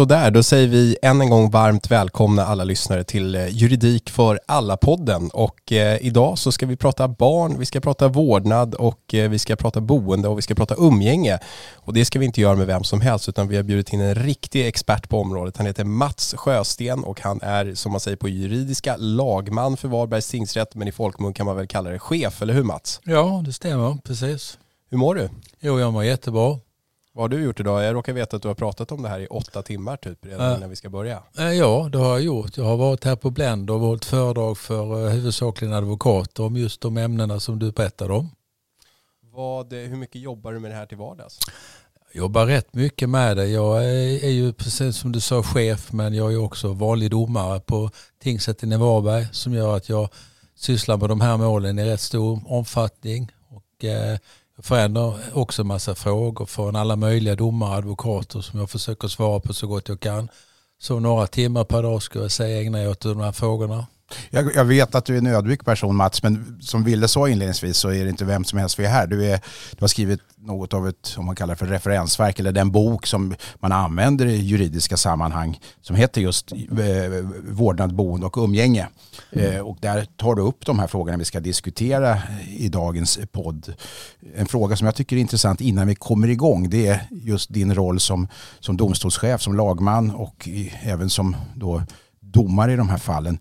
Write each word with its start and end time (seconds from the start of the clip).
Sådär, 0.00 0.30
då 0.30 0.42
säger 0.42 0.68
vi 0.68 0.96
än 1.02 1.20
en 1.20 1.30
gång 1.30 1.50
varmt 1.50 1.90
välkomna 1.90 2.46
alla 2.46 2.64
lyssnare 2.64 3.04
till 3.04 3.34
eh, 3.34 3.48
Juridik 3.48 4.10
för 4.10 4.40
alla-podden. 4.46 5.30
Och 5.30 5.72
eh, 5.72 6.06
idag 6.06 6.38
så 6.38 6.52
ska 6.52 6.66
vi 6.66 6.76
prata 6.76 7.08
barn, 7.08 7.58
vi 7.58 7.66
ska 7.66 7.80
prata 7.80 8.08
vårdnad 8.08 8.74
och 8.74 9.14
eh, 9.14 9.30
vi 9.30 9.38
ska 9.38 9.56
prata 9.56 9.80
boende 9.80 10.28
och 10.28 10.38
vi 10.38 10.42
ska 10.42 10.54
prata 10.54 10.74
umgänge. 10.78 11.38
Och 11.74 11.94
det 11.94 12.04
ska 12.04 12.18
vi 12.18 12.26
inte 12.26 12.40
göra 12.40 12.56
med 12.56 12.66
vem 12.66 12.84
som 12.84 13.00
helst 13.00 13.28
utan 13.28 13.48
vi 13.48 13.56
har 13.56 13.62
bjudit 13.62 13.92
in 13.92 14.00
en 14.00 14.14
riktig 14.14 14.66
expert 14.66 15.08
på 15.08 15.20
området. 15.20 15.56
Han 15.56 15.66
heter 15.66 15.84
Mats 15.84 16.34
Sjösten 16.38 17.04
och 17.04 17.20
han 17.20 17.40
är 17.42 17.74
som 17.74 17.92
man 17.92 18.00
säger 18.00 18.16
på 18.16 18.28
juridiska 18.28 18.96
lagman 18.96 19.76
för 19.76 19.88
Varbergs 19.88 20.28
tingsrätt 20.28 20.74
men 20.74 20.88
i 20.88 20.92
folkmun 20.92 21.34
kan 21.34 21.46
man 21.46 21.56
väl 21.56 21.66
kalla 21.66 21.90
det 21.90 21.98
chef, 21.98 22.42
eller 22.42 22.54
hur 22.54 22.64
Mats? 22.64 23.00
Ja, 23.04 23.42
det 23.46 23.52
stämmer, 23.52 23.98
precis. 24.04 24.58
Hur 24.90 24.98
mår 24.98 25.14
du? 25.14 25.28
Jo, 25.60 25.80
jag 25.80 25.92
mår 25.92 26.04
jättebra. 26.04 26.58
Vad 27.20 27.32
har 27.32 27.38
du 27.38 27.44
gjort 27.44 27.60
idag? 27.60 27.84
Jag 27.84 27.94
råkar 27.94 28.12
veta 28.12 28.36
att 28.36 28.42
du 28.42 28.48
har 28.48 28.54
pratat 28.54 28.92
om 28.92 29.02
det 29.02 29.08
här 29.08 29.20
i 29.20 29.26
åtta 29.26 29.62
timmar 29.62 29.96
typ 29.96 30.26
redan 30.26 30.56
innan 30.56 30.70
vi 30.70 30.76
ska 30.76 30.90
börja. 30.90 31.22
Ja, 31.36 31.88
det 31.92 31.98
har 31.98 32.08
jag 32.08 32.20
gjort. 32.20 32.56
Jag 32.56 32.64
har 32.64 32.76
varit 32.76 33.04
här 33.04 33.16
på 33.16 33.30
Blend 33.30 33.70
och 33.70 33.80
hållit 33.80 34.04
föredrag 34.04 34.58
för 34.58 35.04
uh, 35.04 35.10
huvudsakligen 35.10 35.74
advokater 35.74 36.42
om 36.42 36.56
just 36.56 36.80
de 36.80 36.96
ämnena 36.96 37.40
som 37.40 37.58
du 37.58 37.72
berättade 37.72 38.12
om. 38.12 38.30
Vad, 39.32 39.72
hur 39.72 39.96
mycket 39.96 40.20
jobbar 40.20 40.52
du 40.52 40.58
med 40.58 40.70
det 40.70 40.74
här 40.74 40.86
till 40.86 40.96
vardags? 40.96 41.38
Jag 42.12 42.22
jobbar 42.22 42.46
rätt 42.46 42.74
mycket 42.74 43.08
med 43.08 43.36
det. 43.36 43.46
Jag 43.46 43.84
är, 43.84 44.30
ju 44.30 44.52
precis 44.52 44.96
som 44.96 45.12
du 45.12 45.20
sa 45.20 45.42
chef 45.42 45.92
men 45.92 46.14
jag 46.14 46.32
är 46.32 46.44
också 46.44 46.72
vanlig 46.72 47.10
domare 47.10 47.60
på 47.60 47.90
tingsrätten 48.22 48.72
i 48.72 48.76
Varberg 48.76 49.26
som 49.32 49.54
gör 49.54 49.76
att 49.76 49.88
jag 49.88 50.08
sysslar 50.56 50.96
med 50.96 51.08
de 51.08 51.20
här 51.20 51.36
målen 51.36 51.78
i 51.78 51.84
rätt 51.84 52.00
stor 52.00 52.42
omfattning. 52.46 53.32
Och, 53.48 53.84
eh, 53.84 54.18
förändrar 54.62 55.14
också 55.32 55.62
en 55.62 55.68
massa 55.68 55.94
frågor 55.94 56.46
från 56.46 56.76
alla 56.76 56.96
möjliga 56.96 57.36
domare 57.36 57.70
och 57.70 57.76
advokater 57.76 58.40
som 58.40 58.60
jag 58.60 58.70
försöker 58.70 59.08
svara 59.08 59.40
på 59.40 59.54
så 59.54 59.66
gott 59.66 59.88
jag 59.88 60.00
kan. 60.00 60.28
Så 60.78 61.00
några 61.00 61.26
timmar 61.26 61.64
per 61.64 61.82
dag 61.82 62.02
skulle 62.02 62.24
jag 62.24 62.30
säga 62.30 62.62
ägnar 62.62 62.78
jag 62.78 62.90
åt 62.90 63.00
de 63.00 63.20
här 63.20 63.32
frågorna. 63.32 63.86
Jag, 64.30 64.54
jag, 64.54 64.64
vet 64.64 64.94
att 64.94 65.04
du 65.04 65.14
är 65.14 65.18
en 65.18 65.26
ödmjuk 65.26 65.64
person 65.64 65.96
Mats, 65.96 66.22
men 66.22 66.58
som 66.62 66.84
Ville 66.84 67.08
sa 67.08 67.28
inledningsvis 67.28 67.76
så 67.76 67.88
är 67.88 68.04
det 68.04 68.10
inte 68.10 68.24
vem 68.24 68.44
som 68.44 68.58
helst 68.58 68.78
vi 68.78 68.84
är 68.84 68.88
här. 68.88 69.06
Du, 69.06 69.26
är, 69.26 69.40
du 69.70 69.76
har 69.80 69.88
skrivit 69.88 70.20
något 70.36 70.74
av 70.74 70.88
ett, 70.88 71.14
om 71.18 71.26
man 71.26 71.36
kallar 71.36 71.54
det 71.54 71.58
för 71.58 71.66
referensverk, 71.66 72.40
eller 72.40 72.52
den 72.52 72.70
bok 72.70 73.06
som 73.06 73.34
man 73.54 73.72
använder 73.72 74.26
i 74.26 74.36
juridiska 74.36 74.96
sammanhang 74.96 75.60
som 75.80 75.96
heter 75.96 76.20
just 76.20 76.52
eh, 76.52 76.58
vårdnad, 77.48 77.94
boende 77.94 78.26
och 78.26 78.36
umgänge. 78.36 78.88
Mm. 79.32 79.52
Eh, 79.52 79.60
och 79.60 79.76
där 79.80 80.06
tar 80.16 80.34
du 80.34 80.42
upp 80.42 80.66
de 80.66 80.78
här 80.78 80.86
frågorna 80.86 81.16
vi 81.16 81.24
ska 81.24 81.40
diskutera 81.40 82.18
i 82.48 82.68
dagens 82.68 83.18
podd. 83.32 83.74
En 84.34 84.46
fråga 84.46 84.76
som 84.76 84.84
jag 84.84 84.94
tycker 84.94 85.16
är 85.16 85.20
intressant 85.20 85.60
innan 85.60 85.86
vi 85.86 85.94
kommer 85.94 86.28
igång 86.28 86.70
det 86.70 86.86
är 86.86 87.00
just 87.10 87.54
din 87.54 87.74
roll 87.74 88.00
som, 88.00 88.28
som 88.60 88.76
domstolschef, 88.76 89.42
som 89.42 89.56
lagman 89.56 90.10
och 90.10 90.48
i, 90.48 90.72
även 90.82 91.10
som 91.10 91.36
då 91.54 91.82
domare 92.20 92.72
i 92.72 92.76
de 92.76 92.88
här 92.88 92.98
fallen 92.98 93.38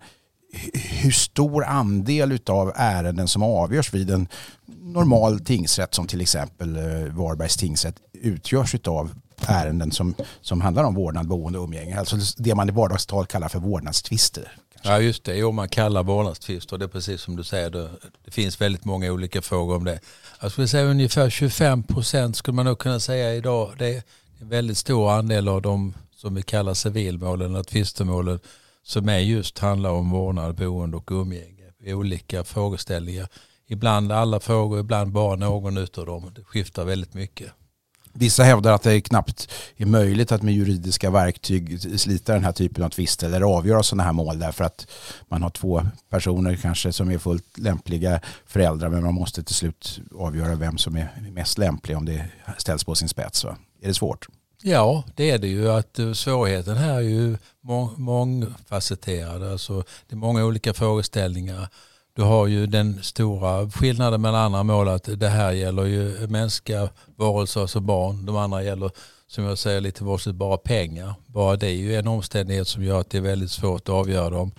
hur 0.73 1.11
stor 1.11 1.65
andel 1.65 2.39
av 2.45 2.71
ärenden 2.75 3.27
som 3.27 3.43
avgörs 3.43 3.93
vid 3.93 4.11
en 4.11 4.27
normal 4.81 5.39
tingsrätt 5.39 5.93
som 5.93 6.07
till 6.07 6.21
exempel 6.21 6.75
eh, 6.75 7.13
Varbergs 7.13 7.57
tingsrätt 7.57 7.95
utgörs 8.13 8.75
av 8.87 9.11
ärenden 9.47 9.91
som, 9.91 10.15
som 10.41 10.61
handlar 10.61 10.83
om 10.83 10.95
vårdnad, 10.95 11.27
boende 11.27 11.59
och 11.59 11.65
umgänge. 11.65 11.99
Alltså 11.99 12.17
det 12.37 12.55
man 12.55 12.69
i 12.69 12.71
vardagstal 12.71 13.25
kallar 13.25 13.49
för 13.49 13.59
vårdnadstvister. 13.59 14.51
Ja 14.81 14.99
just 14.99 15.23
det, 15.23 15.35
jo 15.35 15.51
man 15.51 15.69
kallar 15.69 16.03
vårdnadstvister 16.03 16.77
det 16.77 16.85
är 16.85 16.89
precis 16.89 17.21
som 17.21 17.35
du 17.35 17.43
säger. 17.43 17.69
Det, 17.69 17.89
det 18.25 18.31
finns 18.31 18.61
väldigt 18.61 18.85
många 18.85 19.11
olika 19.11 19.41
frågor 19.41 19.75
om 19.75 19.83
det. 19.83 19.99
Jag 20.41 20.51
skulle 20.51 20.67
säga 20.67 20.83
ungefär 20.83 21.29
25 21.29 21.83
procent 21.83 22.35
skulle 22.35 22.55
man 22.55 22.65
nog 22.65 22.79
kunna 22.79 22.99
säga 22.99 23.35
idag. 23.35 23.73
Det 23.77 23.95
är 23.95 24.03
en 24.39 24.49
väldigt 24.49 24.77
stor 24.77 25.11
andel 25.11 25.47
av 25.47 25.61
de 25.61 25.93
som 26.15 26.35
vi 26.35 26.41
kallar 26.41 26.73
civilmålen 26.73 27.51
eller 27.51 27.63
tvistemålen 27.63 28.39
som 28.89 29.09
är 29.09 29.19
just 29.19 29.59
handlar 29.59 29.89
om 29.89 30.09
vårdnad, 30.09 30.55
boende 30.55 30.97
och 30.97 31.11
umgänge 31.11 31.63
olika 31.85 32.43
frågeställningar. 32.43 33.27
Ibland 33.67 34.11
alla 34.11 34.39
frågor, 34.39 34.79
ibland 34.79 35.11
bara 35.11 35.35
någon 35.35 35.77
utav 35.77 36.05
dem. 36.05 36.31
Det 36.35 36.43
skiftar 36.43 36.85
väldigt 36.85 37.13
mycket. 37.13 37.51
Vissa 38.13 38.43
hävdar 38.43 38.73
att 38.73 38.83
det 38.83 39.01
knappt 39.01 39.51
är 39.77 39.85
möjligt 39.85 40.31
att 40.31 40.41
med 40.41 40.53
juridiska 40.53 41.11
verktyg 41.11 41.81
slita 41.99 42.33
den 42.33 42.43
här 42.43 42.51
typen 42.51 42.83
av 42.83 42.89
tvister 42.89 43.27
eller 43.27 43.41
avgöra 43.41 43.83
sådana 43.83 44.03
här 44.03 44.13
mål 44.13 44.39
därför 44.39 44.63
att 44.63 44.87
man 45.27 45.43
har 45.43 45.49
två 45.49 45.81
personer 46.09 46.55
kanske 46.55 46.93
som 46.93 47.11
är 47.11 47.17
fullt 47.17 47.57
lämpliga 47.57 48.21
föräldrar 48.45 48.89
men 48.89 49.03
man 49.03 49.13
måste 49.13 49.43
till 49.43 49.55
slut 49.55 49.99
avgöra 50.15 50.55
vem 50.55 50.77
som 50.77 50.95
är 50.95 51.31
mest 51.31 51.57
lämplig 51.57 51.97
om 51.97 52.05
det 52.05 52.25
ställs 52.57 52.83
på 52.83 52.95
sin 52.95 53.09
spets. 53.09 53.43
Va? 53.43 53.57
Är 53.81 53.87
det 53.87 53.93
svårt? 53.93 54.27
Ja, 54.63 55.03
det 55.15 55.29
är 55.29 55.37
det 55.37 55.47
ju. 55.47 55.71
att 55.71 55.99
eh, 55.99 56.13
Svårigheten 56.13 56.77
här 56.77 56.95
är 56.95 56.99
ju 56.99 57.37
mångfacetterad. 57.95 59.43
Alltså, 59.43 59.83
det 60.07 60.15
är 60.15 60.17
många 60.17 60.45
olika 60.45 60.73
frågeställningar. 60.73 61.67
Du 62.13 62.21
har 62.21 62.47
ju 62.47 62.67
den 62.67 63.03
stora 63.03 63.69
skillnaden 63.69 64.21
mellan 64.21 64.41
andra 64.41 64.63
mål 64.63 64.87
att 64.87 65.19
det 65.19 65.29
här 65.29 65.51
gäller 65.51 65.85
ju 65.85 66.27
mänskliga 66.27 66.89
varelser, 67.15 67.61
alltså 67.61 67.79
barn. 67.79 68.25
De 68.25 68.35
andra 68.35 68.63
gäller, 68.63 68.91
som 69.27 69.43
jag 69.43 69.57
säger 69.57 69.81
lite 69.81 70.03
vårdslöst, 70.03 70.37
bara 70.37 70.57
pengar. 70.57 71.13
Bara 71.25 71.55
det 71.55 71.67
är 71.67 71.75
ju 71.75 71.95
en 71.95 72.07
omständighet 72.07 72.67
som 72.67 72.83
gör 72.83 72.99
att 72.99 73.09
det 73.09 73.17
är 73.17 73.21
väldigt 73.21 73.51
svårt 73.51 73.81
att 73.81 73.95
avgöra 73.95 74.29
dem. 74.29 74.51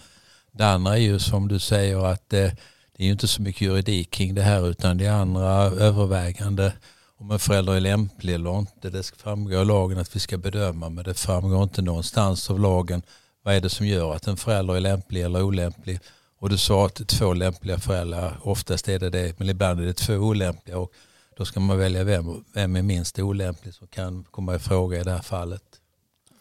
Det 0.53 0.67
andra 0.67 0.97
är 0.97 1.01
ju 1.01 1.19
som 1.19 1.49
du 1.49 1.59
säger 1.59 2.07
att 2.07 2.29
det, 2.29 2.57
det 2.97 3.03
är 3.03 3.07
ju 3.07 3.13
inte 3.13 3.29
så 3.29 3.43
mycket 3.43 3.63
juridik 3.63 4.11
kring 4.11 4.35
det 4.35 4.43
här 4.43 4.69
utan 4.69 4.99
det 4.99 5.07
är 5.07 5.13
andra 5.13 5.53
övervägande 5.65 6.73
om 7.21 7.31
en 7.31 7.39
förälder 7.39 7.73
är 7.73 7.81
lämplig 7.81 8.35
eller 8.35 8.59
inte. 8.59 8.91
Det 8.91 9.13
framgår 9.17 9.57
av 9.57 9.67
lagen 9.67 9.99
att 9.99 10.17
vi 10.17 10.21
ska 10.21 10.39
bedöma 10.39 10.89
men 10.89 11.05
det 11.05 11.15
framgår 11.15 11.63
inte 11.63 11.83
någonstans 11.83 12.51
av 12.51 12.61
lagen 12.61 13.03
vad 13.43 13.55
är 13.55 13.61
det 13.61 13.71
som 13.71 13.87
gör 13.87 14.15
att 14.15 14.27
en 14.27 14.37
förälder 14.37 14.77
är 14.77 14.81
lämplig 14.81 15.23
eller 15.23 15.43
olämplig. 15.43 16.01
Och 16.39 16.49
du 16.49 16.59
sa 16.59 16.87
att 16.87 17.09
två 17.09 17.35
lämpliga 17.35 17.79
föräldrar, 17.79 18.41
oftast 18.43 18.89
är 18.89 18.99
det 18.99 19.11
det, 19.11 19.39
men 19.39 19.49
ibland 19.49 19.81
är 19.81 19.85
det 19.85 19.93
två 19.93 20.15
olämpliga. 20.15 20.79
Och 20.79 20.93
då 21.37 21.45
ska 21.45 21.61
man 21.61 21.79
välja 21.79 22.05
vem, 22.05 22.45
vem 22.55 22.77
är 22.77 22.83
minst 22.83 23.19
olämplig 23.19 23.75
som 23.75 23.87
kan 23.87 24.25
komma 24.25 24.55
i 24.55 24.59
fråga 24.59 25.01
i 25.01 25.03
det 25.03 25.11
här 25.11 25.23
fallet. 25.23 25.63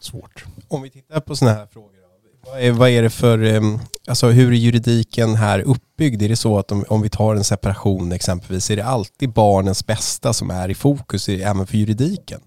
Svårt. 0.00 0.44
Om 0.68 0.82
vi 0.82 0.90
tittar 0.90 1.20
på 1.20 1.36
sådana 1.36 1.58
här 1.58 1.66
frågor 1.66 1.99
vad 2.46 2.60
är, 2.60 2.70
vad 2.70 2.88
är 2.88 3.02
det 3.02 3.10
för, 3.10 3.42
ehm, 3.42 3.78
alltså 4.08 4.26
hur 4.28 4.52
är 4.52 4.56
juridiken 4.56 5.34
här 5.34 5.60
uppbyggd? 5.60 6.22
Är 6.22 6.28
det 6.28 6.36
så 6.36 6.58
att 6.58 6.72
om, 6.72 6.84
om 6.88 7.02
vi 7.02 7.08
tar 7.08 7.34
en 7.34 7.44
separation 7.44 8.12
exempelvis, 8.12 8.70
är 8.70 8.76
det 8.76 8.84
alltid 8.84 9.32
barnens 9.32 9.86
bästa 9.86 10.32
som 10.32 10.50
är 10.50 10.68
i 10.68 10.74
fokus 10.74 11.28
även 11.28 11.66
för 11.66 11.76
juridiken? 11.76 12.40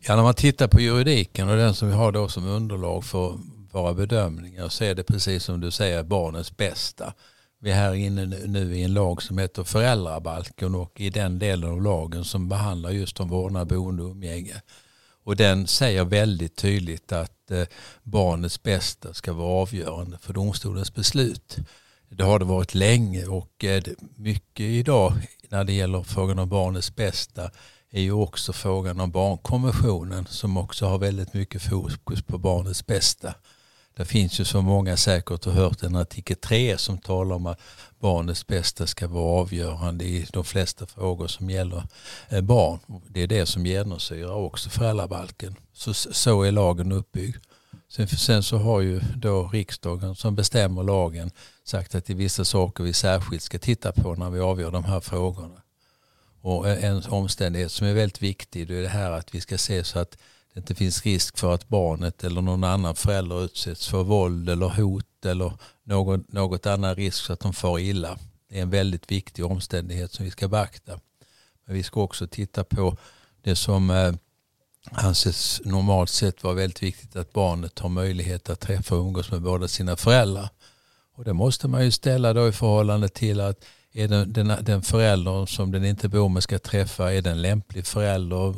Ja, 0.00 0.16
när 0.16 0.22
man 0.22 0.34
tittar 0.34 0.68
på 0.68 0.80
juridiken 0.80 1.48
och 1.48 1.56
den 1.56 1.74
som 1.74 1.88
vi 1.88 1.94
har 1.94 2.12
då 2.12 2.28
som 2.28 2.46
underlag 2.48 3.04
för 3.04 3.38
våra 3.72 3.94
bedömningar 3.94 4.68
så 4.68 4.84
är 4.84 4.94
det 4.94 5.04
precis 5.04 5.44
som 5.44 5.60
du 5.60 5.70
säger 5.70 6.02
barnens 6.02 6.56
bästa. 6.56 7.14
Vi 7.60 7.70
är 7.70 7.74
här 7.74 7.94
inne 7.94 8.26
nu 8.26 8.76
i 8.76 8.82
en 8.82 8.94
lag 8.94 9.22
som 9.22 9.38
heter 9.38 9.64
föräldrabalken 9.64 10.74
och 10.74 11.00
i 11.00 11.10
den 11.10 11.38
delen 11.38 11.70
av 11.70 11.82
lagen 11.82 12.24
som 12.24 12.48
behandlar 12.48 12.90
just 12.90 13.20
om 13.20 13.28
vårdnad, 13.28 13.68
boende 13.68 14.02
och 14.02 14.10
umgänge 14.10 14.62
och 15.26 15.36
den 15.36 15.66
säger 15.66 16.04
väldigt 16.04 16.56
tydligt 16.56 17.12
att 17.12 17.50
eh, 17.50 17.64
barnets 18.02 18.62
bästa 18.62 19.14
ska 19.14 19.32
vara 19.32 19.62
avgörande 19.62 20.18
för 20.18 20.32
domstolens 20.32 20.94
beslut. 20.94 21.56
Det 22.08 22.24
har 22.24 22.38
det 22.38 22.44
varit 22.44 22.74
länge 22.74 23.26
och 23.26 23.64
eh, 23.64 23.82
mycket 24.16 24.66
idag 24.66 25.12
när 25.48 25.64
det 25.64 25.72
gäller 25.72 26.02
frågan 26.02 26.38
om 26.38 26.48
barnets 26.48 26.96
bästa 26.96 27.50
är 27.90 28.00
ju 28.00 28.12
också 28.12 28.52
frågan 28.52 29.00
om 29.00 29.10
barnkonventionen 29.10 30.26
som 30.26 30.56
också 30.56 30.86
har 30.86 30.98
väldigt 30.98 31.34
mycket 31.34 31.62
fokus 31.62 32.22
på 32.22 32.38
barnets 32.38 32.86
bästa. 32.86 33.34
Det 33.96 34.04
finns 34.04 34.40
ju 34.40 34.44
som 34.44 34.64
många 34.64 34.96
säkert 34.96 35.44
har 35.44 35.52
hört 35.52 35.82
en 35.82 35.96
artikel 35.96 36.36
3 36.36 36.78
som 36.78 36.98
talar 36.98 37.36
om 37.36 37.46
att 37.46 37.60
barnets 38.00 38.46
bästa 38.46 38.86
ska 38.86 39.08
vara 39.08 39.40
avgörande 39.40 40.04
i 40.04 40.26
de 40.32 40.44
flesta 40.44 40.86
frågor 40.86 41.26
som 41.26 41.50
gäller 41.50 41.82
eh, 42.28 42.40
barn. 42.40 42.78
Det 43.08 43.22
är 43.22 43.26
det 43.26 43.46
som 43.46 43.66
genomsyrar 43.66 44.34
också 44.34 44.70
föräldrabalken. 44.70 45.56
Så, 45.72 45.94
så 45.94 46.42
är 46.42 46.52
lagen 46.52 46.92
uppbyggd. 46.92 47.36
Sen, 47.88 48.08
sen 48.08 48.42
så 48.42 48.56
har 48.56 48.80
ju 48.80 49.00
då 49.16 49.48
riksdagen 49.48 50.14
som 50.14 50.34
bestämmer 50.34 50.82
lagen 50.82 51.30
sagt 51.64 51.94
att 51.94 52.04
det 52.04 52.12
är 52.12 52.16
vissa 52.16 52.44
saker 52.44 52.84
vi 52.84 52.92
särskilt 52.92 53.42
ska 53.42 53.58
titta 53.58 53.92
på 53.92 54.14
när 54.14 54.30
vi 54.30 54.40
avgör 54.40 54.70
de 54.70 54.84
här 54.84 55.00
frågorna. 55.00 55.62
Och 56.40 56.68
en 56.68 57.02
omständighet 57.08 57.72
som 57.72 57.86
är 57.86 57.94
väldigt 57.94 58.22
viktig 58.22 58.68
det 58.68 58.78
är 58.78 58.82
det 58.82 58.88
här 58.88 59.10
att 59.10 59.34
vi 59.34 59.40
ska 59.40 59.58
se 59.58 59.84
så 59.84 59.98
att 59.98 60.18
det 60.56 60.60
inte 60.60 60.74
finns 60.74 61.06
risk 61.06 61.38
för 61.38 61.54
att 61.54 61.68
barnet 61.68 62.24
eller 62.24 62.40
någon 62.40 62.64
annan 62.64 62.94
förälder 62.94 63.44
utsätts 63.44 63.88
för 63.88 64.02
våld 64.02 64.48
eller 64.48 64.68
hot 64.68 65.24
eller 65.24 65.52
något, 65.84 66.32
något 66.32 66.66
annan 66.66 66.94
risk 66.94 67.24
så 67.24 67.32
att 67.32 67.40
de 67.40 67.52
får 67.52 67.80
illa. 67.80 68.18
Det 68.48 68.58
är 68.58 68.62
en 68.62 68.70
väldigt 68.70 69.12
viktig 69.12 69.44
omständighet 69.44 70.12
som 70.12 70.24
vi 70.24 70.30
ska 70.30 70.48
beakta. 70.48 71.00
Men 71.66 71.74
vi 71.74 71.82
ska 71.82 72.00
också 72.00 72.26
titta 72.26 72.64
på 72.64 72.96
det 73.42 73.56
som 73.56 73.90
eh, 73.90 74.14
anses 74.90 75.60
normalt 75.64 76.10
sett 76.10 76.42
vara 76.44 76.54
väldigt 76.54 76.82
viktigt 76.82 77.16
att 77.16 77.32
barnet 77.32 77.78
har 77.78 77.88
möjlighet 77.88 78.50
att 78.50 78.60
träffa 78.60 78.94
och 78.94 79.00
umgås 79.00 79.30
med 79.30 79.42
båda 79.42 79.68
sina 79.68 79.96
föräldrar. 79.96 80.48
Och 81.14 81.24
det 81.24 81.32
måste 81.32 81.68
man 81.68 81.84
ju 81.84 81.90
ställa 81.90 82.32
då 82.32 82.48
i 82.48 82.52
förhållande 82.52 83.08
till 83.08 83.40
att 83.40 83.64
är 83.92 84.08
den, 84.08 84.32
den, 84.32 84.52
den 84.60 84.82
föräldern 84.82 85.46
som 85.46 85.72
den 85.72 85.84
inte 85.84 86.08
bor 86.08 86.28
med 86.28 86.42
ska 86.42 86.58
träffa, 86.58 87.12
är 87.12 87.22
den 87.22 87.42
lämplig 87.42 87.86
förälder? 87.86 88.54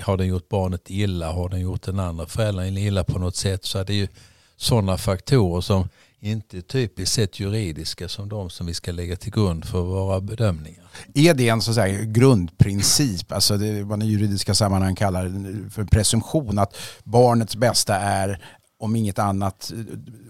Har 0.00 0.16
den 0.16 0.26
gjort 0.26 0.48
barnet 0.48 0.90
illa? 0.90 1.32
Har 1.32 1.48
den 1.48 1.60
gjort 1.60 1.82
den 1.82 2.00
andra 2.00 2.26
föräldern 2.26 2.78
illa 2.78 3.04
på 3.04 3.18
något 3.18 3.36
sätt? 3.36 3.64
Så 3.64 3.84
det 3.84 3.92
är 3.92 3.96
ju 3.96 4.08
sådana 4.56 4.98
faktorer 4.98 5.60
som 5.60 5.88
inte 6.20 6.62
typiskt 6.62 7.14
sett 7.14 7.40
juridiska 7.40 8.08
som 8.08 8.28
de 8.28 8.50
som 8.50 8.66
vi 8.66 8.74
ska 8.74 8.92
lägga 8.92 9.16
till 9.16 9.32
grund 9.32 9.64
för 9.64 9.80
våra 9.80 10.20
bedömningar. 10.20 10.84
Är 11.14 11.34
det 11.34 11.48
en 11.48 11.62
så 11.62 11.74
säga, 11.74 12.04
grundprincip, 12.04 13.32
alltså 13.32 13.56
det 13.56 13.84
man 13.84 14.02
i 14.02 14.06
juridiska 14.06 14.54
sammanhang 14.54 14.94
kallar 14.94 15.24
för 15.70 15.84
presumtion, 15.84 16.58
att 16.58 16.76
barnets 17.04 17.56
bästa 17.56 17.96
är 17.96 18.44
om 18.80 18.96
inget 18.96 19.18
annat, 19.18 19.72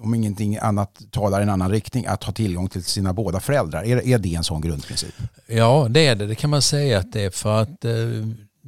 om 0.00 0.14
ingenting 0.14 0.58
annat 0.58 1.00
talar 1.10 1.40
i 1.40 1.42
en 1.42 1.48
annan 1.48 1.70
riktning, 1.70 2.06
att 2.06 2.24
ha 2.24 2.32
tillgång 2.32 2.68
till 2.68 2.84
sina 2.84 3.12
båda 3.12 3.40
föräldrar. 3.40 3.84
Är, 3.84 4.08
är 4.08 4.18
det 4.18 4.34
en 4.34 4.44
sån 4.44 4.60
grundprincip? 4.60 5.14
Ja, 5.46 5.86
det 5.90 6.06
är 6.06 6.14
det. 6.14 6.26
Det 6.26 6.34
kan 6.34 6.50
man 6.50 6.62
säga 6.62 6.98
att 6.98 7.12
det 7.12 7.22
är 7.22 7.30
för 7.30 7.62
att 7.62 7.84
eh, 7.84 7.92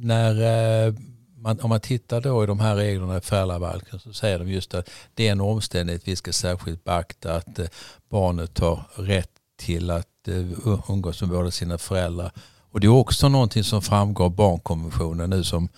när 0.03 0.87
eh, 0.87 0.93
man, 1.37 1.59
om 1.59 1.69
man 1.69 1.79
tittar 1.79 2.21
då 2.21 2.43
i 2.43 2.47
de 2.47 2.59
här 2.59 2.75
reglerna 2.75 3.17
i 3.17 3.21
föräldrabalken 3.21 3.99
så 3.99 4.13
säger 4.13 4.39
de 4.39 4.49
just 4.49 4.73
att 4.73 4.89
det 5.13 5.27
är 5.27 5.31
en 5.31 5.41
omständighet 5.41 6.07
vi 6.07 6.15
ska 6.15 6.33
särskilt 6.33 6.83
beakta 6.83 7.35
att 7.35 7.59
eh, 7.59 7.67
barnet 8.09 8.59
har 8.59 8.83
rätt 8.95 9.29
till 9.57 9.91
att 9.91 10.27
eh, 10.27 10.89
umgås 10.89 11.21
med 11.21 11.29
båda 11.29 11.51
sina 11.51 11.77
föräldrar. 11.77 12.31
Och 12.71 12.79
det 12.79 12.87
är 12.87 12.91
också 12.91 13.29
någonting 13.29 13.63
som 13.63 13.81
framgår 13.81 14.25
av 14.25 14.35
barnkonventionen 14.35 15.29
nu 15.29 15.43
som, 15.43 15.69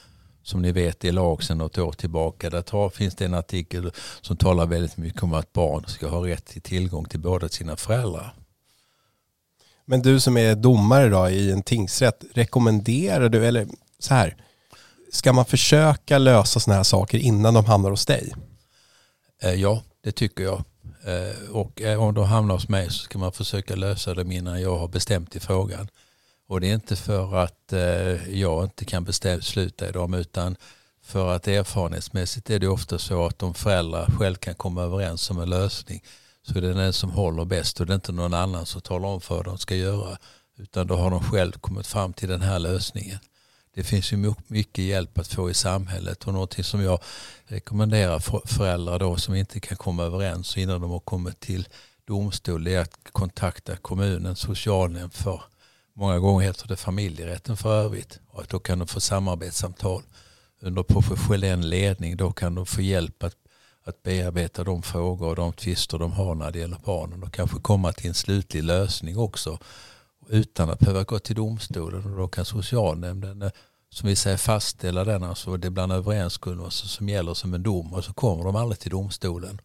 som 0.43 0.61
ni 0.61 0.71
vet 0.71 1.05
i 1.05 1.11
lag 1.11 1.43
sedan 1.43 1.57
något 1.57 1.77
år 1.77 1.91
tillbaka. 1.91 2.49
Där 2.49 2.61
tar, 2.61 2.89
finns 2.89 3.15
det 3.15 3.25
en 3.25 3.33
artikel 3.33 3.91
som 4.21 4.37
talar 4.37 4.65
väldigt 4.65 4.97
mycket 4.97 5.23
om 5.23 5.33
att 5.33 5.53
barn 5.53 5.83
ska 5.87 6.07
ha 6.07 6.27
rätt 6.27 6.45
till 6.45 6.61
tillgång 6.61 7.05
till 7.05 7.19
båda 7.19 7.49
sina 7.49 7.75
föräldrar. 7.75 8.33
Men 9.85 10.01
du 10.01 10.19
som 10.19 10.37
är 10.37 10.55
domare 10.55 11.09
då 11.09 11.29
i 11.29 11.51
en 11.51 11.63
tingsrätt, 11.63 12.23
rekommenderar 12.33 13.29
du, 13.29 13.45
eller 13.45 13.67
så 14.03 14.13
här, 14.13 14.35
ska 15.11 15.33
man 15.33 15.45
försöka 15.45 16.17
lösa 16.17 16.59
sådana 16.59 16.77
här 16.77 16.83
saker 16.83 17.17
innan 17.17 17.53
de 17.53 17.65
hamnar 17.65 17.89
hos 17.89 18.05
dig? 18.05 18.33
Eh, 19.41 19.53
ja, 19.53 19.83
det 20.03 20.11
tycker 20.11 20.43
jag. 20.43 20.63
Eh, 21.03 21.49
och 21.51 21.81
eh, 21.81 22.03
om 22.03 22.13
de 22.13 22.25
hamnar 22.25 22.55
hos 22.55 22.69
mig 22.69 22.85
så 22.89 23.03
ska 23.03 23.19
man 23.19 23.31
försöka 23.31 23.75
lösa 23.75 24.13
dem 24.13 24.31
innan 24.31 24.61
jag 24.61 24.77
har 24.77 24.87
bestämt 24.87 25.35
i 25.35 25.39
frågan. 25.39 25.87
Och 26.47 26.61
det 26.61 26.69
är 26.69 26.73
inte 26.73 26.95
för 26.95 27.35
att 27.35 27.73
eh, 27.73 28.39
jag 28.39 28.63
inte 28.63 28.85
kan 28.85 29.03
besluta 29.03 29.89
i 29.89 29.91
dem 29.91 30.13
utan 30.13 30.55
för 31.03 31.35
att 31.35 31.47
erfarenhetsmässigt 31.47 32.49
är 32.49 32.59
det 32.59 32.67
ofta 32.67 32.99
så 32.99 33.25
att 33.25 33.43
om 33.43 33.53
föräldrar 33.53 34.11
själv 34.19 34.35
kan 34.35 34.55
komma 34.55 34.81
överens 34.81 35.29
om 35.31 35.39
en 35.39 35.49
lösning 35.49 36.03
så 36.47 36.57
är 36.57 36.61
det 36.61 36.73
den 36.73 36.93
som 36.93 37.11
håller 37.11 37.45
bäst 37.45 37.79
och 37.79 37.85
det 37.85 37.93
är 37.93 37.95
inte 37.95 38.11
någon 38.11 38.33
annan 38.33 38.65
som 38.65 38.81
talar 38.81 39.09
om 39.09 39.21
för 39.21 39.35
vad 39.35 39.45
de 39.45 39.57
ska 39.57 39.75
göra 39.75 40.17
utan 40.57 40.87
då 40.87 40.95
har 40.95 41.11
de 41.11 41.23
själv 41.23 41.51
kommit 41.51 41.87
fram 41.87 42.13
till 42.13 42.29
den 42.29 42.41
här 42.41 42.59
lösningen 42.59 43.19
det 43.75 43.83
finns 43.83 44.13
ju 44.13 44.33
mycket 44.47 44.85
hjälp 44.85 45.17
att 45.17 45.27
få 45.27 45.49
i 45.49 45.53
samhället 45.53 46.23
och 46.23 46.33
någonting 46.33 46.63
som 46.63 46.81
jag 46.81 46.99
rekommenderar 47.45 48.47
föräldrar 48.47 48.99
då 48.99 49.17
som 49.17 49.35
inte 49.35 49.59
kan 49.59 49.77
komma 49.77 50.03
överens 50.03 50.57
innan 50.57 50.81
de 50.81 50.91
har 50.91 50.99
kommit 50.99 51.39
till 51.39 51.67
domstol 52.05 52.67
är 52.67 52.79
att 52.79 52.97
kontakta 53.11 53.75
kommunen, 53.75 54.35
socialnämnd 54.35 55.13
för 55.13 55.41
många 55.93 56.19
gånger 56.19 56.45
heter 56.45 56.67
det 56.67 56.75
familjerätten 56.75 57.57
för 57.57 57.81
övrigt 57.81 58.19
och 58.27 58.41
att 58.41 58.49
då 58.49 58.59
kan 58.59 58.79
de 58.79 58.87
få 58.87 58.99
samarbetssamtal. 58.99 60.03
Under 60.61 60.83
professionell 60.83 61.69
ledning 61.69 62.17
då 62.17 62.31
kan 62.31 62.55
de 62.55 62.65
få 62.65 62.81
hjälp 62.81 63.23
att, 63.23 63.35
att 63.83 64.03
bearbeta 64.03 64.63
de 64.63 64.81
frågor 64.83 65.29
och 65.29 65.35
de 65.35 65.53
tvister 65.53 65.99
de 65.99 66.11
har 66.11 66.35
när 66.35 66.51
det 66.51 66.59
gäller 66.59 66.79
barnen 66.85 67.23
och 67.23 67.33
kanske 67.33 67.59
komma 67.59 67.93
till 67.93 68.07
en 68.07 68.13
slutlig 68.13 68.63
lösning 68.63 69.17
också 69.17 69.59
utan 70.29 70.69
att 70.69 70.79
behöva 70.79 71.03
gå 71.03 71.19
till 71.19 71.35
domstolen 71.35 72.11
och 72.11 72.17
då 72.17 72.27
kan 72.27 72.45
socialnämnden 72.45 73.41
eh, 73.41 73.51
som 73.89 74.09
vi 74.09 74.15
säger 74.15 74.37
fastställa 74.37 75.03
den, 75.03 75.23
alltså 75.23 75.57
det 75.57 75.69
bland 75.69 75.91
överenskommelser 75.91 76.87
som 76.87 77.09
gäller 77.09 77.33
som 77.33 77.53
en 77.53 77.63
dom 77.63 77.93
och 77.93 78.03
så 78.03 78.13
kommer 78.13 78.43
de 78.43 78.55
aldrig 78.55 78.79
till 78.79 78.91
domstolen. 78.91 79.61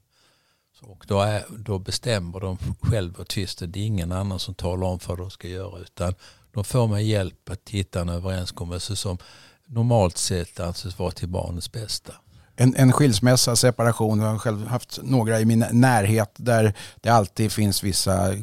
Och 0.81 1.05
då, 1.09 1.21
är, 1.21 1.45
då 1.59 1.79
bestämmer 1.79 2.41
de 2.41 2.59
själva 2.81 3.25
tvisten. 3.25 3.73
Det 3.73 3.81
är 3.81 3.85
ingen 3.87 4.13
annan 4.13 4.39
som 4.39 4.55
talar 4.55 4.87
om 4.87 4.99
vad 5.07 5.19
de 5.19 5.31
ska 5.31 5.49
göra 5.49 5.79
utan 5.79 6.15
de 6.53 6.65
får 6.65 6.89
med 6.89 7.07
hjälp 7.07 7.51
att 7.51 7.69
hitta 7.71 8.01
en 8.01 8.09
överenskommelse 8.09 8.97
som 8.97 9.19
normalt 9.67 10.17
sett 10.17 10.61
anses 10.61 10.99
vara 10.99 11.11
till 11.11 11.29
barnets 11.29 11.73
bästa. 11.73 12.13
En, 12.57 12.75
en 12.77 12.93
skilsmässa, 12.93 13.57
separation, 13.57 14.21
jag 14.21 14.29
har 14.29 14.39
själv 14.39 14.67
haft 14.67 14.99
några 15.03 15.41
i 15.41 15.45
min 15.45 15.65
närhet 15.73 16.31
där 16.37 16.75
det 17.01 17.11
alltid 17.11 17.53
finns 17.53 17.83
vissa 17.83 18.35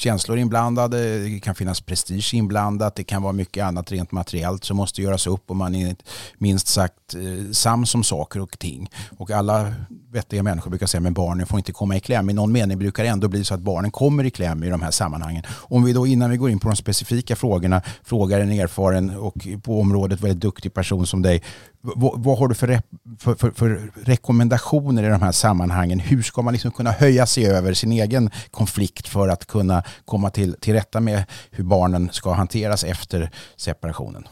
känslor 0.00 0.38
inblandade, 0.38 1.18
det 1.18 1.40
kan 1.40 1.54
finnas 1.54 1.80
prestige 1.80 2.34
inblandat, 2.34 2.94
det 2.94 3.04
kan 3.04 3.22
vara 3.22 3.32
mycket 3.32 3.64
annat 3.64 3.92
rent 3.92 4.12
materiellt 4.12 4.64
som 4.64 4.76
måste 4.76 5.02
göras 5.02 5.26
upp 5.26 5.50
och 5.50 5.56
man 5.56 5.74
är 5.74 5.96
minst 6.38 6.66
sagt 6.66 7.14
eh, 7.14 7.52
sams 7.52 7.94
om 7.94 8.04
saker 8.04 8.40
och 8.40 8.58
ting. 8.58 8.90
Och 9.18 9.30
alla 9.30 9.74
vettiga 10.12 10.42
människor 10.42 10.70
brukar 10.70 10.86
säga 10.86 11.08
att 11.08 11.14
barnen 11.14 11.46
får 11.46 11.58
inte 11.58 11.72
komma 11.72 11.96
i 11.96 12.00
kläm. 12.00 12.30
I 12.30 12.32
någon 12.32 12.52
mening 12.52 12.78
brukar 12.78 13.02
det 13.02 13.08
ändå 13.08 13.28
bli 13.28 13.44
så 13.44 13.54
att 13.54 13.60
barnen 13.60 13.90
kommer 13.90 14.24
i 14.24 14.30
kläm 14.30 14.64
i 14.64 14.70
de 14.70 14.82
här 14.82 14.90
sammanhangen. 14.90 15.42
Om 15.50 15.84
vi 15.84 15.92
då 15.92 16.06
innan 16.06 16.30
vi 16.30 16.36
går 16.36 16.50
in 16.50 16.58
på 16.58 16.68
de 16.68 16.76
specifika 16.76 17.36
frågorna 17.36 17.82
frågar 18.04 18.40
en 18.40 18.50
erfaren 18.50 19.10
och 19.10 19.46
på 19.62 19.80
området 19.80 20.20
väldigt 20.20 20.40
duktig 20.40 20.74
person 20.74 21.06
som 21.06 21.22
dig, 21.22 21.42
vad, 21.80 22.22
vad 22.22 22.38
har 22.38 22.48
du 22.48 22.54
för, 22.54 22.82
för, 23.18 23.34
för, 23.34 23.50
för, 23.50 23.92
rekommendationer 24.04 25.02
i 25.02 25.08
de 25.08 25.22
här 25.22 25.32
sammanhangen? 25.32 26.00
Hur 26.00 26.22
ska 26.22 26.42
man 26.42 26.52
liksom 26.52 26.70
kunna 26.70 26.90
höja 26.90 27.26
sig 27.26 27.46
över 27.46 27.74
sin 27.74 27.92
egen 27.92 28.30
konflikt 28.50 29.08
för 29.08 29.28
att 29.28 29.46
kunna 29.46 29.82
komma 30.04 30.30
till, 30.30 30.56
till 30.60 30.74
rätta 30.74 31.00
med 31.00 31.24
hur 31.50 31.64
barnen 31.64 32.10
ska 32.12 32.32
hanteras 32.32 32.84
efter 32.84 33.30
separationen? 33.56 34.28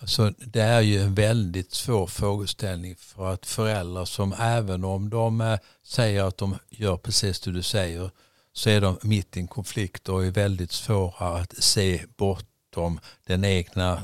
Alltså, 0.00 0.32
det 0.38 0.60
är 0.60 0.80
ju 0.80 1.02
en 1.02 1.14
väldigt 1.14 1.72
svår 1.72 2.06
frågeställning 2.06 2.96
för 2.96 3.32
att 3.32 3.46
föräldrar 3.46 4.04
som 4.04 4.34
även 4.40 4.84
om 4.84 5.10
de 5.10 5.40
eh, 5.40 5.58
säger 5.82 6.24
att 6.24 6.38
de 6.38 6.58
gör 6.70 6.96
precis 6.96 7.40
det 7.40 7.52
du 7.52 7.62
säger 7.62 8.10
så 8.52 8.70
är 8.70 8.80
de 8.80 8.98
mitt 9.02 9.36
i 9.36 9.40
en 9.40 9.48
konflikt 9.48 10.08
och 10.08 10.24
är 10.24 10.30
väldigt 10.30 10.72
svåra 10.72 11.38
att 11.38 11.54
se 11.58 12.04
bortom 12.16 13.00
den 13.26 13.44
egna 13.44 14.02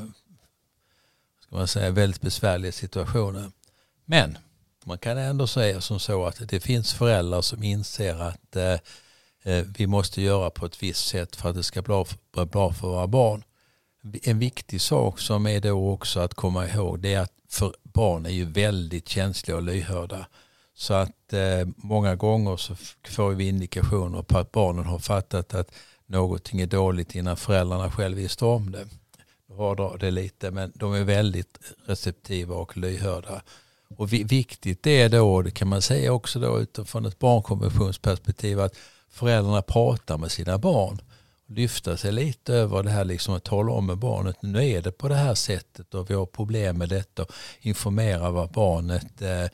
ska 1.52 1.58
man 1.58 1.68
säga, 1.68 1.90
väldigt 1.90 2.20
besvärliga 2.20 2.72
situationer. 2.72 3.50
Men 4.04 4.38
man 4.84 4.98
kan 4.98 5.18
ändå 5.18 5.46
säga 5.46 5.80
som 5.80 6.00
så 6.00 6.26
att 6.26 6.48
det 6.48 6.60
finns 6.60 6.92
föräldrar 6.92 7.42
som 7.42 7.62
inser 7.62 8.22
att 8.22 8.56
eh, 8.56 8.78
eh 9.42 9.64
vi 9.78 9.86
måste 9.86 10.22
göra 10.22 10.50
på 10.50 10.66
ett 10.66 10.82
visst 10.82 11.06
sätt 11.06 11.36
för 11.36 11.48
att 11.48 11.54
det 11.54 11.62
ska 11.62 11.82
bli 11.82 12.04
bra 12.44 12.72
för 12.72 12.88
våra 12.88 13.06
barn 13.06 13.44
en 14.22 14.38
viktig 14.38 14.80
sak 14.80 15.20
som 15.20 15.46
är 15.46 15.60
då 15.60 15.90
också 15.90 16.20
att 16.20 16.34
komma 16.34 16.68
ihåg 16.68 17.00
det 17.00 17.14
är 17.14 17.20
att 17.20 17.32
för 17.48 17.74
barn 17.82 18.26
är 18.26 18.30
ju 18.30 18.44
väldigt 18.44 19.08
känsliga 19.08 19.56
och 19.56 19.62
lyhörda. 19.62 20.26
Så 20.74 20.94
att 20.94 21.32
eh, 21.32 21.68
många 21.76 22.14
gånger 22.14 22.56
så 22.56 22.76
får 23.08 23.30
vi 23.30 23.48
indikationer 23.48 24.22
på 24.22 24.38
att 24.38 24.52
barnen 24.52 24.84
har 24.84 24.98
fattat 24.98 25.54
att 25.54 25.74
någonting 26.06 26.60
är 26.60 26.66
dåligt 26.66 27.14
innan 27.14 27.36
föräldrarna 27.36 27.90
själva 27.90 28.20
visste 28.20 28.44
om 28.44 28.70
det 28.70 28.86
hårdra 29.56 29.96
det 29.96 30.10
lite 30.10 30.50
men 30.50 30.72
de 30.74 30.94
är 30.94 31.04
väldigt 31.04 31.58
receptiva 31.86 32.54
och 32.54 32.76
lyhörda. 32.76 33.42
Och 33.96 34.12
viktigt 34.12 34.86
är 34.86 35.08
då, 35.08 35.42
det 35.42 35.50
kan 35.50 35.68
man 35.68 35.82
säga 35.82 36.12
också 36.12 36.40
då 36.40 36.60
utifrån 36.60 37.06
ett 37.06 37.18
barnkonventionsperspektiv 37.18 38.60
att 38.60 38.76
föräldrarna 39.10 39.62
pratar 39.62 40.18
med 40.18 40.30
sina 40.30 40.58
barn 40.58 41.00
lyfta 41.54 41.96
sig 41.96 42.12
lite 42.12 42.54
över 42.54 42.82
det 42.82 42.90
här 42.90 43.04
liksom 43.04 43.34
att 43.34 43.44
tala 43.44 43.72
om 43.72 43.86
med 43.86 43.98
barnet 43.98 44.42
nu 44.42 44.68
är 44.68 44.82
det 44.82 44.92
på 44.92 45.08
det 45.08 45.14
här 45.14 45.34
sättet 45.34 45.94
och 45.94 46.10
vi 46.10 46.14
har 46.14 46.26
problem 46.26 46.78
med 46.78 46.88
detta 46.88 47.22
och 47.22 47.32
informera 47.60 48.30
vad 48.30 48.50
barnet 48.50 49.22
eh, 49.22 49.46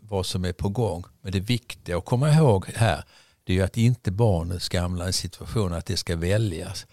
vad 0.00 0.26
som 0.26 0.44
är 0.44 0.52
på 0.52 0.68
gång. 0.68 1.04
Men 1.20 1.32
det 1.32 1.40
viktiga 1.40 1.96
att 1.96 2.04
komma 2.04 2.32
ihåg 2.32 2.66
här 2.74 3.04
det 3.44 3.52
är 3.52 3.56
ju 3.56 3.62
att 3.62 3.76
inte 3.76 4.10
barnet 4.10 4.62
ska 4.62 4.80
hamna 4.80 5.04
i 5.04 5.06
en 5.06 5.12
situation 5.12 5.72
att 5.72 5.86
det 5.86 5.96
ska 5.96 6.16
väljas. 6.16 6.86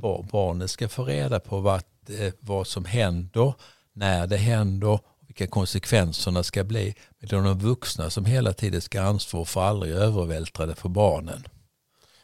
Barnet 0.00 0.70
ska 0.70 0.88
få 0.88 1.04
reda 1.04 1.40
på 1.40 1.60
vad, 1.60 1.82
eh, 2.08 2.32
vad 2.40 2.66
som 2.66 2.84
händer, 2.84 3.54
när 3.94 4.26
det 4.26 4.36
händer 4.36 5.00
vilka 5.26 5.46
konsekvenserna 5.46 6.42
ska 6.42 6.64
bli. 6.64 6.94
Men 7.18 7.28
det 7.28 7.36
är 7.36 7.42
de 7.42 7.58
vuxna 7.58 8.10
som 8.10 8.24
hela 8.24 8.52
tiden 8.52 8.80
ska 8.80 9.02
ansvara 9.02 9.44
för 9.44 9.62
aldrig 9.62 9.92
övervältra 9.92 10.66
det 10.66 10.74
för 10.74 10.88
barnen. 10.88 11.44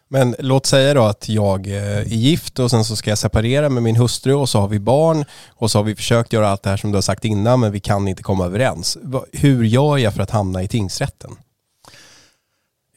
Men 0.08 0.36
låt 0.38 0.66
säga 0.66 0.94
då 0.94 1.04
att 1.04 1.28
jag 1.28 1.66
eh, 1.66 1.98
är 1.98 2.04
gift 2.04 2.58
och 2.58 2.70
sen 2.70 2.84
så 2.84 2.96
ska 2.96 3.10
jag 3.10 3.18
separera 3.18 3.68
med 3.68 3.82
min 3.82 3.96
hustru 3.96 4.34
och 4.34 4.48
så 4.48 4.60
har 4.60 4.68
vi 4.68 4.78
barn 4.78 5.24
och 5.48 5.70
så 5.70 5.78
har 5.78 5.84
vi 5.84 5.96
försökt 5.96 6.32
göra 6.32 6.48
allt 6.48 6.62
det 6.62 6.70
här 6.70 6.76
som 6.76 6.90
du 6.90 6.96
har 6.96 7.02
sagt 7.02 7.24
innan 7.24 7.60
men 7.60 7.72
vi 7.72 7.80
kan 7.80 8.08
inte 8.08 8.22
komma 8.22 8.44
överens. 8.44 8.98
Hur 9.32 9.64
gör 9.64 9.98
jag 9.98 10.14
för 10.14 10.22
att 10.22 10.30
hamna 10.30 10.62
i 10.62 10.68
tingsrätten? 10.68 11.36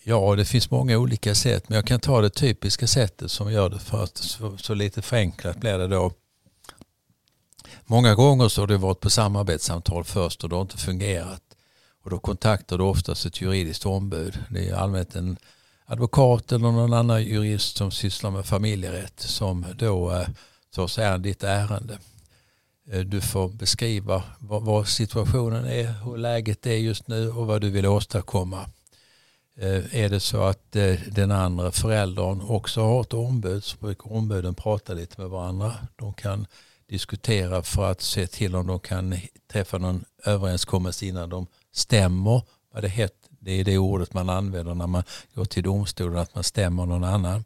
Ja, 0.10 0.36
det 0.36 0.46
finns 0.46 0.72
många 0.72 0.98
olika 0.98 1.36
sätt 1.36 1.70
men 1.70 1.76
jag 1.76 1.86
kan 1.86 2.00
ta 2.00 2.22
det 2.22 2.30
typiska 2.30 2.88
sättet 2.88 3.32
som 3.32 3.52
gör 3.52 3.70
det 3.70 3.80
för 3.80 4.04
att 4.04 4.18
så, 4.18 4.58
så 4.58 4.74
lite 4.74 5.02
förenklat 5.02 5.58
blir 5.58 5.78
det 5.78 5.88
då. 5.88 6.12
Många 7.86 8.16
gånger 8.16 8.48
så 8.48 8.62
har 8.62 8.68
du 8.68 8.78
varit 8.78 9.00
på 9.00 9.10
samarbetssamtal 9.10 10.04
först 10.04 10.44
och 10.44 10.50
det 10.50 10.56
har 10.56 10.62
inte 10.62 10.78
fungerat. 10.78 11.42
Och 12.04 12.10
då 12.10 12.20
kontaktar 12.20 12.78
du 12.78 12.84
oftast 12.84 13.26
ett 13.26 13.42
juridiskt 13.42 13.86
ombud. 13.86 14.40
Det 14.50 14.70
är 14.70 14.76
allmänt 14.76 15.16
en 15.16 15.38
advokat 15.86 16.52
eller 16.52 16.72
någon 16.72 16.94
annan 16.94 17.24
jurist 17.24 17.78
som 17.78 17.92
sysslar 17.92 18.32
med 18.32 18.46
familjerätt 18.46 19.20
som 19.20 19.66
då 19.78 20.26
tar 20.76 20.88
sig 20.88 21.08
an 21.08 21.22
ditt 21.22 21.44
ärende. 21.44 21.98
Eh, 22.92 23.00
du 23.00 23.22
får 23.22 23.50
beskriva 23.50 24.24
vad, 24.40 24.64
vad, 24.64 24.88
situationen 24.88 25.66
är, 25.66 25.94
hur 26.04 26.18
läget 26.18 26.66
är 26.66 26.78
just 26.78 27.08
nu 27.08 27.32
och 27.32 27.48
vad 27.48 27.62
du 27.62 27.70
vill 27.70 27.86
åstadkomma. 27.86 28.66
Eh, 29.60 29.96
är 30.04 30.10
det 30.10 30.20
så 30.20 30.42
att 30.42 30.76
eh, 30.76 31.00
den 31.12 31.32
andra 31.32 31.72
föräldern 31.72 32.42
också 32.42 32.82
har 32.82 33.02
ett 33.02 33.14
ombud 33.14 33.64
så 33.64 33.78
brukar 33.78 34.14
ombuden 34.14 34.56
prata 34.56 34.94
lite 34.94 35.22
med 35.22 35.30
varandra. 35.30 35.74
De 35.96 36.14
kan 36.14 36.48
diskutera 36.90 37.64
för 37.64 37.92
att 37.92 38.02
se 38.02 38.28
till 38.28 38.56
om 38.56 38.68
de 38.68 38.80
kan 38.80 39.16
träffa 39.52 39.78
någon 39.78 40.06
överenskommelse 40.26 41.06
innan 41.06 41.30
de 41.30 41.48
stämmer. 41.74 42.42
Vad 42.74 42.84
det, 42.84 42.90
heter, 42.90 43.30
det 43.40 43.52
är 43.52 43.64
det 43.64 43.78
ordet 43.78 44.14
man 44.14 44.30
använder 44.30 44.74
när 44.74 44.88
man 44.88 45.04
går 45.36 45.46
till 45.46 45.64
domstolen, 45.64 46.18
att 46.18 46.36
man 46.36 46.44
stämmer 46.44 46.86
någon 46.86 47.04
annan. 47.04 47.44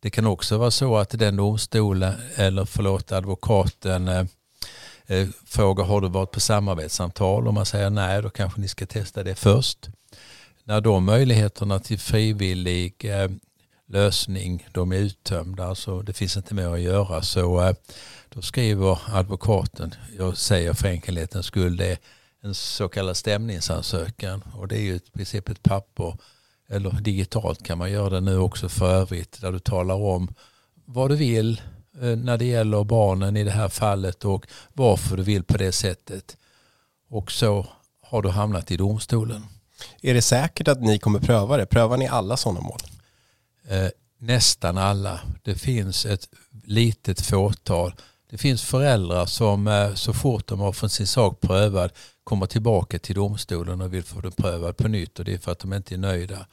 Det 0.00 0.10
kan 0.10 0.26
också 0.26 0.58
vara 0.58 0.70
så 0.70 0.96
att 0.96 1.10
den 1.10 1.36
domstolen, 1.36 2.14
eller 2.34 2.64
förlåt 2.64 3.12
advokaten, 3.12 4.08
eh, 4.08 4.24
eh, 5.06 5.28
frågar 5.46 5.84
har 5.84 6.00
du 6.00 6.08
varit 6.08 6.30
på 6.30 6.40
samarbetssamtal? 6.40 7.48
Om 7.48 7.54
man 7.54 7.66
säger 7.66 7.90
nej, 7.90 8.22
då 8.22 8.30
kanske 8.30 8.60
ni 8.60 8.68
ska 8.68 8.86
testa 8.86 9.22
det 9.22 9.34
först. 9.34 9.88
När 10.70 10.80
de 10.80 11.04
möjligheterna 11.04 11.78
till 11.78 11.98
frivillig 11.98 13.04
eh, 13.04 13.30
lösning 13.86 14.68
de 14.72 14.92
är 14.92 14.96
uttömda, 14.96 15.66
alltså 15.66 16.02
det 16.02 16.12
finns 16.12 16.36
inte 16.36 16.54
mer 16.54 16.68
att 16.68 16.80
göra, 16.80 17.22
så 17.22 17.60
eh, 17.60 17.74
då 18.28 18.42
skriver 18.42 18.98
advokaten, 19.06 19.94
jag 20.18 20.36
säger 20.36 20.72
för 20.72 20.88
enkelhetens 20.88 21.46
skull, 21.46 21.76
det 21.76 21.86
är 21.86 21.98
en 22.42 22.54
så 22.54 22.88
kallad 22.88 23.16
stämningsansökan 23.16 24.44
och 24.54 24.68
det 24.68 24.76
är 24.76 24.80
ju 24.80 24.94
i 24.94 25.00
princip 25.12 25.48
ett 25.48 25.62
papper 25.62 26.16
eller 26.68 26.90
digitalt 26.90 27.62
kan 27.62 27.78
man 27.78 27.92
göra 27.92 28.10
det 28.10 28.20
nu 28.20 28.38
också 28.38 28.68
för 28.68 28.94
övrigt 28.94 29.40
där 29.40 29.52
du 29.52 29.58
talar 29.58 29.94
om 29.94 30.34
vad 30.84 31.10
du 31.10 31.16
vill 31.16 31.60
eh, 32.00 32.16
när 32.16 32.38
det 32.38 32.44
gäller 32.44 32.84
barnen 32.84 33.36
i 33.36 33.44
det 33.44 33.50
här 33.50 33.68
fallet 33.68 34.24
och 34.24 34.46
varför 34.72 35.16
du 35.16 35.22
vill 35.22 35.42
på 35.42 35.58
det 35.58 35.72
sättet. 35.72 36.36
Och 37.08 37.32
så 37.32 37.66
har 38.02 38.22
du 38.22 38.28
hamnat 38.28 38.70
i 38.70 38.76
domstolen. 38.76 39.46
Är 40.02 40.14
det 40.14 40.22
säkert 40.22 40.68
att 40.68 40.80
ni 40.80 40.98
kommer 40.98 41.18
pröva 41.18 41.56
det? 41.56 41.66
Prövar 41.66 41.96
ni 41.96 42.08
alla 42.08 42.36
sådana 42.36 42.60
mål? 42.60 42.80
Eh, 43.68 43.88
nästan 44.18 44.78
alla. 44.78 45.20
Det 45.42 45.54
finns 45.54 46.06
ett 46.06 46.28
litet 46.64 47.20
fåtal. 47.20 47.94
Det 48.30 48.38
finns 48.38 48.62
föräldrar 48.62 49.26
som 49.26 49.68
eh, 49.68 49.94
så 49.94 50.12
fort 50.12 50.46
de 50.46 50.60
har 50.60 50.72
fått 50.72 50.92
sin 50.92 51.06
sak 51.06 51.40
prövad 51.40 51.92
kommer 52.24 52.46
tillbaka 52.46 52.98
till 52.98 53.14
domstolen 53.14 53.80
och 53.80 53.94
vill 53.94 54.04
få 54.04 54.20
den 54.20 54.32
prövad 54.32 54.76
på 54.76 54.88
nytt 54.88 55.18
och 55.18 55.24
det 55.24 55.34
är 55.34 55.38
för 55.38 55.52
att 55.52 55.58
de 55.58 55.72
inte 55.72 55.94
är 55.94 55.98
nöjda. 55.98 56.46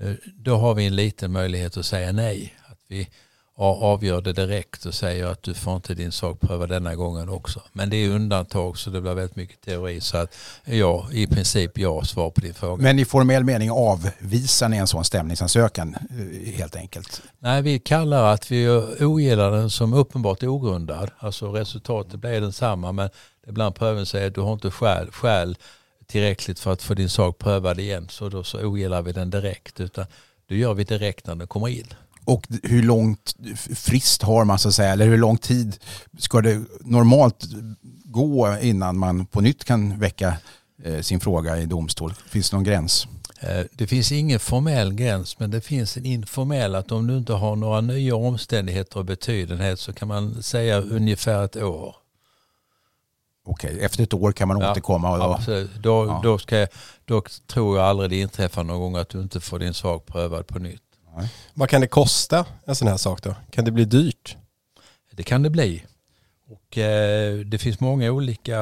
Eh, 0.00 0.12
då 0.34 0.56
har 0.56 0.74
vi 0.74 0.86
en 0.86 0.96
liten 0.96 1.32
möjlighet 1.32 1.76
att 1.76 1.86
säga 1.86 2.12
nej. 2.12 2.54
Att 2.66 2.78
vi 2.88 3.08
avgör 3.56 4.20
det 4.20 4.32
direkt 4.32 4.86
och 4.86 4.94
säger 4.94 5.26
att 5.26 5.42
du 5.42 5.54
får 5.54 5.76
inte 5.76 5.94
din 5.94 6.12
sak 6.12 6.40
prövad 6.40 6.68
denna 6.68 6.94
gången 6.94 7.28
också. 7.28 7.62
Men 7.72 7.90
det 7.90 7.96
är 7.96 8.10
undantag 8.10 8.78
så 8.78 8.90
det 8.90 9.00
blir 9.00 9.14
väldigt 9.14 9.36
mycket 9.36 9.60
teori. 9.60 10.00
Så 10.00 10.16
att 10.16 10.34
ja, 10.64 11.08
i 11.12 11.26
princip 11.26 11.78
ja, 11.78 12.04
svar 12.04 12.30
på 12.30 12.40
din 12.40 12.54
fråga. 12.54 12.82
Men 12.82 12.98
i 12.98 13.04
formell 13.04 13.44
mening 13.44 13.70
avvisar 13.70 14.68
ni 14.68 14.76
en 14.76 14.86
sån 14.86 15.04
stämningsansökan 15.04 15.94
eh, 15.94 16.52
helt 16.54 16.76
enkelt? 16.76 17.22
Nej, 17.38 17.62
vi 17.62 17.78
kallar 17.78 18.32
att 18.32 18.50
vi 18.50 18.68
ogillar 19.00 19.50
den 19.50 19.70
som 19.70 19.94
uppenbart 19.94 20.42
ogrundad. 20.42 21.10
Alltså 21.18 21.52
resultatet 21.52 22.20
blir 22.20 22.40
densamma 22.40 22.92
men 22.92 23.10
ibland 23.46 23.74
pröven 23.74 24.06
säger 24.06 24.26
att 24.26 24.34
du 24.34 24.40
har 24.40 24.52
inte 24.52 24.70
skäl, 24.70 25.10
skäl 25.10 25.56
tillräckligt 26.06 26.60
för 26.60 26.72
att 26.72 26.82
få 26.82 26.94
din 26.94 27.08
sak 27.08 27.38
prövad 27.38 27.80
igen 27.80 28.08
så 28.10 28.28
då 28.28 28.44
så 28.44 28.64
ogillar 28.64 29.02
vi 29.02 29.12
den 29.12 29.30
direkt 29.30 29.80
utan 29.80 30.06
det 30.48 30.56
gör 30.56 30.74
vi 30.74 30.84
direkt 30.84 31.26
när 31.26 31.34
den 31.34 31.46
kommer 31.46 31.68
in. 31.68 31.86
Och 32.24 32.46
hur 32.62 32.82
långt 32.82 33.36
frist 33.74 34.22
har 34.22 34.44
man 34.44 34.58
så 34.58 34.68
att 34.68 34.74
säga 34.74 34.92
eller 34.92 35.06
hur 35.06 35.18
lång 35.18 35.38
tid 35.38 35.76
ska 36.18 36.40
det 36.40 36.60
normalt 36.80 37.44
gå 38.04 38.56
innan 38.60 38.98
man 38.98 39.26
på 39.26 39.40
nytt 39.40 39.64
kan 39.64 39.98
väcka 39.98 40.36
eh, 40.82 41.00
sin 41.00 41.20
fråga 41.20 41.58
i 41.58 41.66
domstol? 41.66 42.14
Finns 42.26 42.50
det 42.50 42.56
någon 42.56 42.64
gräns? 42.64 43.06
Eh, 43.40 43.64
det 43.72 43.86
finns 43.86 44.12
ingen 44.12 44.40
formell 44.40 44.94
gräns 44.94 45.38
men 45.38 45.50
det 45.50 45.60
finns 45.60 45.96
en 45.96 46.04
informell 46.04 46.74
att 46.74 46.92
om 46.92 47.06
du 47.06 47.16
inte 47.16 47.32
har 47.32 47.56
några 47.56 47.80
nya 47.80 48.16
omständigheter 48.16 48.98
och 48.98 49.04
betydenhet 49.04 49.80
så 49.80 49.92
kan 49.92 50.08
man 50.08 50.42
säga 50.42 50.80
ungefär 50.80 51.44
ett 51.44 51.56
år. 51.56 51.96
Okej, 53.44 53.78
efter 53.80 54.02
ett 54.02 54.14
år 54.14 54.32
kan 54.32 54.48
man 54.48 54.60
ja, 54.60 54.70
återkomma? 54.70 55.26
Och 55.26 55.34
absolut. 55.34 55.70
Då, 55.80 56.06
ja. 56.06 56.20
då, 56.22 56.38
ska, 56.38 56.66
då 57.04 57.22
tror 57.46 57.78
jag 57.78 57.86
aldrig 57.86 58.10
det 58.10 58.20
inträffar 58.20 58.64
någon 58.64 58.80
gång 58.80 58.96
att 58.96 59.08
du 59.08 59.20
inte 59.20 59.40
får 59.40 59.58
din 59.58 59.74
sak 59.74 60.06
prövad 60.06 60.46
på 60.46 60.58
nytt. 60.58 60.81
Nej. 61.16 61.28
Vad 61.54 61.68
kan 61.68 61.80
det 61.80 61.86
kosta 61.86 62.46
en 62.64 62.74
sån 62.74 62.88
här 62.88 62.96
sak 62.96 63.22
då? 63.22 63.34
Kan 63.50 63.64
det 63.64 63.70
bli 63.70 63.84
dyrt? 63.84 64.36
Det 65.12 65.22
kan 65.22 65.42
det 65.42 65.50
bli. 65.50 65.84
Och 66.48 66.78
eh, 66.78 67.38
det 67.38 67.58
finns 67.58 67.80
många 67.80 68.10
olika 68.10 68.60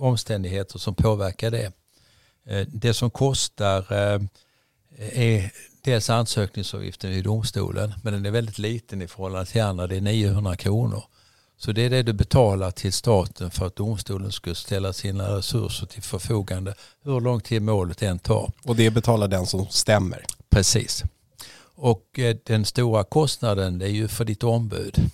omständigheter 0.00 0.78
som 0.78 0.94
påverkar 0.94 1.50
det. 1.50 1.72
Eh, 2.46 2.66
det 2.68 2.94
som 2.94 3.10
kostar 3.10 3.92
eh, 3.92 4.20
är 4.98 5.50
dels 5.80 6.10
ansökningsavgiften 6.10 7.12
i 7.12 7.22
domstolen 7.22 7.94
men 8.02 8.12
den 8.12 8.26
är 8.26 8.30
väldigt 8.30 8.58
liten 8.58 9.02
i 9.02 9.08
förhållande 9.08 9.46
till 9.46 9.62
andra. 9.62 9.86
Det 9.86 9.96
är 9.96 10.00
900 10.00 10.56
kronor. 10.56 11.04
Så 11.58 11.72
det 11.72 11.82
är 11.82 11.90
det 11.90 12.02
du 12.02 12.12
betalar 12.12 12.70
till 12.70 12.92
staten 12.92 13.50
för 13.50 13.66
att 13.66 13.76
domstolen 13.76 14.32
ska 14.32 14.54
ställa 14.54 14.92
sina 14.92 15.36
resurser 15.36 15.86
till 15.86 16.02
förfogande 16.02 16.74
hur 17.02 17.20
lång 17.20 17.40
tid 17.40 17.62
målet 17.62 18.02
än 18.02 18.18
tar. 18.18 18.52
Och 18.64 18.76
det 18.76 18.90
betalar 18.90 19.28
den 19.28 19.46
som 19.46 19.66
stämmer? 19.66 20.24
Precis. 20.50 21.04
Och 21.76 22.18
eh, 22.18 22.36
den 22.44 22.64
stora 22.64 23.04
kostnaden 23.04 23.82
är 23.82 23.86
ju 23.86 24.08
för 24.08 24.24
ditt 24.24 24.44
ombud. 24.44 25.10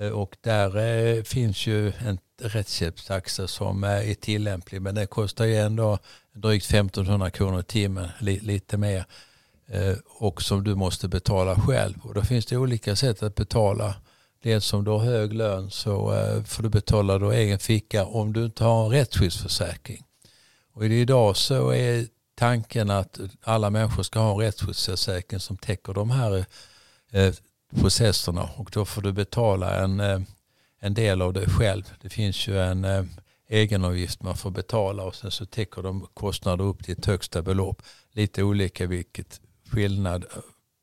Eh, 0.00 0.08
och 0.08 0.36
där 0.40 0.76
eh, 0.76 1.22
finns 1.22 1.66
ju 1.66 1.88
en 1.88 2.18
rättshjälpstaxa 2.42 3.48
som 3.48 3.84
är 3.84 4.14
tillämplig 4.14 4.82
men 4.82 4.94
den 4.94 5.06
kostar 5.06 5.44
ju 5.44 5.56
ändå 5.56 5.98
drygt 6.32 6.66
1500 6.66 7.30
kronor 7.30 7.60
i 7.60 7.62
timmen, 7.62 8.08
lite 8.20 8.76
mer. 8.76 9.04
Och 10.06 10.42
som 10.42 10.64
du 10.64 10.74
måste 10.74 11.08
betala 11.08 11.60
själv. 11.60 11.94
Och 12.02 12.14
då 12.14 12.22
finns 12.22 12.46
det 12.46 12.56
olika 12.56 12.96
sätt 12.96 13.22
att 13.22 13.34
betala 13.34 13.94
Dels 14.42 14.72
om 14.72 14.84
du 14.84 14.90
har 14.90 14.98
hög 14.98 15.32
lön 15.32 15.70
så 15.70 16.12
får 16.46 16.62
du 16.62 16.68
betala 16.68 17.18
då 17.18 17.30
egen 17.30 17.58
ficka 17.58 18.04
om 18.04 18.32
du 18.32 18.44
inte 18.44 18.64
har 18.64 18.84
en 18.84 18.90
rättsskyddsförsäkring. 18.90 20.04
Och 20.72 20.84
idag 20.84 21.36
så 21.36 21.70
är 21.70 22.06
tanken 22.40 22.90
att 22.90 23.20
alla 23.42 23.70
människor 23.70 24.02
ska 24.02 24.20
ha 24.20 24.32
en 24.32 24.38
rättsskyddsförsäkring 24.38 25.40
som 25.40 25.56
täcker 25.56 25.92
de 25.92 26.10
här 26.10 26.44
eh, 27.10 27.34
processerna 27.80 28.50
och 28.56 28.70
då 28.72 28.84
får 28.84 29.02
du 29.02 29.12
betala 29.12 29.74
en, 29.84 30.00
eh, 30.00 30.20
en 30.80 30.94
del 30.94 31.22
av 31.22 31.32
det 31.32 31.50
själv. 31.50 31.82
Det 32.02 32.08
finns 32.08 32.48
ju 32.48 32.60
en 32.60 32.84
eh, 32.84 33.04
egenavgift 33.48 34.22
man 34.22 34.36
får 34.36 34.50
betala 34.50 35.02
och 35.02 35.14
sen 35.14 35.30
så 35.30 35.46
täcker 35.46 35.82
de 35.82 36.06
kostnader 36.14 36.64
upp 36.64 36.84
till 36.84 36.98
ett 36.98 37.06
högsta 37.06 37.42
belopp. 37.42 37.82
Lite 38.12 38.42
olika 38.42 38.86
vilket 38.86 39.40
skillnad 39.70 40.24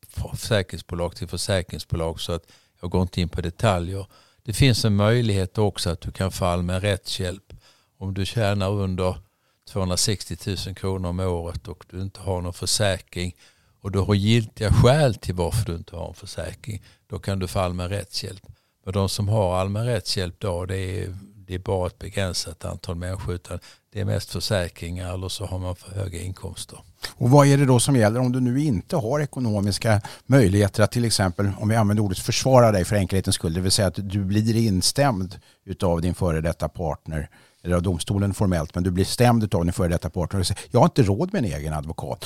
från 0.07 0.37
försäkringsbolag 0.37 1.15
till 1.15 1.27
försäkringsbolag 1.27 2.19
så 2.19 2.31
att 2.33 2.51
jag 2.81 2.91
går 2.91 3.01
inte 3.01 3.21
in 3.21 3.29
på 3.29 3.41
detaljer. 3.41 4.05
Det 4.43 4.53
finns 4.53 4.85
en 4.85 4.95
möjlighet 4.95 5.57
också 5.57 5.89
att 5.89 6.01
du 6.01 6.11
kan 6.11 6.31
få 6.31 6.45
allmän 6.45 6.81
rättshjälp 6.81 7.53
om 7.97 8.13
du 8.13 8.25
tjänar 8.25 8.71
under 8.71 9.26
260 9.67 10.37
000 10.45 10.75
kronor 10.75 11.09
om 11.09 11.19
året 11.19 11.67
och 11.67 11.85
du 11.89 12.01
inte 12.01 12.19
har 12.19 12.41
någon 12.41 12.53
försäkring 12.53 13.35
och 13.81 13.91
du 13.91 13.99
har 13.99 14.15
giltiga 14.15 14.73
skäl 14.73 15.15
till 15.15 15.35
varför 15.35 15.65
du 15.65 15.75
inte 15.75 15.95
har 15.95 16.07
en 16.07 16.13
försäkring. 16.13 16.83
Då 17.07 17.19
kan 17.19 17.39
du 17.39 17.47
få 17.47 17.59
allmän 17.59 17.89
rättshjälp. 17.89 18.41
Men 18.85 18.93
de 18.93 19.09
som 19.09 19.29
har 19.29 19.57
allmän 19.57 19.85
rättshjälp 19.85 20.39
då 20.39 20.65
det 20.65 20.77
är, 20.77 21.17
det 21.35 21.55
är 21.55 21.59
bara 21.59 21.87
ett 21.87 21.99
begränsat 21.99 22.65
antal 22.65 22.95
människor 22.95 23.35
utan 23.35 23.59
det 23.93 24.01
är 24.01 24.05
mest 24.05 24.31
försäkringar 24.31 25.13
eller 25.13 25.29
så 25.29 25.45
har 25.45 25.59
man 25.59 25.75
för 25.75 25.91
höga 25.91 26.21
inkomster. 26.21 26.79
Och 27.15 27.29
vad 27.29 27.47
är 27.47 27.57
det 27.57 27.65
då 27.65 27.79
som 27.79 27.95
gäller 27.95 28.19
om 28.19 28.31
du 28.31 28.39
nu 28.39 28.61
inte 28.63 28.95
har 28.95 29.19
ekonomiska 29.19 30.01
möjligheter 30.25 30.83
att 30.83 30.91
till 30.91 31.05
exempel, 31.05 31.51
om 31.59 31.69
vi 31.69 31.75
använder 31.75 32.03
ordet 32.03 32.19
försvara 32.19 32.71
dig 32.71 32.85
för 32.85 32.95
enkelhetens 32.95 33.35
skull, 33.35 33.53
det 33.53 33.61
vill 33.61 33.71
säga 33.71 33.87
att 33.87 34.09
du 34.09 34.23
blir 34.23 34.55
instämd 34.55 35.39
av 35.81 36.01
din 36.01 36.15
före 36.15 36.41
detta 36.41 36.69
partner 36.69 37.29
eller 37.67 37.75
av 37.75 37.83
domstolen 37.83 38.33
formellt, 38.33 38.75
men 38.75 38.83
du 38.83 38.91
blir 38.91 39.05
stämd 39.05 39.55
av 39.55 39.63
din 39.63 39.73
före 39.73 39.87
detta 39.87 40.09
partner 40.09 40.39
och 40.39 40.47
säger 40.47 40.61
jag 40.71 40.79
har 40.79 40.85
inte 40.85 41.03
råd 41.03 41.33
med 41.33 41.45
en 41.45 41.51
egen 41.53 41.73
advokat. 41.73 42.25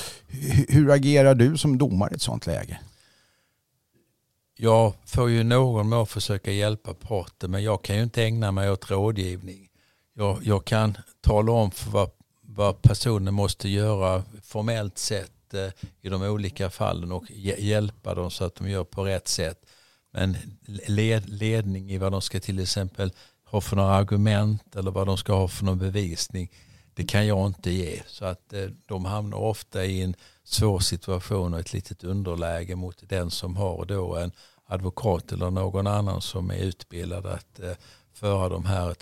Hur 0.67 0.91
agerar 0.91 1.35
du 1.35 1.57
som 1.57 1.77
domare 1.77 2.11
i 2.11 2.15
ett 2.15 2.21
sådant 2.21 2.47
läge? 2.47 2.79
Jag 4.57 4.93
får 5.05 5.29
ju 5.29 5.43
någon 5.43 5.89
mån 5.89 6.07
försöka 6.07 6.51
hjälpa 6.51 6.93
parten 6.93 7.51
men 7.51 7.63
jag 7.63 7.81
kan 7.81 7.95
ju 7.95 8.03
inte 8.03 8.23
ägna 8.23 8.51
mig 8.51 8.71
åt 8.71 8.91
rådgivning. 8.91 9.67
Jag, 10.13 10.39
jag 10.43 10.65
kan 10.65 10.97
tala 11.21 11.51
om 11.51 11.71
för 11.71 11.91
vad 11.91 12.09
vad 12.55 12.81
personen 12.81 13.33
måste 13.33 13.69
göra 13.69 14.23
formellt 14.43 14.97
sett 14.97 15.53
eh, 15.53 15.69
i 16.01 16.09
de 16.09 16.21
olika 16.21 16.69
fallen 16.69 17.11
och 17.11 17.31
hjälpa 17.31 18.15
dem 18.15 18.31
så 18.31 18.45
att 18.45 18.55
de 18.55 18.69
gör 18.69 18.83
på 18.83 19.05
rätt 19.05 19.27
sätt. 19.27 19.65
Men 20.13 20.37
led, 20.87 21.29
ledning 21.29 21.91
i 21.91 21.97
vad 21.97 22.11
de 22.11 22.21
ska 22.21 22.39
till 22.39 22.59
exempel 22.59 23.13
ha 23.51 23.61
för 23.61 23.75
några 23.75 23.95
argument 23.95 24.75
eller 24.75 24.91
vad 24.91 25.07
de 25.07 25.17
ska 25.17 25.33
ha 25.33 25.47
för 25.47 25.65
någon 25.65 25.79
bevisning 25.79 26.49
det 26.93 27.03
kan 27.03 27.27
jag 27.27 27.47
inte 27.47 27.71
ge. 27.71 28.01
Så 28.07 28.25
att 28.25 28.53
eh, 28.53 28.65
de 28.85 29.05
hamnar 29.05 29.37
ofta 29.37 29.85
i 29.85 30.01
en 30.01 30.15
svår 30.43 30.79
situation 30.79 31.53
och 31.53 31.59
ett 31.59 31.73
litet 31.73 32.03
underläge 32.03 32.75
mot 32.75 33.09
den 33.09 33.31
som 33.31 33.55
har 33.55 33.85
då 33.85 34.15
en 34.15 34.31
advokat 34.71 35.31
eller 35.31 35.51
någon 35.51 35.87
annan 35.87 36.21
som 36.21 36.51
är 36.51 36.55
utbildad 36.55 37.25
att 37.25 37.59
eh, 37.59 37.71
föra 38.13 38.49
de 38.49 38.65
här 38.65 38.95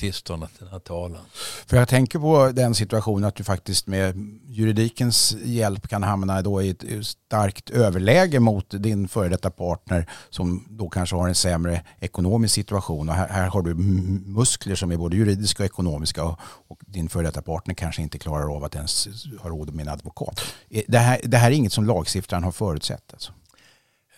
tvisterna 0.00 0.46
till 0.46 0.58
den 0.58 0.68
här 0.68 0.78
talan. 0.78 1.20
För 1.66 1.76
jag 1.76 1.88
tänker 1.88 2.18
på 2.18 2.52
den 2.52 2.74
situationen 2.74 3.24
att 3.24 3.34
du 3.34 3.44
faktiskt 3.44 3.86
med 3.86 4.38
juridikens 4.46 5.36
hjälp 5.44 5.88
kan 5.88 6.02
hamna 6.02 6.42
då 6.42 6.62
i 6.62 6.68
ett 6.68 6.84
eh, 6.84 7.00
starkt 7.00 7.70
överläge 7.70 8.40
mot 8.40 8.66
din 8.70 9.08
före 9.08 9.28
detta 9.28 9.50
partner 9.50 10.06
som 10.30 10.66
då 10.70 10.88
kanske 10.88 11.16
har 11.16 11.28
en 11.28 11.34
sämre 11.34 11.82
ekonomisk 12.00 12.54
situation. 12.54 13.08
Och 13.08 13.14
här, 13.14 13.28
här 13.28 13.48
har 13.48 13.62
du 13.62 13.74
muskler 13.74 14.74
som 14.74 14.90
är 14.90 14.96
både 14.96 15.16
juridiska 15.16 15.62
och 15.62 15.66
ekonomiska 15.66 16.24
och, 16.24 16.38
och 16.68 16.78
din 16.86 17.08
före 17.08 17.26
detta 17.26 17.42
partner 17.42 17.74
kanske 17.74 18.02
inte 18.02 18.18
klarar 18.18 18.56
av 18.56 18.64
att 18.64 18.74
ens 18.74 19.08
ha 19.40 19.50
råd 19.50 19.74
med 19.74 19.86
en 19.86 19.92
advokat. 19.92 20.40
Eh, 20.70 20.82
det 20.88 20.98
här, 20.98 21.20
det 21.24 21.36
här 21.36 21.50
är 21.50 21.54
inget 21.54 21.72
som 21.72 21.86
lagstiftaren 21.86 22.44
har 22.44 22.52
förutsett? 22.52 23.12
Alltså. 23.12 23.32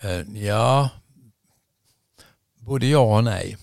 Eh, 0.05 0.21
ja, 0.35 0.91
både 2.59 2.87
ja 2.87 3.17
och 3.17 3.25
nej. 3.25 3.57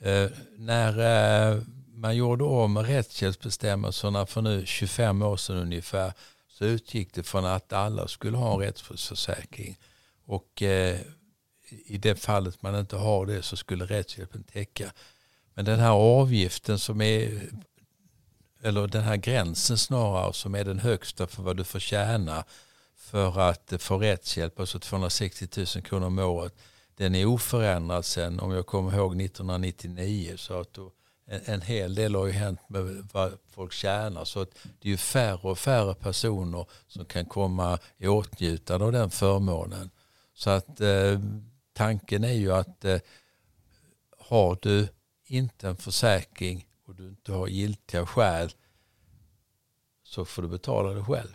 Eh, 0.00 0.30
när 0.56 0.98
eh, 0.98 1.62
man 1.94 2.16
gjorde 2.16 2.44
om 2.44 2.78
rättshjälpsbestämmelserna 2.78 4.26
för 4.26 4.42
nu 4.42 4.66
25 4.66 5.22
år 5.22 5.36
sedan 5.36 5.56
ungefär 5.56 6.12
så 6.48 6.64
utgick 6.64 7.14
det 7.14 7.22
från 7.22 7.44
att 7.44 7.72
alla 7.72 8.08
skulle 8.08 8.36
ha 8.36 8.54
en 8.54 8.60
rättsförsäkring. 8.60 9.78
Och 10.26 10.62
eh, 10.62 11.00
i 11.86 11.98
det 11.98 12.14
fallet 12.14 12.62
man 12.62 12.78
inte 12.78 12.96
har 12.96 13.26
det 13.26 13.42
så 13.42 13.56
skulle 13.56 13.84
rättshjälpen 13.84 14.42
täcka. 14.42 14.92
Men 15.54 15.64
den 15.64 15.80
här 15.80 15.92
avgiften 15.92 16.78
som 16.78 17.00
är, 17.00 17.42
eller 18.62 18.86
den 18.86 19.02
här 19.02 19.16
gränsen 19.16 19.78
snarare 19.78 20.32
som 20.32 20.54
är 20.54 20.64
den 20.64 20.78
högsta 20.78 21.26
för 21.26 21.42
vad 21.42 21.56
du 21.56 21.64
får 21.64 21.80
tjäna 21.80 22.44
för 23.02 23.40
att 23.40 23.72
få 23.78 23.98
rättshjälp, 23.98 24.60
alltså 24.60 24.78
260 24.78 25.48
000 25.56 25.66
kronor 25.66 26.06
om 26.06 26.18
året 26.18 26.54
den 26.96 27.14
är 27.14 27.26
oförändrad 27.26 28.04
sen 28.04 28.40
om 28.40 28.50
jag 28.52 28.66
kommer 28.66 28.96
ihåg 28.96 29.20
1999. 29.20 30.34
Så 30.36 30.60
att 30.60 30.72
då, 30.72 30.92
en, 31.26 31.40
en 31.44 31.60
hel 31.60 31.94
del 31.94 32.14
har 32.14 32.26
ju 32.26 32.32
hänt 32.32 32.60
med 32.68 33.08
vad 33.12 33.38
folk 33.50 33.72
tjänar. 33.72 34.24
Så 34.24 34.40
att 34.40 34.50
det 34.80 34.88
är 34.88 34.90
ju 34.90 34.96
färre 34.96 35.50
och 35.50 35.58
färre 35.58 35.94
personer 35.94 36.66
som 36.86 37.04
kan 37.04 37.26
komma 37.26 37.78
i 37.98 38.06
åtnjutande 38.06 38.86
av 38.86 38.92
den 38.92 39.10
förmånen. 39.10 39.90
Så 40.34 40.50
att 40.50 40.80
eh, 40.80 41.20
tanken 41.72 42.24
är 42.24 42.32
ju 42.32 42.52
att 42.52 42.84
eh, 42.84 42.98
har 44.18 44.58
du 44.62 44.88
inte 45.24 45.68
en 45.68 45.76
försäkring 45.76 46.66
och 46.86 46.94
du 46.94 47.08
inte 47.08 47.32
har 47.32 47.48
giltiga 47.48 48.06
skäl 48.06 48.52
så 50.14 50.24
får 50.24 50.42
du 50.42 50.48
betala 50.48 50.90
det 50.90 51.04
själv. 51.04 51.28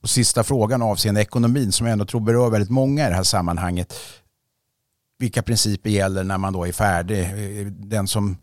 Och 0.00 0.10
sista 0.10 0.44
frågan 0.44 0.82
avseende 0.82 1.20
ekonomin 1.20 1.72
som 1.72 1.86
jag 1.86 1.92
ändå 1.92 2.04
tror 2.04 2.20
berör 2.20 2.50
väldigt 2.50 2.70
många 2.70 3.06
i 3.06 3.08
det 3.08 3.16
här 3.16 3.22
sammanhanget 3.22 3.94
vilka 5.18 5.42
principer 5.42 5.90
gäller 5.90 6.24
när 6.24 6.38
man 6.38 6.52
då 6.52 6.66
är 6.66 6.72
färdig. 6.72 7.26
Den 7.72 8.08
som 8.08 8.36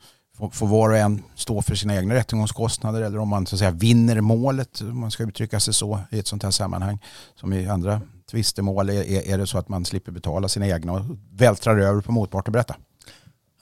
får 0.52 0.68
var 0.68 0.90
och 0.90 0.98
en 0.98 1.24
stå 1.36 1.62
för 1.62 1.76
sina 1.76 1.96
egna 1.96 2.14
rättegångskostnader 2.14 3.02
eller 3.02 3.18
om 3.18 3.30
man 3.30 3.46
så 3.46 3.56
att 3.56 3.60
säga 3.60 3.72
vinner 3.72 4.22
målet, 4.22 4.82
om 4.82 5.00
man 5.00 5.12
ska 5.12 5.24
uttrycka 5.24 5.60
sig 5.60 5.74
så 5.74 6.00
i 6.12 6.20
ett 6.20 6.28
sånt 6.28 6.44
här 6.44 6.52
sammanhang. 6.52 7.00
Som 7.36 7.54
i 7.54 7.68
andra 7.68 8.02
tvistemål, 8.32 8.90
är, 8.90 9.28
är 9.28 9.38
det 9.38 9.48
så 9.48 9.58
att 9.58 9.70
man 9.70 9.86
slipper 9.86 10.12
betala 10.12 10.48
sina 10.48 10.68
egna 10.68 10.94
och 10.94 11.02
vältrar 11.32 11.78
över 11.78 12.02
på 12.02 12.12
motparten? 12.12 12.52
Berätta. 12.52 12.76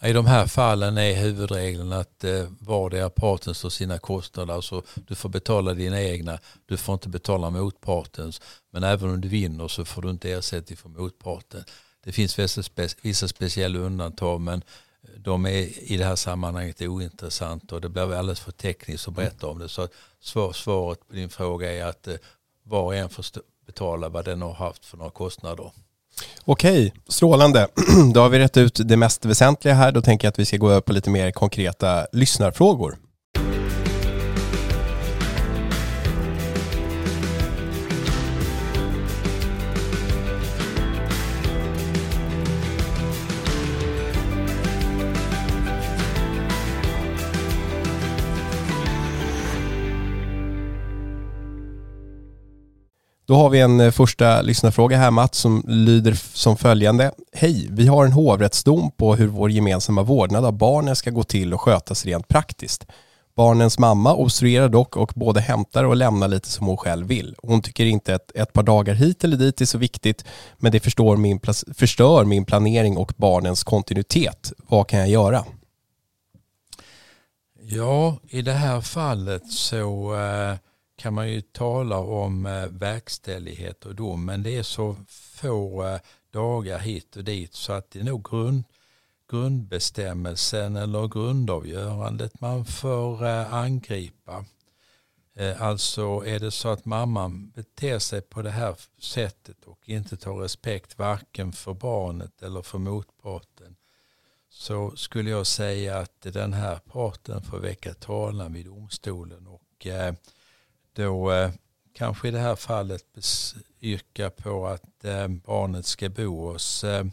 I 0.01 0.13
de 0.13 0.25
här 0.25 0.47
fallen 0.47 0.97
är 0.97 1.15
huvudregeln 1.15 1.93
att 1.93 2.23
eh, 2.23 2.45
vardera 2.59 3.09
parten 3.09 3.55
står 3.55 3.69
sina 3.69 3.99
kostnader. 3.99 4.53
Alltså 4.53 4.83
du 5.07 5.15
får 5.15 5.29
betala 5.29 5.73
dina 5.73 6.01
egna, 6.01 6.39
du 6.65 6.77
får 6.77 6.93
inte 6.93 7.09
betala 7.09 7.49
motpartens. 7.49 8.41
Men 8.71 8.83
även 8.83 9.09
om 9.09 9.21
du 9.21 9.27
vinner 9.27 9.67
så 9.67 9.85
får 9.85 10.01
du 10.01 10.09
inte 10.09 10.31
ersättning 10.31 10.77
för 10.77 10.89
motparten. 10.89 11.63
Det 12.03 12.11
finns 12.11 12.39
vissa, 12.39 12.63
spe, 12.63 12.87
vissa 13.01 13.27
speciella 13.27 13.79
undantag 13.79 14.41
men 14.41 14.63
eh, 15.03 15.09
de 15.19 15.45
är 15.45 15.91
i 15.91 15.97
det 15.97 16.05
här 16.05 16.15
sammanhanget 16.15 16.81
ointressanta 16.81 17.75
och 17.75 17.81
det 17.81 17.89
blir 17.89 18.13
alldeles 18.13 18.39
för 18.39 18.51
tekniskt 18.51 19.07
att 19.07 19.13
berätta 19.13 19.47
om 19.47 19.59
det. 19.59 19.69
Så 19.69 19.87
svar, 20.19 20.53
svaret 20.53 21.07
på 21.07 21.13
din 21.13 21.29
fråga 21.29 21.73
är 21.73 21.85
att 21.85 22.07
eh, 22.07 22.15
var 22.63 22.83
och 22.83 22.95
en 22.95 23.09
får 23.09 23.25
betala 23.65 24.09
vad 24.09 24.25
den 24.25 24.41
har 24.41 24.53
haft 24.53 24.85
för 24.85 24.97
några 24.97 25.11
kostnader. 25.11 25.71
Okej, 26.45 26.93
strålande. 27.07 27.67
Då 28.13 28.19
har 28.19 28.29
vi 28.29 28.39
rätt 28.39 28.57
ut 28.57 28.79
det 28.85 28.97
mest 28.97 29.25
väsentliga 29.25 29.73
här. 29.73 29.91
Då 29.91 30.01
tänker 30.01 30.25
jag 30.27 30.31
att 30.31 30.39
vi 30.39 30.45
ska 30.45 30.57
gå 30.57 30.69
över 30.69 30.81
på 30.81 30.93
lite 30.93 31.09
mer 31.09 31.31
konkreta 31.31 32.07
lyssnarfrågor. 32.11 32.97
Då 53.29 53.35
har 53.35 53.49
vi 53.49 53.59
en 53.59 53.79
eh, 53.79 53.91
första 53.91 54.41
lyssnarfråga 54.41 54.97
här 54.97 55.11
Mats 55.11 55.37
som 55.37 55.63
lyder 55.67 56.13
som 56.13 56.57
följande. 56.57 57.11
Hej, 57.33 57.67
vi 57.71 57.87
har 57.87 58.05
en 58.05 58.11
hovrättsdom 58.11 58.91
på 58.91 59.15
hur 59.15 59.27
vår 59.27 59.51
gemensamma 59.51 60.03
vårdnad 60.03 60.45
av 60.45 60.53
barnen 60.53 60.95
ska 60.95 61.09
gå 61.09 61.23
till 61.23 61.53
och 61.53 61.61
skötas 61.61 62.05
rent 62.05 62.27
praktiskt. 62.27 62.85
Barnens 63.35 63.79
mamma 63.79 64.15
obstruerar 64.15 64.69
dock 64.69 64.97
och 64.97 65.11
både 65.15 65.41
hämtar 65.41 65.83
och 65.83 65.95
lämnar 65.95 66.27
lite 66.27 66.49
som 66.49 66.67
hon 66.67 66.77
själv 66.77 67.07
vill. 67.07 67.35
Hon 67.43 67.61
tycker 67.61 67.85
inte 67.85 68.15
att 68.15 68.31
ett 68.35 68.53
par 68.53 68.63
dagar 68.63 68.93
hit 68.93 69.23
eller 69.23 69.37
dit 69.37 69.61
är 69.61 69.65
så 69.65 69.77
viktigt 69.77 70.25
men 70.57 70.71
det 70.71 70.79
förstår 70.79 71.17
min, 71.17 71.39
förstör 71.77 72.25
min 72.25 72.45
planering 72.45 72.97
och 72.97 73.13
barnens 73.17 73.63
kontinuitet. 73.63 74.53
Vad 74.57 74.87
kan 74.87 74.99
jag 74.99 75.09
göra? 75.09 75.45
Ja, 77.61 78.17
i 78.29 78.41
det 78.41 78.53
här 78.53 78.81
fallet 78.81 79.51
så 79.51 80.15
eh 80.15 80.68
kan 80.99 81.13
man 81.13 81.29
ju 81.29 81.41
tala 81.41 81.97
om 81.97 82.45
eh, 82.45 82.65
verkställighet 82.65 83.85
och 83.85 83.95
dom 83.95 84.25
men 84.25 84.43
det 84.43 84.57
är 84.57 84.63
så 84.63 84.95
få 85.09 85.87
eh, 85.87 85.99
dagar 86.31 86.79
hit 86.79 87.15
och 87.15 87.23
dit 87.23 87.53
så 87.53 87.73
att 87.73 87.91
det 87.91 87.99
är 87.99 88.03
nog 88.03 88.29
grund, 88.29 88.63
grundbestämmelsen 89.29 90.75
eller 90.75 91.07
grundavgörandet 91.07 92.41
man 92.41 92.65
får 92.65 93.25
eh, 93.25 93.53
angripa. 93.53 94.45
Alltså 95.59 96.23
är 96.25 96.39
det 96.39 96.51
så 96.51 96.69
att 96.69 96.85
mamman 96.85 97.49
beter 97.49 97.99
sig 97.99 98.21
på 98.21 98.41
det 98.41 98.49
här 98.49 98.75
sättet 98.99 99.63
och 99.65 99.89
inte 99.89 100.17
tar 100.17 100.35
respekt 100.35 100.97
varken 100.97 101.51
för 101.51 101.73
barnet 101.73 102.43
eller 102.43 102.61
för 102.61 102.77
motparten 102.77 103.75
så 104.49 104.91
skulle 104.95 105.29
jag 105.29 105.47
säga 105.47 105.97
att 105.97 106.21
den 106.21 106.53
här 106.53 106.75
parten 106.75 107.41
får 107.41 107.59
väcka 107.59 107.93
talan 107.93 108.53
vid 108.53 108.65
domstolen 108.65 109.47
och 109.47 109.87
då 110.93 111.31
eh, 111.31 111.51
kanske 111.93 112.27
i 112.27 112.31
det 112.31 112.39
här 112.39 112.55
fallet 112.55 113.05
yrka 113.81 114.29
på 114.29 114.67
att 114.67 115.05
eh, 115.05 115.27
barnet 115.27 115.85
ska 115.85 116.09
bo 116.09 116.51
hos 116.51 116.83
eh, 116.83 117.05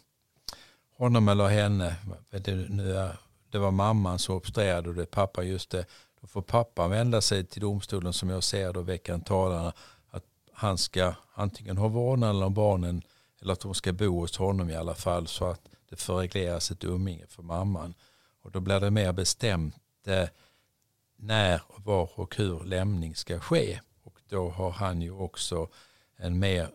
honom 0.97 1.29
eller 1.29 1.47
henne. 1.47 1.97
Det, 2.31 2.55
nu 2.55 2.97
är, 2.97 3.19
det 3.51 3.59
var 3.59 3.71
mamman 3.71 4.19
som 4.19 4.37
obstruerade 4.37 4.89
och 4.89 4.95
det 4.95 5.03
är 5.03 5.07
pappa 5.07 5.43
just 5.43 5.71
det. 5.71 5.87
Då 6.21 6.27
får 6.27 6.43
pappan 6.43 6.91
vända 6.91 7.21
sig 7.21 7.45
till 7.45 7.63
domstolen 7.63 8.13
som 8.13 8.31
jag 8.31 8.45
ser 8.45 8.73
då 8.73 8.83
veckan 8.83 9.25
en 9.29 9.73
att 10.11 10.25
han 10.53 10.79
ska 10.79 11.15
antingen 11.35 11.77
ha 11.77 11.89
vårdnaden 11.89 12.43
om 12.43 12.55
barnen 12.55 13.03
eller 13.41 13.53
att 13.53 13.61
de 13.61 13.75
ska 13.75 13.93
bo 13.93 14.21
hos 14.21 14.37
honom 14.37 14.71
i 14.71 14.75
alla 14.75 14.95
fall 14.95 15.27
så 15.27 15.45
att 15.45 15.61
det 15.91 15.97
får 15.97 16.17
regleras 16.17 16.71
ett 16.71 16.85
umgänge 16.85 17.27
för 17.29 17.43
mamman. 17.43 17.95
Och 18.43 18.51
då 18.51 18.61
blir 18.61 18.81
det 18.81 18.91
mer 18.91 19.13
bestämt 19.13 19.75
eh, 20.07 20.29
när, 21.17 21.61
var 21.77 22.11
och 22.15 22.37
hur 22.37 22.65
lämning 22.65 23.15
ska 23.15 23.41
ske. 23.41 23.81
Och 24.05 24.19
då 24.29 24.51
har 24.51 24.71
han 24.71 25.03
ju 25.03 25.11
också 25.11 25.69
en 26.19 26.39
mer 26.39 26.69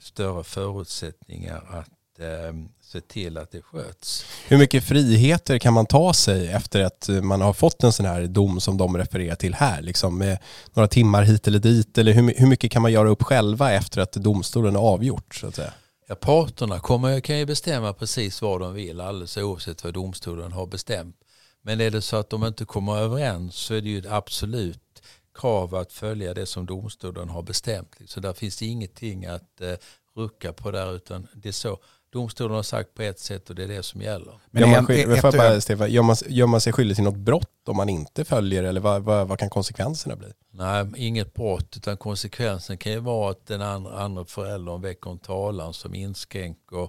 större 0.00 0.44
förutsättningar 0.44 1.62
att 1.70 2.20
eh, 2.20 2.54
se 2.80 3.00
till 3.00 3.38
att 3.38 3.50
det 3.50 3.62
sköts. 3.62 4.24
Hur 4.48 4.58
mycket 4.58 4.84
friheter 4.84 5.58
kan 5.58 5.74
man 5.74 5.86
ta 5.86 6.14
sig 6.14 6.48
efter 6.48 6.84
att 6.84 7.08
man 7.22 7.40
har 7.40 7.52
fått 7.52 7.84
en 7.84 7.92
sån 7.92 8.06
här 8.06 8.26
dom 8.26 8.60
som 8.60 8.76
de 8.76 8.96
refererar 8.96 9.34
till 9.34 9.54
här? 9.54 9.82
Liksom 9.82 10.18
med 10.18 10.38
några 10.74 10.88
timmar 10.88 11.22
hit 11.22 11.46
eller 11.46 11.58
dit? 11.58 11.98
Eller 11.98 12.12
hur, 12.12 12.34
hur 12.36 12.46
mycket 12.46 12.72
kan 12.72 12.82
man 12.82 12.92
göra 12.92 13.08
upp 13.08 13.22
själva 13.22 13.72
efter 13.72 14.00
att 14.00 14.12
domstolen 14.12 14.76
har 14.76 14.82
avgjort? 14.82 15.34
Så 15.34 15.46
att 15.46 15.54
säga? 15.54 15.72
Ja, 16.10 16.14
parterna 16.14 16.80
kommer, 16.80 17.20
kan 17.20 17.38
ju 17.38 17.46
bestämma 17.46 17.92
precis 17.92 18.42
vad 18.42 18.60
de 18.60 18.74
vill 18.74 19.00
alldeles 19.00 19.36
oavsett 19.36 19.84
vad 19.84 19.94
domstolen 19.94 20.52
har 20.52 20.66
bestämt. 20.66 21.16
Men 21.62 21.80
är 21.80 21.90
det 21.90 22.02
så 22.02 22.16
att 22.16 22.30
de 22.30 22.44
inte 22.44 22.64
kommer 22.64 22.96
överens 22.96 23.54
så 23.54 23.74
är 23.74 23.80
det 23.80 23.88
ju 23.88 23.98
ett 23.98 24.12
absolut 24.12 25.02
krav 25.34 25.74
att 25.74 25.92
följa 25.92 26.34
det 26.34 26.46
som 26.46 26.66
domstolen 26.66 27.28
har 27.28 27.42
bestämt. 27.42 27.96
Så 28.06 28.20
där 28.20 28.32
finns 28.32 28.58
det 28.58 28.66
ingenting 28.66 29.26
att 29.26 29.60
eh, 29.60 29.74
rucka 30.16 30.52
på 30.52 30.70
där 30.70 30.96
utan 30.96 31.26
det 31.34 31.48
är 31.48 31.52
så. 31.52 31.78
Domstolen 32.12 32.56
har 32.56 32.62
sagt 32.62 32.94
på 32.94 33.02
ett 33.02 33.18
sätt 33.18 33.50
och 33.50 33.56
det 33.56 33.64
är 33.64 33.68
det 33.68 33.82
som 33.82 34.02
gäller. 34.02 34.32
Men 34.50 34.62
gör, 34.62 34.68
man, 34.68 34.90
ett, 34.90 35.24
ett, 35.24 35.36
bara, 35.36 35.60
Stefan, 35.60 35.90
gör, 35.90 36.02
man, 36.02 36.16
gör 36.26 36.46
man 36.46 36.60
sig 36.60 36.72
skyldig 36.72 36.96
till 36.96 37.04
något 37.04 37.16
brott 37.16 37.68
om 37.68 37.76
man 37.76 37.88
inte 37.88 38.24
följer 38.24 38.62
eller 38.62 38.80
vad, 38.80 39.02
vad, 39.02 39.28
vad, 39.28 39.38
kan 39.38 39.50
konsekvenserna 39.50 40.16
bli? 40.16 40.28
Nej, 40.50 40.86
inget 40.96 41.34
brott 41.34 41.76
utan 41.76 41.96
konsekvensen 41.96 42.78
kan 42.78 42.92
ju 42.92 42.98
vara 42.98 43.30
att 43.30 43.46
den 43.46 43.62
andra, 43.62 43.98
andra 43.98 44.24
föräldern 44.24 44.82
väcker 44.82 45.10
en 45.10 45.18
talan 45.18 45.74
som 45.74 45.94
inskränker 45.94 46.88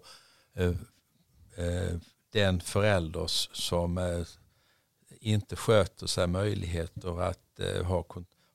eh, 0.58 0.68
eh, 1.66 1.96
den 2.34 2.62
förälder 2.62 3.26
som 3.54 3.98
eh, 3.98 4.26
inte 5.22 5.56
sköter 5.56 6.08
sig 6.08 6.28
möjligheter 6.28 7.22
att 7.22 7.60
eh, 7.60 7.86
ha, 7.86 8.06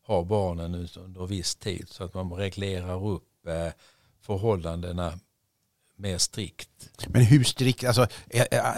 ha 0.06 0.24
barnen 0.24 0.88
under 0.96 1.26
viss 1.26 1.54
tid 1.54 1.86
så 1.90 2.04
att 2.04 2.14
man 2.14 2.32
reglerar 2.32 3.06
upp 3.06 3.46
eh, 3.46 3.72
förhållandena 4.20 5.18
mer 5.98 6.18
strikt. 6.18 6.68
Men 7.06 7.22
hur 7.22 7.44
strikt, 7.44 7.84
alltså, 7.84 8.06
är, 8.30 8.46
är, 8.50 8.74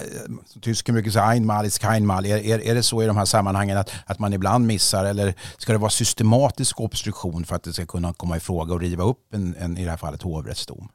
tysken 0.61 0.95
brukar 0.95 1.11
säga 1.11 1.25
einmal 1.25 1.67
ist 1.67 1.83
keinmal, 1.83 2.27
är, 2.27 2.37
är, 2.37 2.59
är 2.59 2.75
det 2.75 2.83
så 2.83 3.03
i 3.03 3.07
de 3.07 3.17
här 3.17 3.25
sammanhangen 3.25 3.79
att, 3.79 3.91
att 4.07 4.19
man 4.19 4.33
ibland 4.33 4.67
missar 4.67 5.05
eller 5.05 5.35
ska 5.59 5.73
det 5.73 5.79
vara 5.79 5.91
systematisk 5.91 6.81
obstruktion 6.81 7.45
för 7.45 7.57
att 7.57 7.63
det 7.63 7.73
ska 7.73 7.87
kunna 7.87 8.13
komma 8.13 8.37
i 8.37 8.41
fråga 8.41 8.75
och 8.75 8.81
riva 8.81 9.05
upp 9.05 9.35
en, 9.35 9.55
en 9.59 9.79
i 9.79 9.85
det 9.85 9.91
här 9.91 9.97
fallet 9.97 10.23
hovrättsdom? 10.23 10.89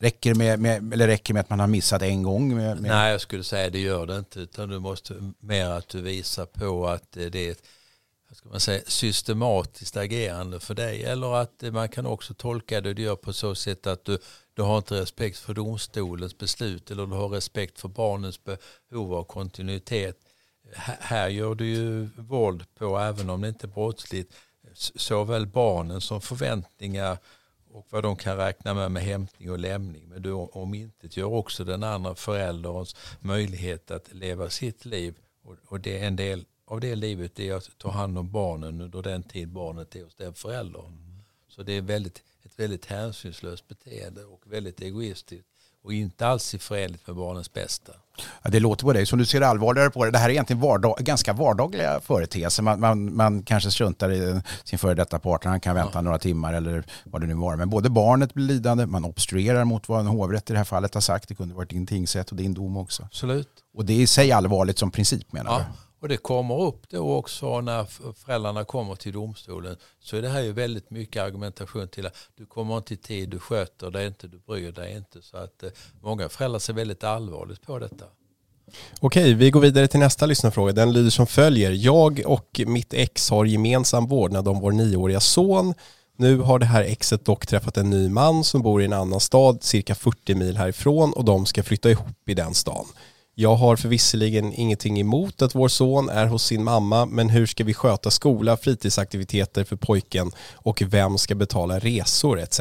Räcker 0.00 0.34
med, 0.34 0.60
med, 0.60 0.92
eller 0.92 1.06
räcker 1.06 1.34
med 1.34 1.40
att 1.40 1.50
man 1.50 1.60
har 1.60 1.66
missat 1.66 2.02
en 2.02 2.22
gång? 2.22 2.56
Med, 2.56 2.80
med... 2.80 2.90
Nej, 2.90 3.12
jag 3.12 3.20
skulle 3.20 3.44
säga 3.44 3.70
det 3.70 3.80
gör 3.80 4.06
det 4.06 4.18
inte. 4.18 4.40
Utan 4.40 4.68
du 4.68 4.78
måste 4.78 5.32
mer 5.40 5.66
att 5.66 5.88
du 5.88 6.00
visar 6.00 6.46
på 6.46 6.86
att 6.86 7.16
eh, 7.16 7.26
det 7.26 7.46
är 7.46 7.50
ett 7.50 7.62
ska 8.32 8.48
man 8.48 8.60
säga, 8.60 8.82
systematiskt 8.86 9.96
agerande 9.96 10.60
för 10.60 10.74
dig. 10.74 11.04
Eller 11.04 11.34
att 11.34 11.62
eh, 11.62 11.72
man 11.72 11.88
kan 11.88 12.06
också 12.06 12.34
tolka 12.34 12.80
det 12.80 12.94
du 12.94 13.02
gör 13.02 13.16
på 13.16 13.32
så 13.32 13.54
sätt 13.54 13.86
att 13.86 14.04
du, 14.04 14.18
du 14.54 14.62
har 14.62 14.78
inte 14.78 15.00
respekt 15.00 15.38
för 15.38 15.54
domstolens 15.54 16.38
beslut 16.38 16.90
eller 16.90 17.06
du 17.06 17.14
har 17.14 17.28
respekt 17.28 17.80
för 17.80 17.88
barnens 17.88 18.40
behov 18.44 19.14
av 19.14 19.24
kontinuitet. 19.24 20.16
Här 21.00 21.28
gör 21.28 21.54
du 21.54 21.66
ju 21.66 22.08
våld 22.16 22.64
på, 22.74 22.98
även 22.98 23.30
om 23.30 23.40
det 23.40 23.48
inte 23.48 23.66
är 23.66 23.68
brottsligt, 23.68 24.34
såväl 24.74 25.46
barnen 25.46 26.00
som 26.00 26.20
förväntningar 26.20 27.18
och 27.72 27.86
vad 27.90 28.02
de 28.02 28.16
kan 28.16 28.36
räkna 28.36 28.74
med 28.74 28.90
med 28.90 29.02
hämtning 29.02 29.50
och 29.50 29.58
lämning. 29.58 30.08
Men 30.08 30.22
du 30.22 30.32
om 30.32 30.74
inte 30.74 31.20
gör 31.20 31.26
också 31.26 31.64
den 31.64 31.82
andra 31.82 32.14
förälderns 32.14 32.96
möjlighet 33.20 33.90
att 33.90 34.12
leva 34.14 34.50
sitt 34.50 34.84
liv. 34.84 35.14
Och 35.66 35.80
det 35.80 35.98
är 35.98 36.06
en 36.06 36.16
del 36.16 36.44
av 36.64 36.80
det 36.80 36.94
livet 36.94 37.40
är 37.40 37.54
att 37.54 37.78
ta 37.78 37.90
hand 37.90 38.18
om 38.18 38.30
barnen 38.30 38.80
under 38.80 39.02
den 39.02 39.22
tid 39.22 39.48
barnet 39.48 39.96
är 39.96 40.04
hos 40.04 40.14
den 40.14 40.34
föräldern. 40.34 40.86
Mm. 40.86 41.22
Så 41.48 41.62
det 41.62 41.72
är 41.72 41.82
väldigt, 41.82 42.22
ett 42.42 42.58
väldigt 42.58 42.86
hänsynslöst 42.86 43.68
beteende 43.68 44.24
och 44.24 44.42
väldigt 44.52 44.80
egoistiskt 44.80 45.49
och 45.84 45.92
inte 45.92 46.26
alls 46.26 46.54
i 46.54 46.58
förenligt 46.58 47.06
med 47.06 47.16
barnens 47.16 47.52
bästa. 47.52 47.92
Ja, 48.42 48.50
det 48.50 48.60
låter 48.60 48.84
på 48.84 48.92
dig 48.92 49.06
som 49.06 49.18
du 49.18 49.26
ser 49.26 49.40
allvarligare 49.40 49.90
på 49.90 50.04
det. 50.04 50.10
Det 50.10 50.18
här 50.18 50.28
är 50.28 50.32
egentligen 50.32 50.60
vardag, 50.60 50.96
ganska 51.00 51.32
vardagliga 51.32 52.00
företeelser. 52.00 52.62
Man, 52.62 52.80
man, 52.80 53.16
man 53.16 53.42
kanske 53.42 53.70
struntar 53.70 54.12
i 54.12 54.40
sin 54.64 54.78
före 54.78 54.94
detta 54.94 55.18
partner, 55.18 55.50
han 55.50 55.60
kan 55.60 55.74
vänta 55.74 55.92
ja. 55.94 56.00
några 56.00 56.18
timmar 56.18 56.54
eller 56.54 56.84
vad 57.04 57.20
det 57.20 57.26
nu 57.26 57.34
var. 57.34 57.56
Men 57.56 57.70
både 57.70 57.90
barnet 57.90 58.34
blir 58.34 58.46
lidande, 58.46 58.86
man 58.86 59.04
obstruerar 59.04 59.64
mot 59.64 59.88
vad 59.88 60.00
en 60.00 60.06
hovrätt 60.06 60.50
i 60.50 60.52
det 60.52 60.58
här 60.58 60.64
fallet 60.64 60.94
har 60.94 61.00
sagt. 61.00 61.28
Det 61.28 61.34
kunde 61.34 61.54
varit 61.54 61.70
din 61.70 61.86
tingsrätt 61.86 62.30
och 62.30 62.36
din 62.36 62.54
dom 62.54 62.76
också. 62.76 63.02
Absolut. 63.02 63.48
Och 63.74 63.84
det 63.84 63.92
är 63.92 64.00
i 64.00 64.06
sig 64.06 64.32
allvarligt 64.32 64.78
som 64.78 64.90
princip 64.90 65.32
menar 65.32 65.52
ja. 65.52 65.58
du? 65.58 65.64
Och 66.00 66.08
det 66.08 66.16
kommer 66.16 66.62
upp 66.62 66.90
då 66.90 67.14
också 67.14 67.60
när 67.60 67.84
föräldrarna 68.12 68.64
kommer 68.64 68.94
till 68.94 69.12
domstolen 69.12 69.76
så 70.00 70.16
är 70.16 70.22
det 70.22 70.28
här 70.28 70.40
ju 70.40 70.52
väldigt 70.52 70.90
mycket 70.90 71.22
argumentation 71.22 71.88
till 71.88 72.06
att 72.06 72.16
du 72.36 72.46
kommer 72.46 72.76
inte 72.76 72.94
i 72.94 72.96
tid, 72.96 73.28
du 73.28 73.38
sköter 73.38 73.90
dig 73.90 74.06
inte, 74.06 74.28
du 74.28 74.38
bryr 74.38 74.72
dig 74.72 74.96
inte. 74.96 75.22
Så 75.22 75.36
att 75.36 75.62
eh, 75.62 75.70
många 76.00 76.28
föräldrar 76.28 76.58
ser 76.58 76.72
väldigt 76.72 77.04
allvarligt 77.04 77.62
på 77.62 77.78
detta. 77.78 78.04
Okej, 79.00 79.34
vi 79.34 79.50
går 79.50 79.60
vidare 79.60 79.88
till 79.88 80.00
nästa 80.00 80.26
lyssnarfråga. 80.26 80.72
Den 80.72 80.92
lyder 80.92 81.10
som 81.10 81.26
följer. 81.26 81.70
Jag 81.70 82.22
och 82.26 82.60
mitt 82.66 82.94
ex 82.94 83.30
har 83.30 83.44
gemensam 83.44 84.06
vårdnad 84.06 84.48
om 84.48 84.60
vår 84.60 84.72
nioåriga 84.72 85.20
son. 85.20 85.74
Nu 86.16 86.38
har 86.38 86.58
det 86.58 86.66
här 86.66 86.82
exet 86.82 87.24
dock 87.24 87.46
träffat 87.46 87.76
en 87.76 87.90
ny 87.90 88.08
man 88.08 88.44
som 88.44 88.62
bor 88.62 88.82
i 88.82 88.84
en 88.84 88.92
annan 88.92 89.20
stad 89.20 89.62
cirka 89.62 89.94
40 89.94 90.34
mil 90.34 90.56
härifrån 90.56 91.12
och 91.12 91.24
de 91.24 91.46
ska 91.46 91.62
flytta 91.62 91.90
ihop 91.90 92.28
i 92.28 92.34
den 92.34 92.54
stan. 92.54 92.86
Jag 93.34 93.54
har 93.54 93.76
förvisserligen 93.76 94.52
ingenting 94.52 95.00
emot 95.00 95.42
att 95.42 95.54
vår 95.54 95.68
son 95.68 96.08
är 96.08 96.26
hos 96.26 96.44
sin 96.44 96.64
mamma, 96.64 97.06
men 97.06 97.28
hur 97.28 97.46
ska 97.46 97.64
vi 97.64 97.74
sköta 97.74 98.10
skola, 98.10 98.56
fritidsaktiviteter 98.56 99.64
för 99.64 99.76
pojken 99.76 100.30
och 100.54 100.82
vem 100.86 101.18
ska 101.18 101.34
betala 101.34 101.78
resor 101.78 102.40
etc. 102.40 102.60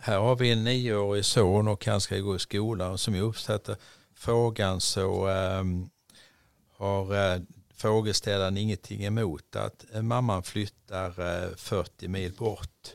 Här 0.00 0.18
har 0.18 0.36
vi 0.36 0.52
en 0.52 0.64
nioårig 0.64 1.24
son 1.24 1.68
och 1.68 1.86
han 1.86 2.00
ska 2.00 2.18
gå 2.18 2.36
i 2.36 2.38
skolan. 2.38 2.98
Som 2.98 3.14
jag 3.14 3.24
uppfattar 3.24 3.76
frågan 4.16 4.80
så 4.80 5.28
um, 5.28 5.90
har 6.78 7.14
uh, 7.14 7.42
frågeställaren 7.80 8.56
ingenting 8.56 9.04
emot 9.04 9.56
att 9.56 9.84
eh, 9.94 10.02
mamman 10.02 10.42
flyttar 10.42 11.08
eh, 11.08 11.56
40 11.56 12.08
mil 12.08 12.32
bort. 12.32 12.94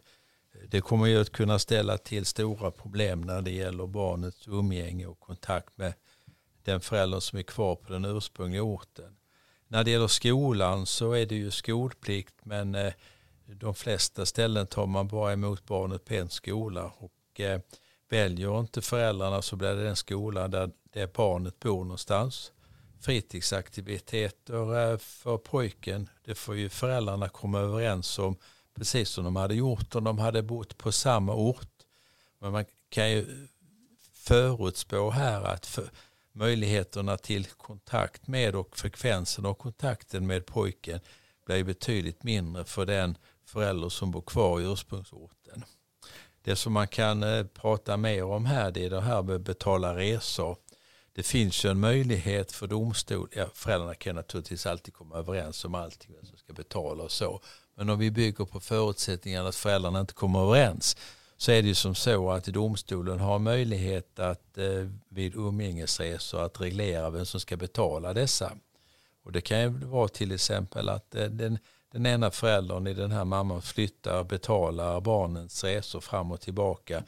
Det 0.70 0.82
kommer 0.82 1.06
ju 1.06 1.22
att 1.22 1.32
kunna 1.32 1.60
ställa 1.60 1.98
till 1.98 2.26
stora 2.26 2.72
problem 2.72 3.22
när 3.22 3.42
det 3.42 3.52
gäller 3.52 3.88
barnets 3.88 4.48
umgänge 4.48 5.06
och 5.06 5.20
kontakt 5.20 5.78
med 5.78 5.94
den 6.66 6.82
föräldern 6.82 7.22
som 7.22 7.40
är 7.40 7.44
kvar 7.44 7.76
på 7.76 7.94
den 7.94 8.06
ursprungliga 8.06 8.64
orten. 8.64 9.16
När 9.68 9.84
det 9.84 9.92
gäller 9.92 10.08
skolan 10.08 10.86
så 10.86 11.12
är 11.12 11.26
det 11.26 11.36
ju 11.36 11.52
skolplikt 11.52 12.36
men 12.44 12.76
eh, 12.76 12.94
de 13.46 13.76
flesta 13.76 14.26
ställen 14.26 14.68
tar 14.68 14.86
man 14.86 15.08
bara 15.08 15.34
emot 15.34 15.66
barnet 15.66 16.06
på 16.06 16.14
en 16.14 16.30
skola 16.30 16.92
och 16.98 17.40
eh, 17.40 17.62
väljer 18.10 18.60
inte 18.60 18.82
föräldrarna 18.82 19.42
så 19.42 19.56
blir 19.56 19.76
det 19.76 19.84
den 19.84 19.96
skola 19.96 20.48
där 20.48 20.72
det 20.94 21.14
barnet 21.14 21.60
bor 21.60 21.84
någonstans. 21.84 22.52
Fritidsaktiviteter 23.02 24.92
eh, 24.92 24.98
för 24.98 25.38
pojken, 25.38 26.10
det 26.26 26.36
får 26.36 26.56
ju 26.56 26.70
föräldrarna 26.70 27.30
komma 27.30 27.60
överens 27.60 28.20
om 28.20 28.38
precis 28.76 29.10
som 29.10 29.24
de 29.24 29.36
hade 29.36 29.56
gjort 29.56 29.96
om 29.96 30.04
de 30.04 30.20
hade 30.20 30.44
bott 30.44 30.78
på 30.78 30.92
samma 30.92 31.36
ort. 31.36 31.70
Men 32.40 32.52
man 32.52 32.66
kan 32.90 33.12
ju 33.12 33.48
förutspå 34.14 35.10
här 35.10 35.42
att 35.42 35.66
för, 35.66 35.90
möjligheterna 36.36 37.18
till 37.18 37.46
kontakt 37.46 38.28
med 38.28 38.56
och 38.56 38.78
frekvensen 38.78 39.46
av 39.46 39.54
kontakten 39.54 40.28
med 40.28 40.46
pojken 40.46 41.00
blir 41.46 41.64
betydligt 41.64 42.24
mindre 42.24 42.66
för 42.66 42.86
den 42.86 43.18
förälder 43.46 43.90
som 43.90 44.12
bor 44.12 44.22
kvar 44.22 44.60
i 44.60 44.64
ursprungsorten. 44.64 45.66
Det 46.42 46.56
som 46.56 46.74
man 46.74 46.88
kan 46.88 47.24
eh, 47.24 47.46
prata 47.46 47.98
mer 47.98 48.24
om 48.24 48.46
här 48.46 48.72
det 48.72 48.86
är 48.86 48.90
det 48.90 49.02
här 49.02 49.24
med 49.24 49.36
att 49.36 49.42
betala 49.42 49.96
resor. 49.96 50.58
Det 51.14 51.24
finns 51.24 51.66
ju 51.66 51.70
en 51.70 51.80
möjlighet 51.80 52.52
för 52.52 52.68
domstol, 52.68 53.30
ja, 53.32 53.50
föräldrarna 53.54 53.96
kan 53.96 54.16
naturligtvis 54.16 54.66
alltid 54.66 54.94
komma 54.94 55.18
överens 55.18 55.66
om 55.66 55.76
allting 55.76 56.16
vem 56.16 56.26
som 56.26 56.38
ska 56.38 56.54
betala 56.54 57.04
och 57.04 57.12
så. 57.12 57.42
Men 57.76 57.90
om 57.90 58.00
vi 58.00 58.12
bygger 58.12 58.46
på 58.46 58.60
förutsättningen 58.60 59.46
att 59.46 59.56
föräldrarna 59.56 60.00
inte 60.00 60.14
kommer 60.14 60.40
överens 60.40 60.98
så 61.38 61.52
är 61.52 61.62
det 61.62 61.68
ju 61.68 61.76
som 61.76 61.96
så 61.96 62.32
att 62.32 62.46
domstolen 62.46 63.20
har 63.20 63.40
möjlighet 63.40 64.20
att 64.20 64.58
eh, 64.58 64.88
vid 65.10 65.36
umgängesresor 65.36 66.42
att 66.46 66.62
reglera 66.62 67.10
vem 67.10 67.26
som 67.26 67.40
ska 67.40 67.58
betala 67.58 68.14
dessa. 68.14 68.52
Och 69.24 69.32
det 69.32 69.42
kan 69.42 69.62
ju 69.62 69.70
vara 69.70 70.08
till 70.08 70.32
exempel 70.32 70.90
att 70.90 71.16
eh, 71.16 71.26
den, 71.26 71.60
den 71.92 72.06
ena 72.06 72.32
föräldern 72.32 72.88
i 72.88 72.94
den 72.94 73.12
här 73.12 73.26
mamman 73.26 73.62
flyttar 73.62 74.20
och 74.20 74.26
betalar 74.26 75.02
barnens 75.02 75.64
resor 75.64 76.00
fram 76.00 76.32
och 76.32 76.42
tillbaka 76.42 76.98
eh, 76.98 77.04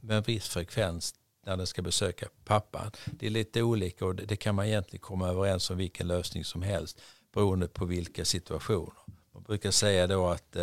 med 0.00 0.16
en 0.16 0.22
viss 0.22 0.48
frekvens 0.48 1.14
när 1.46 1.56
den 1.56 1.66
ska 1.66 1.82
besöka 1.82 2.26
pappan. 2.44 2.90
Det 3.04 3.26
är 3.26 3.30
lite 3.30 3.62
olika 3.62 4.06
och 4.06 4.14
det 4.14 4.36
kan 4.36 4.54
man 4.54 4.66
egentligen 4.66 5.00
komma 5.00 5.28
överens 5.28 5.70
om 5.70 5.76
vilken 5.76 6.06
lösning 6.06 6.44
som 6.44 6.62
helst 6.62 7.00
beroende 7.34 7.68
på 7.68 7.84
vilka 7.84 8.24
situationer. 8.24 8.92
Man 9.32 9.42
brukar 9.42 9.70
säga 9.70 10.06
då 10.06 10.28
att 10.28 10.56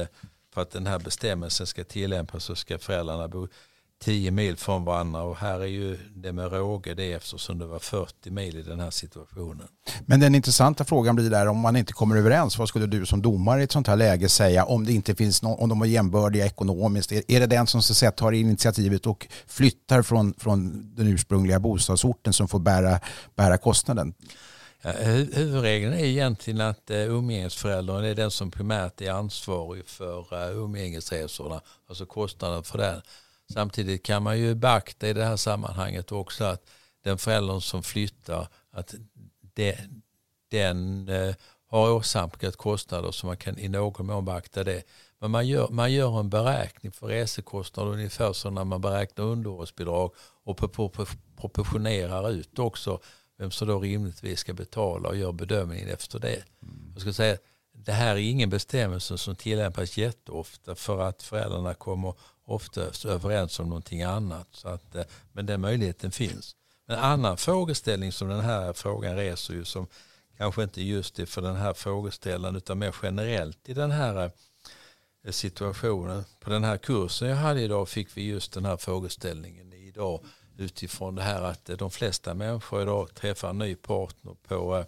för 0.56 0.62
att 0.62 0.72
den 0.72 0.88
här 0.88 1.00
bestämmelsen 1.00 1.68
ska 1.68 1.84
tillämpas 1.84 2.44
så 2.44 2.56
ska 2.56 2.80
föräldrarna 2.80 3.28
bo 3.28 3.48
10 4.04 4.32
mil 4.32 4.58
från 4.58 4.86
varandra 4.86 5.22
och 5.22 5.38
här 5.38 5.60
är 5.60 5.66
ju 5.66 5.98
det 6.16 6.34
med 6.34 6.52
råge 6.52 6.94
det 6.94 7.14
eftersom 7.14 7.60
det 7.60 7.66
var 7.66 7.80
40 7.80 8.30
mil 8.30 8.58
i 8.58 8.62
den 8.62 8.80
här 8.80 8.92
situationen. 8.92 9.68
Men 10.06 10.20
den 10.20 10.36
intressanta 10.36 10.86
frågan 10.86 11.16
blir 11.16 11.30
där 11.30 11.48
om 11.48 11.58
man 11.58 11.76
inte 11.76 11.94
kommer 11.94 12.16
överens, 12.16 12.58
vad 12.58 12.70
skulle 12.70 12.86
du 12.86 13.06
som 13.06 13.22
domare 13.22 13.62
i 13.62 13.64
ett 13.64 13.72
sånt 13.72 13.88
här 13.88 13.96
läge 13.96 14.30
säga 14.30 14.66
om 14.66 14.86
det 14.86 14.94
inte 14.94 15.16
finns 15.16 15.42
någon, 15.44 15.60
om 15.60 15.70
de 15.70 15.82
är 15.82 15.86
jämbördiga 15.86 16.46
ekonomiskt? 16.46 17.12
Är, 17.12 17.24
är 17.28 17.40
det 17.40 17.48
den 17.48 17.68
som 17.68 17.82
så 17.82 17.94
sett 17.94 18.16
tar 18.16 18.32
initiativet 18.32 19.06
och 19.06 19.28
flyttar 19.48 20.02
från, 20.02 20.34
från 20.38 20.92
den 20.96 21.08
ursprungliga 21.08 21.60
bostadsorten 21.60 22.34
som 22.34 22.48
får 22.48 22.60
bära, 22.60 23.00
bära 23.36 23.58
kostnaden? 23.58 24.14
Huvudregeln 24.94 25.94
är 25.94 26.04
egentligen 26.04 26.62
att 26.62 26.90
eh, 26.90 26.98
umgängesföräldern 26.98 28.04
är 28.04 28.16
den 28.16 28.32
som 28.32 28.52
primärt 28.52 29.02
är 29.02 29.12
ansvarig 29.12 29.88
för 29.88 30.34
eh, 30.34 30.58
umgängesresorna, 30.58 31.62
alltså 31.88 32.06
kostnaden 32.06 32.64
för 32.64 32.78
den. 32.78 33.02
Samtidigt 33.54 34.04
kan 34.04 34.24
man 34.24 34.40
ju 34.40 34.56
beakta 34.56 35.08
i 35.08 35.14
det 35.14 35.24
här 35.24 35.36
sammanhanget 35.36 36.12
också 36.12 36.44
att 36.44 36.70
den 37.04 37.18
föräldern 37.18 37.62
som 37.62 37.84
flyttar, 37.84 38.48
att 38.72 38.96
den 40.52 41.10
eh, 41.10 41.36
har 41.68 41.92
åsamkat 41.92 42.56
kostnader 42.56 43.12
så 43.12 43.28
man 43.28 43.38
kan 43.38 43.60
i 43.60 43.68
någon 43.68 44.06
mån 44.06 44.26
beakta 44.26 44.64
det. 44.64 44.84
Men 45.20 45.32
man 45.32 45.48
gör, 45.48 45.70
man 45.70 45.94
gör 45.94 46.20
en 46.20 46.30
beräkning 46.30 46.92
för 46.92 47.08
resekostnader 47.08 47.92
ungefär 47.92 48.34
som 48.34 48.56
när 48.56 48.64
man 48.64 48.82
beräknar 48.82 49.26
underhållsbidrag 49.26 50.12
och 50.44 50.58
proportionerar 51.38 52.32
ut 52.32 52.60
också 52.60 53.00
vem 53.38 53.52
som 53.52 53.68
då 53.68 53.80
rimligtvis 53.80 54.40
ska 54.40 54.54
betala 54.54 55.10
och 55.10 55.18
gör 55.18 55.32
bedömningen 55.32 55.90
efter 55.90 56.20
det. 56.20 56.44
Mm. 56.64 56.92
Jag 56.94 57.02
ska 57.02 57.14
säga, 57.14 57.38
det 57.74 57.92
här 57.92 58.16
är 58.16 58.20
ingen 58.20 58.50
bestämmelse 58.50 59.18
som 59.18 59.36
tillämpas 59.36 59.98
jätteofta 59.98 60.76
för 60.76 61.02
att 61.02 61.24
föräldrarna 61.24 61.74
kommer 61.74 62.14
ofta 62.46 62.82
överens 63.06 63.60
om 63.60 63.70
någonting 63.70 64.04
annat. 64.04 64.48
Så 64.52 64.68
att, 64.68 64.96
eh, 64.96 65.04
men 65.32 65.46
den 65.46 65.62
möjligheten 65.62 66.12
finns. 66.12 66.56
En 66.88 66.96
annan 66.96 67.38
frågeställning 67.38 68.12
som 68.12 68.28
den 68.28 68.40
här 68.40 68.74
frågan 68.74 69.16
reser 69.16 69.54
ju 69.54 69.66
som 69.66 69.88
kanske 70.38 70.64
inte 70.64 70.82
just 70.82 71.20
är 71.20 71.26
för 71.26 71.42
den 71.42 71.56
här 71.56 71.74
frågeställaren 71.74 72.56
utan 72.56 72.80
mer 72.80 72.96
generellt 73.04 73.70
i 73.70 73.74
den 73.74 73.92
här 73.92 74.32
eh, 75.24 75.32
situationen. 75.32 76.26
På 76.40 76.50
den 76.50 76.64
här 76.64 76.78
kursen 76.78 77.28
jag 77.28 77.36
hade 77.36 77.62
idag 77.62 77.90
fick 77.90 78.18
vi 78.18 78.24
just 78.24 78.54
den 78.54 78.66
här 78.66 78.78
frågeställningen 78.78 79.74
idag 79.74 80.26
utifrån 80.58 81.16
det 81.16 81.22
här 81.22 81.42
att 81.42 81.70
eh, 81.70 81.78
de 81.78 81.92
flesta 81.92 82.34
människor 82.34 82.82
idag 82.82 83.14
träffar 83.14 83.50
en 83.50 83.58
ny 83.58 83.76
partner 83.76 84.36
på 84.48 84.78
eh, 84.78 84.86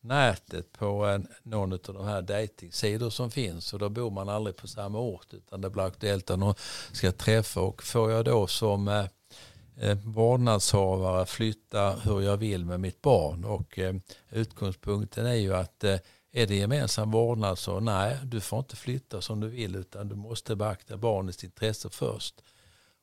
nätet 0.00 0.72
på 0.72 1.06
eh, 1.06 1.18
någon 1.42 1.72
av 1.72 1.78
de 1.94 2.04
här 2.04 2.22
dejtingsidor 2.22 3.10
som 3.10 3.30
finns. 3.30 3.72
Och 3.72 3.78
då 3.78 3.88
bor 3.88 4.10
man 4.10 4.28
aldrig 4.28 4.56
på 4.56 4.68
samma 4.68 4.98
ort 4.98 5.34
utan 5.34 5.60
det 5.60 5.70
blir 5.70 5.82
aktuellt 5.82 6.30
att 6.30 6.38
någon 6.38 6.54
ska 6.92 7.12
träffa. 7.12 7.60
Och 7.60 7.82
får 7.82 8.10
jag 8.10 8.24
då 8.24 8.46
som 8.46 8.88
eh, 8.88 9.98
vårdnadshavare 10.04 11.26
flytta 11.26 11.92
hur 11.92 12.20
jag 12.20 12.36
vill 12.36 12.64
med 12.64 12.80
mitt 12.80 13.02
barn? 13.02 13.44
Och 13.44 13.78
eh, 13.78 13.94
utgångspunkten 14.30 15.26
är 15.26 15.34
ju 15.34 15.54
att 15.54 15.84
eh, 15.84 15.98
är 16.32 16.46
det 16.46 16.56
gemensam 16.56 17.10
vårdnad 17.10 17.58
så 17.58 17.80
nej, 17.80 18.18
du 18.24 18.40
får 18.40 18.58
inte 18.58 18.76
flytta 18.76 19.20
som 19.20 19.40
du 19.40 19.48
vill 19.48 19.76
utan 19.76 20.08
du 20.08 20.14
måste 20.14 20.56
beakta 20.56 20.96
barnets 20.96 21.44
intresse 21.44 21.90
först. 21.90 22.34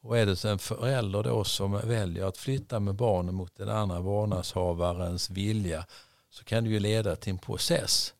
Och 0.03 0.17
är 0.17 0.25
det 0.25 0.45
en 0.45 0.59
förälder 0.59 1.23
då 1.23 1.43
som 1.43 1.71
väljer 1.71 2.25
att 2.25 2.37
flytta 2.37 2.79
med 2.79 2.95
barnen 2.95 3.35
mot 3.35 3.55
den 3.55 3.69
andra 3.69 3.99
vårdnadshavarens 3.99 5.29
vilja 5.29 5.85
så 6.29 6.43
kan 6.43 6.63
det 6.63 6.69
ju 6.69 6.79
leda 6.79 7.15
till 7.15 7.31
en 7.31 7.37
process 7.37 8.13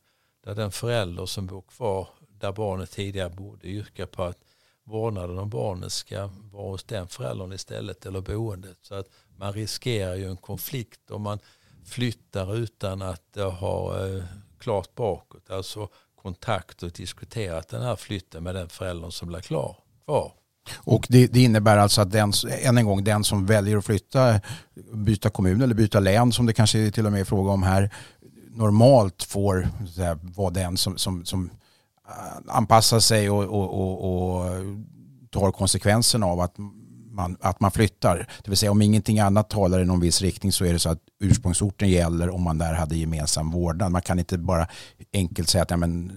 där 0.43 0.56
den 0.56 0.72
förälder 0.72 1.26
som 1.26 1.48
bor 1.48 1.62
kvar 1.62 2.08
där 2.28 2.52
barnet 2.52 2.91
tidigare 2.91 3.30
bodde 3.30 3.67
yrkar 3.67 4.06
på 4.06 4.24
att 4.24 4.38
vårdnaden 4.84 5.39
om 5.39 5.50
barnet 5.50 5.91
ska 5.91 6.30
vara 6.52 6.69
hos 6.72 6.84
den 6.84 7.08
föräldern 7.08 7.54
istället 7.54 8.06
eller 8.06 8.22
boendet. 8.22 8.78
Så 8.82 8.96
att 8.96 9.10
man 9.38 9.54
riskerar 9.54 10.15
ju 10.15 10.26
en 10.26 10.38
konflikt 10.38 11.12
om 11.12 11.22
man 11.22 11.39
flyttar 11.86 12.56
utan 12.56 13.02
att 13.02 13.36
ha 13.36 14.06
eh, 14.08 14.24
klart 14.60 14.96
bakåt, 14.96 15.50
alltså 15.50 15.89
kontakt 16.15 16.84
och 16.84 16.91
diskuterat 16.91 17.67
den 17.67 17.82
här 17.82 17.96
flytten 17.96 18.43
med 18.43 18.56
den 18.56 18.69
föräldern 18.69 19.12
som 19.12 19.28
blir 19.28 19.41
klar, 19.41 19.78
kvar. 20.06 20.34
Och 20.76 21.06
det, 21.10 21.28
det, 21.28 21.41
innebär 21.43 21.78
alltså 21.78 22.02
att 22.02 22.12
den, 22.12 22.34
än 22.62 22.78
en 22.78 22.86
gång 22.86 23.04
den 23.04 23.23
som 23.23 23.45
väljer 23.45 23.78
att 23.78 23.86
flytta, 23.86 24.39
byta 24.93 25.30
kommun 25.30 25.62
eller 25.62 25.76
byta 25.76 25.99
län 25.99 26.32
som 26.32 26.45
det 26.45 26.54
kanske 26.54 26.91
till 26.91 27.06
och 27.06 27.12
med 27.12 27.21
är 27.21 27.26
fråga 27.26 27.52
om 27.52 27.63
här, 27.63 27.93
normalt 28.56 29.23
får 29.23 29.67
här, 29.97 30.19
vara 30.21 30.49
den 30.49 30.78
som, 30.78 30.97
som, 30.97 31.26
som 31.26 31.49
eh, 32.08 32.56
anpassar 32.56 32.99
sig 32.99 33.30
och, 33.30 33.43
och, 33.43 33.73
och, 33.73 34.39
och 34.39 34.45
tar 35.32 35.52
konsekvenserna 35.52 36.26
av 36.26 36.39
att 36.39 36.56
man, 37.13 37.38
att 37.41 37.60
man 37.60 37.71
flyttar. 37.71 38.28
Det 38.43 38.49
vill 38.49 38.58
säga 38.58 38.71
om 38.71 38.82
ingenting 38.82 39.19
annat 39.19 39.49
talar 39.49 39.80
i 39.80 39.86
någon 39.86 39.99
viss 39.99 40.21
riktning 40.21 40.52
så 40.52 40.65
är 40.65 40.73
det 40.73 40.80
så 40.80 40.89
att 40.89 40.99
ursprungsorten 41.19 41.89
gäller 41.89 42.30
om 42.30 42.41
man 42.41 42.58
där 42.58 42.73
hade 42.73 42.95
gemensam 42.95 43.52
vårdnad. 43.52 43.91
Man 43.91 44.02
kan 44.02 44.19
inte 44.19 44.38
bara 44.38 44.67
enkelt 45.13 45.49
säga 45.49 45.62
att 45.62 45.71
ja, 45.71 45.78
men, 45.78 46.12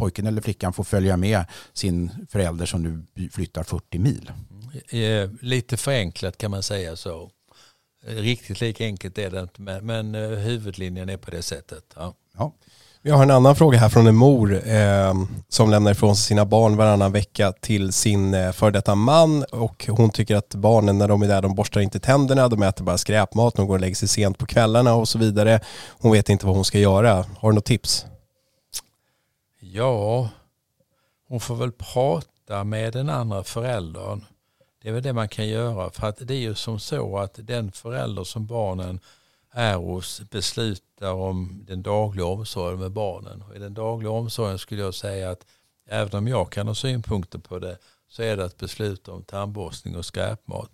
pojken 0.00 0.26
eller 0.26 0.42
flickan 0.42 0.72
får 0.72 0.84
följa 0.84 1.16
med 1.16 1.44
sin 1.72 2.10
förälder 2.30 2.66
som 2.66 2.82
nu 2.82 3.28
flyttar 3.30 3.62
40 3.62 3.98
mil. 3.98 4.32
Eh, 4.88 5.30
lite 5.40 5.76
förenklat 5.76 6.38
kan 6.38 6.50
man 6.50 6.62
säga 6.62 6.96
så. 6.96 7.30
Riktigt 8.06 8.60
lika 8.60 8.84
enkelt 8.84 9.18
är 9.18 9.30
det 9.30 9.40
inte 9.40 9.80
men, 9.80 10.14
eh, 10.14 10.28
huvudlinjen 10.28 11.08
är 11.08 11.16
på 11.16 11.30
det 11.30 11.42
sättet. 11.42 11.84
Ja. 11.96 12.14
ja. 12.38 12.52
Vi 13.02 13.10
har 13.10 13.22
en 13.22 13.30
annan 13.30 13.56
fråga 13.56 13.78
här 13.78 13.88
från 13.88 14.06
en 14.06 14.14
mor 14.14 14.68
eh, 14.68 15.14
som 15.48 15.70
lämnar 15.70 15.90
ifrån 15.90 16.16
sig 16.16 16.24
sina 16.24 16.44
barn 16.44 16.76
varannan 16.76 17.12
vecka 17.12 17.52
till 17.52 17.92
sin 17.92 18.34
eh, 18.34 18.52
före 18.52 18.70
detta 18.70 18.94
man 18.94 19.44
och 19.44 19.86
hon 19.88 20.10
tycker 20.10 20.36
att 20.36 20.54
barnen 20.54 20.98
när 20.98 21.08
de 21.08 21.22
är 21.22 21.28
där 21.28 21.42
de 21.42 21.54
borstar 21.54 21.80
inte 21.80 22.00
tänderna, 22.00 22.48
de 22.48 22.62
äter 22.62 22.84
bara 22.84 22.98
skräpmat, 22.98 23.54
de 23.54 23.66
går 23.66 23.74
och 23.74 23.80
lägger 23.80 23.94
sig 23.94 24.08
sent 24.08 24.38
på 24.38 24.46
kvällarna 24.46 24.94
och 24.94 25.08
så 25.08 25.18
vidare. 25.18 25.60
Hon 25.88 26.12
vet 26.12 26.28
inte 26.28 26.46
vad 26.46 26.54
hon 26.54 26.64
ska 26.64 26.78
göra. 26.78 27.24
Har 27.38 27.50
du 27.50 27.54
något 27.54 27.64
tips? 27.64 28.06
Ja, 29.72 30.28
hon 31.28 31.40
får 31.40 31.56
väl 31.56 31.72
prata 31.72 32.64
med 32.64 32.92
den 32.92 33.08
andra 33.08 33.44
föräldern. 33.44 34.24
Det 34.82 34.88
är 34.88 34.92
väl 34.92 35.02
det 35.02 35.12
man 35.12 35.28
kan 35.28 35.48
göra. 35.48 35.90
För 35.90 36.06
att 36.06 36.18
det 36.20 36.34
är 36.34 36.38
ju 36.38 36.54
som 36.54 36.80
så 36.80 37.18
att 37.18 37.38
den 37.42 37.72
förälder 37.72 38.24
som 38.24 38.46
barnen 38.46 39.00
är 39.50 39.76
hos 39.76 40.22
beslutar 40.30 41.12
om 41.12 41.64
den 41.66 41.82
dagliga 41.82 42.26
omsorgen 42.26 42.80
med 42.80 42.90
barnen. 42.90 43.42
Och 43.42 43.56
I 43.56 43.58
den 43.58 43.74
dagliga 43.74 44.10
omsorgen 44.10 44.58
skulle 44.58 44.82
jag 44.82 44.94
säga 44.94 45.30
att 45.30 45.46
även 45.88 46.18
om 46.18 46.28
jag 46.28 46.52
kan 46.52 46.66
ha 46.66 46.74
synpunkter 46.74 47.38
på 47.38 47.58
det 47.58 47.78
så 48.08 48.22
är 48.22 48.36
det 48.36 48.44
att 48.44 48.56
besluta 48.56 49.12
om 49.12 49.22
tandborstning 49.22 49.96
och 49.96 50.04
skräpmat. 50.04 50.70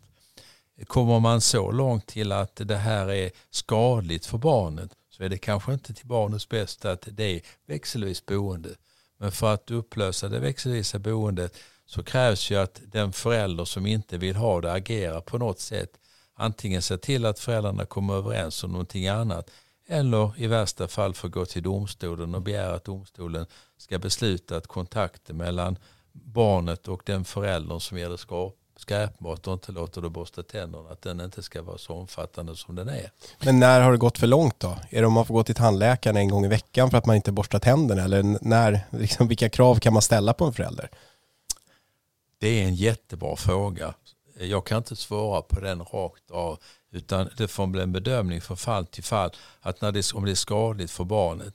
Kommer 0.86 1.20
man 1.20 1.40
så 1.40 1.70
långt 1.70 2.06
till 2.06 2.32
att 2.32 2.60
det 2.64 2.76
här 2.76 3.10
är 3.10 3.30
skadligt 3.50 4.26
för 4.26 4.38
barnet 4.38 4.90
så 5.16 5.24
är 5.24 5.28
det 5.28 5.38
kanske 5.38 5.72
inte 5.72 5.94
till 5.94 6.06
barnets 6.06 6.48
bästa 6.48 6.90
att 6.90 7.08
det 7.10 7.24
är 7.24 7.40
växelvis 7.66 8.26
boende. 8.26 8.70
Men 9.18 9.32
för 9.32 9.54
att 9.54 9.70
upplösa 9.70 10.28
det 10.28 10.38
växelvisa 10.38 10.98
boendet 10.98 11.56
så 11.86 12.02
krävs 12.02 12.50
ju 12.50 12.56
att 12.56 12.80
den 12.84 13.12
förälder 13.12 13.64
som 13.64 13.86
inte 13.86 14.18
vill 14.18 14.36
ha 14.36 14.60
det 14.60 14.72
agerar 14.72 15.20
på 15.20 15.38
något 15.38 15.60
sätt. 15.60 15.90
Antingen 16.34 16.82
se 16.82 16.98
till 16.98 17.26
att 17.26 17.38
föräldrarna 17.38 17.86
kommer 17.86 18.14
överens 18.14 18.64
om 18.64 18.72
någonting 18.72 19.08
annat 19.08 19.50
eller 19.88 20.32
i 20.36 20.46
värsta 20.46 20.88
fall 20.88 21.14
få 21.14 21.28
gå 21.28 21.46
till 21.46 21.62
domstolen 21.62 22.34
och 22.34 22.42
begära 22.42 22.74
att 22.74 22.84
domstolen 22.84 23.46
ska 23.76 23.98
besluta 23.98 24.56
att 24.56 24.66
kontakten 24.66 25.36
mellan 25.36 25.78
barnet 26.12 26.88
och 26.88 27.02
den 27.06 27.24
föräldern 27.24 27.80
som 27.80 27.98
ger 27.98 28.10
det 28.10 28.18
skräpmat 28.76 29.46
och 29.46 29.52
inte 29.52 29.72
låter 29.72 30.02
det 30.02 30.10
borsta 30.10 30.42
tänderna, 30.42 30.90
att 30.90 31.02
den 31.02 31.20
inte 31.20 31.42
ska 31.42 31.62
vara 31.62 31.78
så 31.78 31.94
omfattande 31.94 32.56
som 32.56 32.74
den 32.74 32.88
är. 32.88 33.10
Men 33.44 33.60
när 33.60 33.80
har 33.80 33.92
det 33.92 33.98
gått 33.98 34.18
för 34.18 34.26
långt 34.26 34.60
då? 34.60 34.76
Är 34.90 35.00
det 35.00 35.06
om 35.06 35.12
man 35.12 35.26
får 35.26 35.34
gå 35.34 35.42
till 35.42 35.54
tandläkaren 35.54 36.16
en 36.16 36.28
gång 36.28 36.44
i 36.44 36.48
veckan 36.48 36.90
för 36.90 36.98
att 36.98 37.06
man 37.06 37.16
inte 37.16 37.32
borstar 37.32 37.58
tänderna? 37.58 38.02
Eller 38.02 38.38
när, 38.40 38.80
liksom, 38.90 39.28
vilka 39.28 39.48
krav 39.48 39.78
kan 39.78 39.92
man 39.92 40.02
ställa 40.02 40.32
på 40.32 40.44
en 40.44 40.52
förälder? 40.52 40.90
Det 42.38 42.48
är 42.48 42.64
en 42.64 42.74
jättebra 42.74 43.36
fråga. 43.36 43.94
Jag 44.40 44.66
kan 44.66 44.78
inte 44.78 44.96
svara 44.96 45.42
på 45.42 45.60
den 45.60 45.80
rakt 45.80 46.30
av 46.30 46.58
utan 46.90 47.30
det 47.36 47.48
får 47.48 47.66
bli 47.66 47.82
en 47.82 47.92
bedömning 47.92 48.40
från 48.40 48.56
fall 48.56 48.86
till 48.86 49.04
fall 49.04 49.30
att 49.60 49.80
när 49.80 49.92
det, 49.92 50.12
om 50.12 50.24
det 50.24 50.30
är 50.30 50.34
skadligt 50.34 50.90
för 50.90 51.04
barnet. 51.04 51.54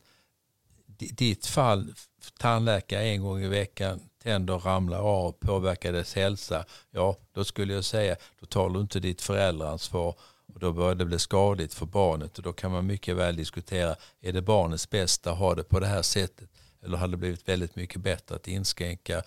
Ditt 0.97 1.45
fall, 1.45 1.93
tandläkare 2.39 3.03
en 3.03 3.21
gång 3.21 3.41
i 3.41 3.47
veckan, 3.47 3.99
tänder 4.23 4.59
ramlar 4.59 4.99
av, 4.99 5.31
påverkar 5.31 5.93
dess 5.93 6.15
hälsa. 6.15 6.65
Ja, 6.91 7.17
då 7.33 7.43
skulle 7.43 7.73
jag 7.73 7.83
säga, 7.83 8.15
då 8.39 8.45
tar 8.45 8.69
du 8.69 8.79
inte 8.79 8.99
ditt 8.99 9.21
föräldraansvar 9.21 10.15
och 10.53 10.59
då 10.59 10.71
börjar 10.71 10.95
det 10.95 11.05
bli 11.05 11.19
skadligt 11.19 11.73
för 11.73 11.85
barnet 11.85 12.37
och 12.37 12.43
då 12.43 12.53
kan 12.53 12.71
man 12.71 12.85
mycket 12.85 13.15
väl 13.15 13.35
diskutera, 13.35 13.95
är 14.21 14.33
det 14.33 14.41
barnets 14.41 14.89
bästa 14.89 15.31
att 15.31 15.37
ha 15.37 15.55
det 15.55 15.63
på 15.63 15.79
det 15.79 15.87
här 15.87 16.01
sättet? 16.01 16.49
Eller 16.83 16.97
hade 16.97 17.13
det 17.13 17.17
blivit 17.17 17.49
väldigt 17.49 17.75
mycket 17.75 18.01
bättre 18.01 18.35
att 18.35 18.47
inskränka 18.47 19.23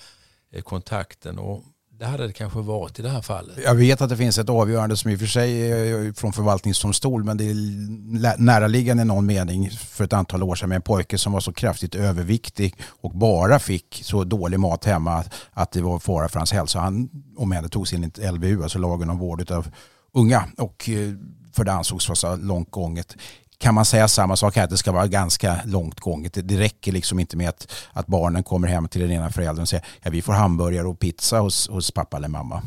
eh, 0.50 0.62
kontakten? 0.62 1.38
Och 1.38 1.64
det 1.98 2.04
hade 2.04 2.26
det 2.26 2.32
kanske 2.32 2.58
varit 2.58 2.98
i 2.98 3.02
det 3.02 3.08
här 3.08 3.20
fallet. 3.20 3.58
Jag 3.64 3.74
vet 3.74 4.00
att 4.00 4.08
det 4.08 4.16
finns 4.16 4.38
ett 4.38 4.48
avgörande 4.48 4.96
som 4.96 5.10
i 5.10 5.14
och 5.14 5.18
för 5.20 5.26
sig 5.26 5.70
är 5.70 6.06
eh, 6.06 6.12
från 6.12 6.32
förvaltningsdomstol 6.32 7.24
men 7.24 7.36
det 7.36 7.44
är 7.44 8.38
näraliggande 8.38 9.02
i 9.02 9.06
någon 9.06 9.26
mening 9.26 9.70
för 9.70 10.04
ett 10.04 10.12
antal 10.12 10.42
år 10.42 10.54
sedan 10.54 10.68
med 10.68 10.76
en 10.76 10.82
pojke 10.82 11.18
som 11.18 11.32
var 11.32 11.40
så 11.40 11.52
kraftigt 11.52 11.94
överviktig 11.94 12.74
och 12.84 13.10
bara 13.10 13.58
fick 13.58 14.00
så 14.04 14.24
dålig 14.24 14.60
mat 14.60 14.84
hemma 14.84 15.24
att 15.52 15.72
det 15.72 15.82
var 15.82 15.98
fara 15.98 16.28
för 16.28 16.38
hans 16.38 16.52
hälsa. 16.52 16.78
Han 16.78 17.08
omhändertogs 17.36 17.92
enligt 17.92 18.18
LVU, 18.18 18.62
alltså 18.62 18.78
lagen 18.78 19.10
om 19.10 19.18
vård 19.18 19.50
av 19.50 19.68
unga 20.12 20.44
och 20.58 20.88
eh, 20.88 21.14
för 21.52 21.64
det 21.64 21.72
ansågs 21.72 22.08
vara 22.08 22.16
så 22.16 22.36
långt 22.36 22.70
gånget 22.70 23.16
kan 23.58 23.74
man 23.74 23.84
säga 23.84 24.08
samma 24.08 24.36
sak 24.36 24.56
här, 24.56 24.64
att 24.64 24.70
det 24.70 24.76
ska 24.76 24.92
vara 24.92 25.06
ganska 25.06 25.60
långt 25.64 26.00
gånget. 26.00 26.32
Det, 26.32 26.42
det 26.42 26.58
räcker 26.58 26.92
liksom 26.92 27.18
inte 27.18 27.36
med 27.36 27.48
att, 27.48 27.72
att 27.92 28.06
barnen 28.06 28.42
kommer 28.42 28.68
hem 28.68 28.88
till 28.88 29.00
den 29.00 29.10
ena 29.10 29.30
föräldern 29.30 29.62
och 29.62 29.68
säger 29.68 29.86
ja, 30.02 30.10
vi 30.10 30.22
får 30.22 30.32
hamburgare 30.32 30.86
och 30.86 30.98
pizza 30.98 31.38
hos, 31.38 31.68
hos 31.68 31.90
pappa 31.90 32.16
eller 32.16 32.28
mamma. 32.28 32.62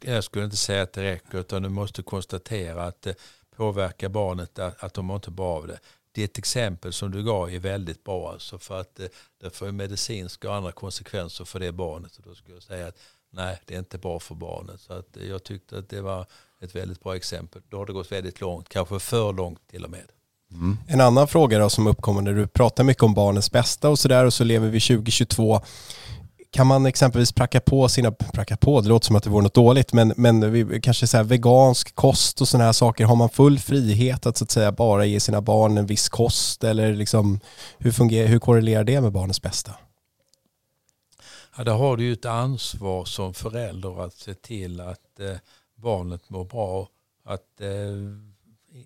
Jag 0.00 0.24
skulle 0.24 0.44
inte 0.44 0.56
säga 0.56 0.82
att 0.82 0.92
det 0.92 1.02
räcker 1.02 1.38
utan 1.38 1.62
du 1.62 1.68
måste 1.68 2.02
konstatera 2.02 2.84
att 2.84 3.02
det 3.02 3.14
påverkar 3.56 4.08
barnet 4.08 4.58
att, 4.58 4.84
att 4.84 4.94
de 4.94 5.06
mår 5.06 5.16
inte 5.16 5.30
bra 5.30 5.56
av 5.56 5.66
det. 5.66 5.78
Ditt 6.14 6.38
exempel 6.38 6.92
som 6.92 7.10
du 7.10 7.22
gav 7.22 7.50
är 7.50 7.58
väldigt 7.58 8.04
bra 8.04 8.32
alltså 8.32 8.58
för 8.58 8.80
att 8.80 8.94
det, 8.94 9.08
det 9.40 9.50
får 9.50 9.72
medicinska 9.72 10.50
och 10.50 10.56
andra 10.56 10.72
konsekvenser 10.72 11.44
för 11.44 11.60
det 11.60 11.72
barnet. 11.72 12.16
Och 12.16 12.22
då 12.22 12.34
skulle 12.34 12.56
jag 12.56 12.62
säga 12.62 12.86
att 12.86 12.98
nej, 13.30 13.60
det 13.66 13.74
är 13.74 13.78
inte 13.78 13.98
bra 13.98 14.20
för 14.20 14.34
barnet. 14.34 14.80
Så 14.80 14.92
att 14.92 15.16
eh, 15.16 15.28
jag 15.28 15.44
tyckte 15.44 15.78
att 15.78 15.88
det 15.88 16.00
var 16.00 16.26
ett 16.60 16.74
väldigt 16.74 17.00
bra 17.00 17.16
exempel. 17.16 17.62
Då 17.68 17.76
har 17.76 17.86
det 17.86 17.92
gått 17.92 18.12
väldigt 18.12 18.40
långt, 18.40 18.68
kanske 18.68 18.98
för 18.98 19.32
långt 19.32 19.66
till 19.66 19.84
och 19.84 19.90
med. 19.90 20.12
Mm. 20.54 20.78
En 20.86 21.00
annan 21.00 21.28
fråga 21.28 21.58
då 21.58 21.70
som 21.70 21.86
uppkommer 21.86 22.22
när 22.22 22.32
du 22.32 22.46
pratar 22.46 22.84
mycket 22.84 23.02
om 23.02 23.14
barnens 23.14 23.52
bästa 23.52 23.88
och 23.88 23.98
sådär 23.98 24.24
och 24.24 24.34
så 24.34 24.44
lever 24.44 24.68
vi 24.68 24.80
2022. 24.80 25.60
Kan 26.50 26.66
man 26.66 26.86
exempelvis 26.86 27.32
pracka 27.32 27.60
på 27.60 27.88
sina, 27.88 28.12
pracka 28.12 28.56
på, 28.56 28.80
det 28.80 28.88
låter 28.88 29.06
som 29.06 29.16
att 29.16 29.22
det 29.22 29.30
vore 29.30 29.42
något 29.42 29.54
dåligt, 29.54 29.92
men, 29.92 30.12
men 30.16 30.80
kanske 30.80 31.06
så 31.06 31.22
vegansk 31.22 31.94
kost 31.94 32.40
och 32.40 32.48
sådana 32.48 32.64
här 32.64 32.72
saker, 32.72 33.04
har 33.04 33.16
man 33.16 33.28
full 33.28 33.58
frihet 33.58 34.26
att 34.26 34.36
så 34.36 34.44
att 34.44 34.50
säga 34.50 34.72
bara 34.72 35.04
ge 35.04 35.20
sina 35.20 35.40
barn 35.40 35.78
en 35.78 35.86
viss 35.86 36.08
kost 36.08 36.64
eller 36.64 36.94
liksom, 36.94 37.40
hur, 37.78 37.92
fungerar, 37.92 38.28
hur 38.28 38.38
korrelerar 38.38 38.84
det 38.84 39.00
med 39.00 39.12
barnens 39.12 39.42
bästa? 39.42 39.72
Ja, 41.56 41.64
där 41.64 41.72
har 41.72 41.96
du 41.96 42.04
ju 42.04 42.12
ett 42.12 42.24
ansvar 42.24 43.04
som 43.04 43.34
förälder 43.34 44.04
att 44.04 44.14
se 44.14 44.34
till 44.34 44.80
att 44.80 45.20
eh, 45.20 45.36
barnet 45.74 46.30
mår 46.30 46.44
bra, 46.44 46.88
att 47.24 47.60
eh, 47.60 47.68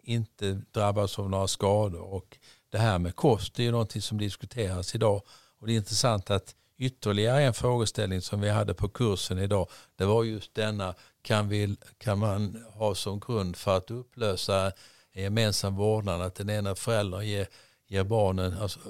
inte 0.03 0.61
drabbas 0.73 1.19
av 1.19 1.31
några 1.31 1.49
skador. 1.49 2.01
Och 2.01 2.39
det 2.71 2.79
här 2.79 2.99
med 2.99 3.17
kost 3.17 3.59
är 3.59 3.63
ju 3.63 3.71
någonting 3.71 4.03
som 4.03 4.19
diskuteras 4.19 4.95
idag. 4.95 5.23
Och 5.59 5.67
det 5.67 5.73
är 5.73 5.77
intressant 5.77 6.31
att 6.31 6.55
ytterligare 6.79 7.43
en 7.43 7.55
frågeställning 7.55 8.23
som 8.23 8.41
vi 8.41 8.51
hade 8.51 8.75
på 8.75 8.89
kursen 8.89 9.39
idag, 9.39 9.69
det 9.97 10.05
var 10.05 10.25
just 10.25 10.55
denna, 10.55 10.95
kan, 11.23 11.49
vi, 11.49 11.77
kan 11.99 12.19
man 12.19 12.65
ha 12.73 12.95
som 12.95 13.21
grund 13.21 13.57
för 13.57 13.77
att 13.77 13.91
upplösa 13.91 14.73
en 15.13 15.23
gemensam 15.23 15.77
vårdnad 15.77 16.23
att 16.23 16.35
den 16.35 16.51
ena 16.51 16.75
föräldern 16.75 17.27
ger, 17.27 17.49
ger 17.87 18.05
barnen 18.05 18.59
alltså, 18.61 18.81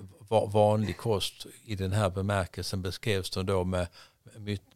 vanlig 0.53 0.99
kost 0.99 1.47
i 1.65 1.75
den 1.75 1.93
här 1.93 2.11
bemärkelsen 2.11 2.83
beskrevs 2.83 3.31
de 3.31 3.47
då 3.47 3.65
med 3.65 3.87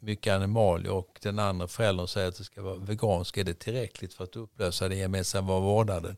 mycket 0.01 0.35
animalier 0.35 0.93
och 0.93 1.19
den 1.23 1.39
andra 1.39 1.69
föräldern 1.69 2.07
säger 2.09 2.29
att 2.29 2.37
det 2.37 2.45
ska 2.45 2.63
vara 2.63 2.77
veganskt. 2.77 3.39
Är 3.39 3.45
det 3.45 3.55
tillräckligt 3.55 4.15
för 4.15 4.25
att 4.25 4.37
upplösa 4.37 4.89
den 4.89 4.99
gemensamma 4.99 5.61
vårdnaden? 5.61 6.17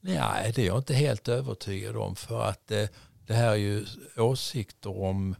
Nej, 0.00 0.52
det 0.54 0.62
är 0.62 0.66
jag 0.66 0.78
inte 0.78 0.94
helt 0.94 1.28
övertygad 1.28 1.96
om 1.96 2.16
för 2.16 2.42
att 2.42 2.66
det, 2.66 2.92
det 3.26 3.34
här 3.34 3.50
är 3.50 3.56
ju 3.56 3.86
åsikter 4.16 5.02
om, 5.02 5.36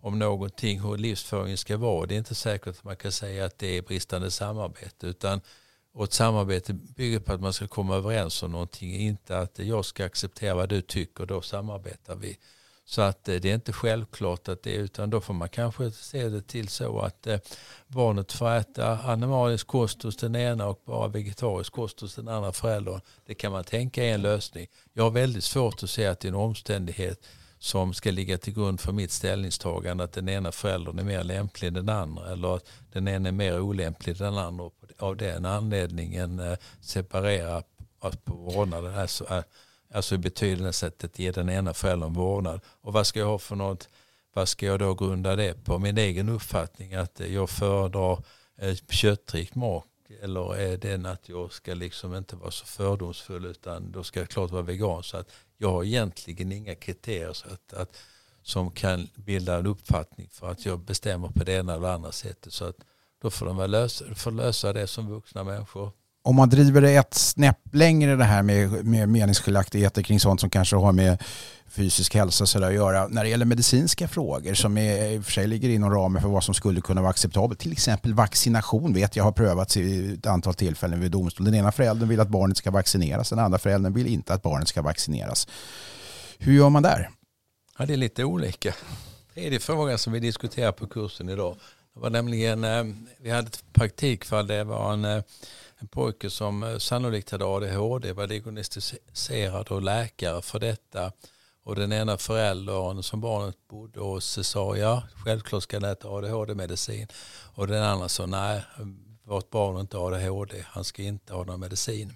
om 0.00 0.18
någonting, 0.18 0.80
hur 0.80 0.96
livsföringen 0.96 1.56
ska 1.56 1.76
vara. 1.76 2.06
Det 2.06 2.14
är 2.14 2.18
inte 2.18 2.34
säkert 2.34 2.68
att 2.68 2.84
man 2.84 2.96
kan 2.96 3.12
säga 3.12 3.44
att 3.44 3.58
det 3.58 3.78
är 3.78 3.82
bristande 3.82 4.30
samarbete 4.30 5.06
utan 5.06 5.40
och 5.94 6.04
ett 6.04 6.12
samarbete 6.12 6.72
bygger 6.72 7.20
på 7.20 7.32
att 7.32 7.40
man 7.40 7.52
ska 7.52 7.68
komma 7.68 7.96
överens 7.96 8.42
om 8.42 8.52
någonting, 8.52 8.94
inte 8.94 9.38
att 9.38 9.58
jag 9.58 9.84
ska 9.84 10.04
acceptera 10.04 10.54
vad 10.54 10.68
du 10.68 10.80
tycker, 10.80 11.26
då 11.26 11.42
samarbetar 11.42 12.16
vi. 12.16 12.38
Så 12.94 13.02
att 13.02 13.28
eh, 13.28 13.36
det 13.36 13.50
är 13.50 13.54
inte 13.54 13.72
självklart 13.72 14.48
att 14.48 14.62
det 14.62 14.76
är 14.76 14.78
utan 14.78 15.10
då 15.10 15.20
får 15.20 15.34
man 15.34 15.48
kanske 15.48 15.90
se 15.90 16.28
det 16.28 16.42
till 16.42 16.68
så 16.68 16.98
att 17.00 17.26
eh, 17.26 17.38
barnet 17.86 18.32
får 18.32 18.50
äta 18.50 18.98
animalisk 18.98 19.66
kost 19.66 20.02
hos 20.02 20.16
den 20.16 20.36
ena 20.36 20.66
och 20.66 20.82
bara 20.86 21.08
vegetarisk 21.08 21.72
kost 21.72 22.00
hos 22.00 22.14
den 22.14 22.28
andra 22.28 22.52
föräldern. 22.52 23.00
Det 23.26 23.34
kan 23.34 23.52
man 23.52 23.64
tänka 23.64 24.04
är 24.04 24.14
en 24.14 24.22
lösning. 24.22 24.66
Jag 24.92 25.04
har 25.04 25.10
väldigt 25.10 25.44
svårt 25.44 25.82
att 25.82 25.90
se 25.90 26.06
att 26.06 26.20
det 26.20 26.28
är 26.28 26.32
en 26.32 26.34
omständighet 26.34 27.26
som 27.58 27.94
ska 27.94 28.10
ligga 28.10 28.38
till 28.38 28.54
grund 28.54 28.80
för 28.80 28.92
mitt 28.92 29.10
ställningstagande 29.10 30.04
att 30.04 30.12
den 30.12 30.28
ena 30.28 30.52
föräldern 30.52 30.98
är 30.98 31.04
mer 31.04 31.24
lämplig 31.24 31.68
än 31.68 31.74
den 31.74 31.88
andra 31.88 32.32
eller 32.32 32.56
att 32.56 32.66
den 32.92 33.08
ena 33.08 33.28
är 33.28 33.32
mer 33.32 33.60
olämplig 33.60 34.12
än 34.12 34.18
den 34.18 34.38
andra 34.38 34.64
och 34.64 34.74
av 34.98 35.16
den 35.16 35.44
anledningen 35.44 36.40
eh, 36.40 36.56
separera 36.80 37.62
på 38.24 38.34
vårdnaden. 38.34 38.98
Alltså, 38.98 39.24
eh, 39.34 39.42
Alltså 39.94 40.14
i 40.14 40.18
betydelsen 40.18 40.92
att 41.04 41.18
ge 41.18 41.30
den 41.30 41.50
ena 41.50 41.74
föräldern 41.74 42.12
vårdnad. 42.12 42.60
Och 42.80 42.92
vad 42.92 43.06
ska 43.06 43.18
jag 43.18 43.26
ha 43.26 43.38
för 43.38 43.56
något? 43.56 43.88
Vad 44.32 44.48
ska 44.48 44.66
jag 44.66 44.78
då 44.78 44.94
grunda 44.94 45.36
det 45.36 45.64
på? 45.64 45.78
Min 45.78 45.98
egen 45.98 46.28
uppfattning 46.28 46.94
att 46.94 47.20
jag 47.20 47.50
föredrar 47.50 48.22
eh, 48.56 48.74
köttrikt 48.90 49.54
mat 49.54 49.84
eller 50.22 50.56
är 50.56 50.76
den 50.76 51.06
att 51.06 51.28
jag 51.28 51.52
ska 51.52 51.74
liksom 51.74 52.14
inte 52.14 52.36
vara 52.36 52.50
så 52.50 52.66
fördomsfull 52.66 53.44
utan 53.44 53.92
då 53.92 54.04
ska 54.04 54.20
jag 54.20 54.28
klart 54.28 54.50
vara 54.50 54.62
vegan. 54.62 55.02
Så 55.02 55.16
att 55.16 55.30
jag 55.56 55.70
har 55.70 55.84
egentligen 55.84 56.52
inga 56.52 56.74
kriterier 56.74 57.32
så 57.32 57.48
att, 57.48 57.72
att, 57.72 57.96
som 58.42 58.70
kan 58.70 59.08
bilda 59.14 59.58
en 59.58 59.66
uppfattning 59.66 60.28
för 60.30 60.50
att 60.50 60.66
jag 60.66 60.80
bestämmer 60.80 61.28
på 61.28 61.44
det 61.44 61.52
ena 61.52 61.74
eller 61.74 61.88
andra 61.88 62.12
sättet. 62.12 62.52
Så 62.52 62.64
att 62.64 62.76
då 63.22 63.30
får 63.30 63.46
de 63.46 63.56
väl 63.56 63.70
lösa, 63.70 64.14
får 64.14 64.30
lösa 64.30 64.72
det 64.72 64.86
som 64.86 65.08
vuxna 65.08 65.44
människor 65.44 65.92
om 66.24 66.36
man 66.36 66.48
driver 66.48 66.80
det 66.80 66.94
ett 66.94 67.14
snäpp 67.14 67.58
längre 67.72 68.16
det 68.16 68.24
här 68.24 68.42
med, 68.42 68.84
med 68.84 69.08
meningsskiljaktigheter 69.08 70.02
kring 70.02 70.20
sånt 70.20 70.40
som 70.40 70.50
kanske 70.50 70.76
har 70.76 70.92
med 70.92 71.22
fysisk 71.68 72.14
hälsa 72.14 72.46
så 72.46 72.64
att 72.64 72.74
göra. 72.74 73.08
När 73.08 73.24
det 73.24 73.30
gäller 73.30 73.44
medicinska 73.44 74.08
frågor 74.08 74.54
som 74.54 74.78
är, 74.78 75.12
i 75.12 75.18
och 75.18 75.24
för 75.24 75.32
sig 75.32 75.46
ligger 75.46 75.68
inom 75.68 75.90
ramen 75.90 76.22
för 76.22 76.28
vad 76.28 76.44
som 76.44 76.54
skulle 76.54 76.80
kunna 76.80 77.00
vara 77.00 77.10
acceptabelt. 77.10 77.60
Till 77.60 77.72
exempel 77.72 78.14
vaccination 78.14 78.94
vet 78.94 79.16
jag 79.16 79.24
har 79.24 79.32
prövats 79.32 79.76
i 79.76 80.14
ett 80.14 80.26
antal 80.26 80.54
tillfällen 80.54 81.00
vid 81.00 81.10
domstol. 81.10 81.44
Den 81.44 81.54
ena 81.54 81.72
föräldern 81.72 82.08
vill 82.08 82.20
att 82.20 82.28
barnet 82.28 82.56
ska 82.56 82.70
vaccineras, 82.70 83.30
den 83.30 83.38
andra 83.38 83.58
föräldern 83.58 83.92
vill 83.92 84.06
inte 84.06 84.34
att 84.34 84.42
barnet 84.42 84.68
ska 84.68 84.82
vaccineras. 84.82 85.48
Hur 86.38 86.52
gör 86.52 86.68
man 86.68 86.82
där? 86.82 87.10
Ja, 87.78 87.86
det 87.86 87.92
är 87.92 87.96
lite 87.96 88.24
olika. 88.24 88.74
Tredje 89.34 89.60
frågan 89.60 89.98
som 89.98 90.12
vi 90.12 90.20
diskuterar 90.20 90.72
på 90.72 90.86
kursen 90.86 91.28
idag. 91.28 91.56
Det 91.94 92.00
var 92.00 92.10
nämligen, 92.10 92.64
eh, 92.64 92.84
vi 93.20 93.30
hade 93.30 93.46
ett 93.46 93.64
praktikfall, 93.72 94.46
det 94.46 94.64
var 94.64 94.92
en 94.92 95.04
eh, 95.04 95.22
en 95.84 95.88
pojke 95.88 96.30
som 96.30 96.62
eh, 96.62 96.78
sannolikt 96.78 97.30
hade 97.30 97.44
ADHD 97.44 98.12
var 98.12 98.26
diagnostiserad 98.26 99.68
och 99.68 99.82
läkare 99.82 100.42
för 100.42 100.58
detta. 100.58 101.12
Och 101.62 101.76
den 101.76 101.92
ena 101.92 102.16
föräldern 102.18 103.02
som 103.02 103.20
barnet 103.20 103.68
bodde 103.68 104.00
hos 104.00 104.46
sa 104.46 104.76
ja, 104.76 105.02
självklart 105.24 105.62
ska 105.62 105.76
han 105.76 105.90
äta 105.90 106.08
ADHD-medicin. 106.08 107.08
Och 107.54 107.66
den 107.66 107.82
andra 107.82 108.08
sa 108.08 108.26
nej, 108.26 108.62
vårt 109.22 109.50
barn 109.50 109.74
har 109.74 109.80
inte 109.80 109.98
ADHD, 109.98 110.64
han 110.66 110.84
ska 110.84 111.02
inte 111.02 111.34
ha 111.34 111.44
någon 111.44 111.60
medicin. 111.60 112.12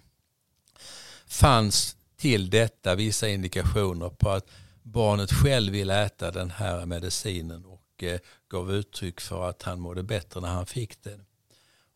Fanns 1.27 1.97
till 2.17 2.51
detta 2.51 2.95
vissa 2.95 3.29
indikationer 3.29 4.09
på 4.09 4.31
att 4.31 4.51
barnet 4.83 5.33
själv 5.33 5.73
vill 5.73 5.91
äta 5.91 6.31
den 6.31 6.51
här 6.51 6.87
medicinen 6.87 7.65
och 7.65 8.03
eh, 8.03 8.21
gav 8.51 8.73
uttryck 8.73 9.21
för 9.21 9.49
att 9.49 9.63
han 9.63 9.81
mådde 9.81 10.03
bättre 10.03 10.41
när 10.41 10.49
han 10.49 10.67
fick 10.67 11.03
den. 11.03 11.25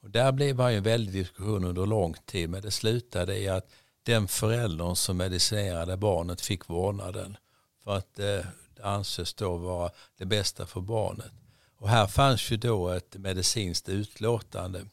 Och 0.02 0.10
där 0.10 0.32
blev 0.32 0.56
det 0.56 0.72
en 0.72 0.82
väldig 0.82 1.14
diskussion 1.14 1.64
under 1.64 1.86
lång 1.86 2.14
tid 2.26 2.50
men 2.50 2.62
det 2.62 2.70
slutade 2.70 3.38
i 3.38 3.48
att 3.48 3.70
den 4.02 4.28
föräldern 4.28 4.96
som 4.96 5.16
medicinerade 5.16 5.96
barnet 5.96 6.40
fick 6.40 6.68
vårdnaden 6.68 7.36
för 7.84 7.96
att 7.96 8.18
eh, 8.18 8.40
det 8.76 8.82
anses 8.82 9.34
då 9.34 9.56
vara 9.56 9.90
det 10.18 10.24
bästa 10.24 10.66
för 10.66 10.80
barnet. 10.80 11.32
Och 11.76 11.88
här 11.88 12.06
fanns 12.06 12.50
ju 12.50 12.56
då 12.56 12.88
ett 12.88 13.16
medicinskt 13.16 13.88
utlåtande 13.88 14.86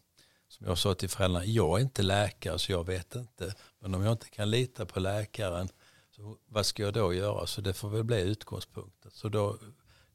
som 0.47 0.67
jag 0.67 0.77
sa 0.77 0.95
till 0.95 1.09
föräldrarna, 1.09 1.45
jag 1.45 1.79
är 1.79 1.83
inte 1.83 2.03
läkare 2.03 2.59
så 2.59 2.71
jag 2.71 2.85
vet 2.85 3.15
inte. 3.15 3.55
Men 3.79 3.95
om 3.95 4.03
jag 4.03 4.11
inte 4.11 4.29
kan 4.29 4.49
lita 4.49 4.85
på 4.85 4.99
läkaren, 4.99 5.69
så 6.15 6.37
vad 6.45 6.65
ska 6.65 6.83
jag 6.83 6.93
då 6.93 7.13
göra? 7.13 7.47
Så 7.47 7.61
det 7.61 7.73
får 7.73 7.89
väl 7.89 8.03
bli 8.03 8.21
utgångspunkten. 8.21 9.11
Så 9.11 9.29
då 9.29 9.57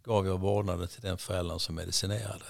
gav 0.02 0.26
jag 0.26 0.40
vårdnaden 0.40 0.88
till 0.88 1.02
den 1.02 1.18
föräldern 1.18 1.58
som 1.58 1.74
medicinerade. 1.74 2.44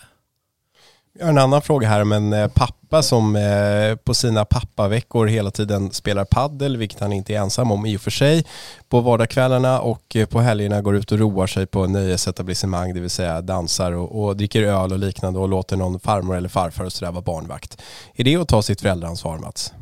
Jag 1.19 1.27
har 1.27 1.31
en 1.31 1.39
annan 1.39 1.63
fråga 1.63 1.89
här, 1.89 2.03
om 2.03 2.13
en 2.13 2.33
eh, 2.33 2.49
pappa 2.49 3.03
som 3.03 3.37
eh, 3.37 3.97
på 3.97 4.15
sina 4.15 4.45
pappaveckor 4.45 5.27
hela 5.27 5.51
tiden 5.51 5.93
spelar 5.93 6.25
paddel, 6.25 6.77
vilket 6.77 7.01
han 7.01 7.13
inte 7.13 7.35
är 7.35 7.39
ensam 7.39 7.73
om 7.73 7.87
i 7.87 7.97
och 7.97 8.01
för 8.01 8.11
sig, 8.11 8.47
på 8.89 9.01
vardagskvällarna 9.01 9.81
och 9.81 10.17
eh, 10.17 10.27
på 10.27 10.41
helgerna 10.41 10.83
går 10.83 10.97
ut 10.97 11.13
och 11.13 11.19
roar 11.19 11.47
sig 11.47 11.67
på 11.67 11.87
nöjesetablissemang, 11.87 12.95
det 12.95 13.01
vill 13.01 13.11
säga 13.11 13.41
dansar 13.41 13.93
och, 13.93 14.25
och 14.25 14.37
dricker 14.37 14.63
öl 14.63 14.93
och 14.93 14.99
liknande 14.99 15.39
och 15.39 15.49
låter 15.49 15.77
någon 15.77 16.01
farmor 16.01 16.37
eller 16.37 16.49
farfar 16.49 16.85
och 16.85 16.93
sådär 16.93 17.13
vara 17.13 17.23
barnvakt. 17.23 17.83
Är 18.15 18.25
det 18.25 18.37
att 18.37 18.49
ta 18.49 18.63
sitt 18.63 18.81
föräldraansvar 18.81 19.39
Mats? 19.39 19.73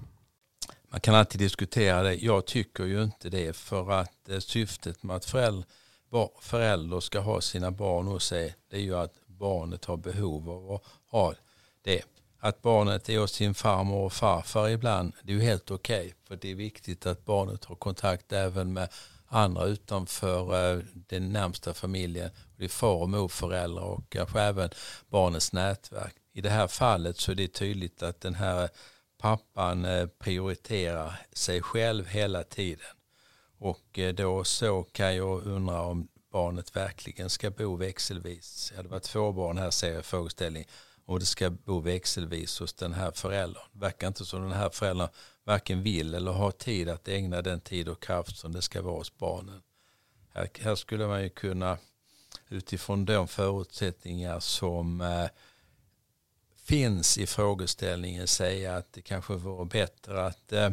Man 0.91 1.01
kan 1.01 1.15
alltid 1.15 1.41
diskutera 1.41 2.03
det. 2.03 2.15
Jag 2.15 2.47
tycker 2.47 2.85
ju 2.85 3.03
inte 3.03 3.29
det 3.29 3.57
för 3.57 3.93
att 3.93 4.29
syftet 4.39 5.03
med 5.03 5.17
att 5.17 5.25
förälder, 5.25 5.65
förälder 6.41 7.01
ska 7.01 7.21
ha 7.21 7.41
sina 7.41 7.71
barn 7.71 8.07
hos 8.07 8.27
sig 8.27 8.55
det 8.71 8.77
är 8.77 8.81
ju 8.81 8.97
att 8.97 9.13
barnet 9.43 9.85
har 9.85 9.97
behov 9.97 10.51
av 10.51 10.73
att 10.73 10.83
ha 11.11 11.35
det. 11.83 12.03
Att 12.39 12.63
barnet 12.63 13.09
är 13.09 13.19
hos 13.19 13.33
sin 13.33 13.55
farmor 13.55 14.05
och 14.05 14.13
farfar 14.13 14.69
ibland, 14.69 15.13
det 15.23 15.33
är 15.33 15.37
ju 15.37 15.43
helt 15.43 15.71
okej. 15.71 16.07
Okay, 16.07 16.13
för 16.29 16.37
det 16.37 16.51
är 16.51 16.55
viktigt 16.55 17.07
att 17.07 17.25
barnet 17.25 17.65
har 17.65 17.77
kontakt 17.77 18.33
även 18.33 18.73
med 18.73 18.89
andra 19.27 19.65
utanför 19.65 20.73
eh, 20.75 20.83
den 20.95 21.33
närmsta 21.33 21.75
familjen. 21.75 22.31
Det 22.57 22.65
är 22.65 22.69
far 22.69 22.95
och 22.95 23.09
morföräldrar 23.09 23.85
och 23.85 24.05
kanske 24.09 24.41
även 24.41 24.71
barnets 25.09 25.53
nätverk. 25.53 26.15
I 26.33 26.41
det 26.41 26.51
här 26.51 26.67
fallet 26.67 27.17
så 27.17 27.33
är 27.33 27.37
det 27.37 27.49
tydligt 27.49 28.03
att 28.03 28.21
den 28.21 28.35
här 28.35 28.69
pappan 29.19 29.85
eh, 29.85 30.07
prioriterar 30.07 31.21
sig 31.33 31.63
själv 31.63 32.07
hela 32.07 32.43
tiden. 32.43 32.97
Och 33.59 33.99
eh, 33.99 34.15
då 34.15 34.45
så 34.45 34.83
kan 34.83 35.17
jag 35.17 35.47
undra 35.47 35.83
om 35.83 36.09
barnet 36.33 36.77
verkligen 36.77 37.31
ska 37.31 37.51
bo 37.51 37.77
växelvis. 37.77 38.73
Ja, 38.77 38.83
det 38.83 38.89
var 38.89 38.99
två 38.99 39.33
barn 39.33 39.59
här 39.59 39.71
ser 39.71 39.95
jag 39.95 40.05
frågeställning 40.05 40.67
och 41.05 41.21
det 41.21 41.27
ska 41.27 41.51
bo 41.51 41.81
växelvis 41.81 42.59
hos 42.59 42.75
den 42.75 42.93
här 42.93 43.11
föräldern. 43.11 43.63
Det 43.73 43.79
verkar 43.79 44.07
inte 44.07 44.25
som 44.25 44.43
den 44.43 44.53
här 44.53 44.71
föräldern 44.71 45.09
varken 45.45 45.83
vill 45.83 46.15
eller 46.15 46.33
har 46.33 46.51
tid 46.51 46.89
att 46.89 47.09
ägna 47.09 47.43
den 47.43 47.61
tid 47.61 47.89
och 47.89 48.03
kraft 48.03 48.39
som 48.39 48.53
det 48.53 48.63
ska 48.63 48.83
vara 48.83 48.99
hos 48.99 49.19
barnen. 49.19 49.63
Här, 50.35 50.49
här 50.61 50.75
skulle 50.75 51.07
man 51.07 51.23
ju 51.23 51.29
kunna 51.29 51.79
utifrån 52.49 53.05
de 53.05 53.29
förutsättningar 53.29 54.41
som 54.41 55.01
eh, 55.01 55.27
finns 56.57 57.19
i 57.19 57.27
frågeställningen 57.27 58.27
säga 58.27 58.77
att 58.77 58.93
det 58.93 59.03
kanske 59.03 59.35
vore 59.35 59.65
bättre 59.65 60.27
att 60.27 60.53
eh, 60.53 60.71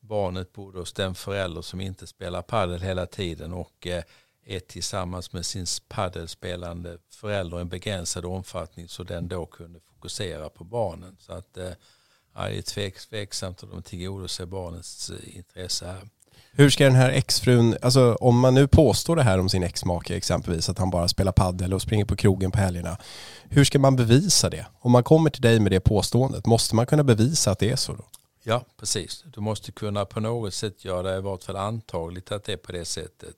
barnet 0.00 0.52
bodde 0.52 0.78
hos 0.78 0.92
den 0.92 1.14
förälder 1.14 1.62
som 1.62 1.80
inte 1.80 2.06
spelar 2.06 2.42
padel 2.42 2.82
hela 2.82 3.06
tiden 3.06 3.52
och 3.52 3.86
eh, 3.86 4.04
är 4.46 4.60
tillsammans 4.60 5.32
med 5.32 5.46
sin 5.46 5.66
paddelspelande 5.88 6.98
förälder 7.10 7.58
i 7.58 7.60
en 7.60 7.68
begränsad 7.68 8.24
omfattning 8.24 8.88
så 8.88 9.02
den 9.02 9.28
då 9.28 9.46
kunde 9.46 9.80
fokusera 9.80 10.48
på 10.48 10.64
barnen. 10.64 11.16
Så 11.20 11.32
att 11.32 11.56
eh, 11.56 11.70
ja, 12.34 12.48
det 12.48 12.58
är 12.58 12.92
tveksamt 13.08 13.62
om 13.62 13.70
de 13.70 13.82
tillgodoser 13.82 14.46
barnets 14.46 15.10
eh, 15.10 15.36
intresse 15.36 15.86
här. 15.86 16.08
Hur 16.54 16.70
ska 16.70 16.84
den 16.84 16.94
här 16.94 17.10
exfrun, 17.10 17.76
alltså 17.82 18.14
om 18.14 18.38
man 18.38 18.54
nu 18.54 18.66
påstår 18.66 19.16
det 19.16 19.22
här 19.22 19.38
om 19.38 19.48
sin 19.48 19.62
exmake 19.62 20.16
exempelvis, 20.16 20.68
att 20.68 20.78
han 20.78 20.90
bara 20.90 21.08
spelar 21.08 21.32
paddel 21.32 21.74
och 21.74 21.82
springer 21.82 22.04
på 22.04 22.16
krogen 22.16 22.50
på 22.50 22.58
helgerna. 22.58 22.96
Hur 23.48 23.64
ska 23.64 23.78
man 23.78 23.96
bevisa 23.96 24.50
det? 24.50 24.66
Om 24.80 24.92
man 24.92 25.02
kommer 25.02 25.30
till 25.30 25.42
dig 25.42 25.60
med 25.60 25.72
det 25.72 25.80
påståendet, 25.80 26.46
måste 26.46 26.74
man 26.74 26.86
kunna 26.86 27.04
bevisa 27.04 27.50
att 27.50 27.58
det 27.58 27.70
är 27.70 27.76
så 27.76 27.92
då? 27.92 28.04
Ja, 28.42 28.64
precis. 28.80 29.24
Du 29.26 29.40
måste 29.40 29.72
kunna 29.72 30.04
på 30.04 30.20
något 30.20 30.54
sätt 30.54 30.84
göra 30.84 31.02
det 31.02 31.18
i 31.18 31.20
vart 31.20 31.42
fall 31.42 31.56
antagligt 31.56 32.32
att 32.32 32.44
det 32.44 32.52
är 32.52 32.56
på 32.56 32.72
det 32.72 32.84
sättet. 32.84 33.36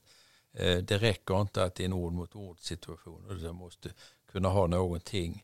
Eh, 0.55 0.77
det 0.77 0.99
räcker 0.99 1.41
inte 1.41 1.65
att 1.65 1.75
det 1.75 1.83
är 1.83 1.85
en 1.85 1.93
ord 1.93 2.13
mot 2.13 2.37
ord 2.37 2.61
situation. 2.61 3.39
Du 3.41 3.53
måste 3.53 3.89
kunna 4.33 4.49
ha 4.49 4.67
någonting. 4.67 5.43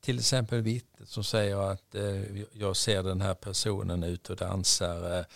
Till 0.00 0.18
exempel 0.18 0.60
vittnet 0.60 1.08
som 1.08 1.24
säger 1.24 1.56
att 1.56 1.94
eh, 1.94 2.40
jag 2.52 2.76
ser 2.76 3.02
den 3.02 3.20
här 3.20 3.34
personen 3.34 4.02
ut 4.02 4.30
och 4.30 4.36
dansar 4.36 5.26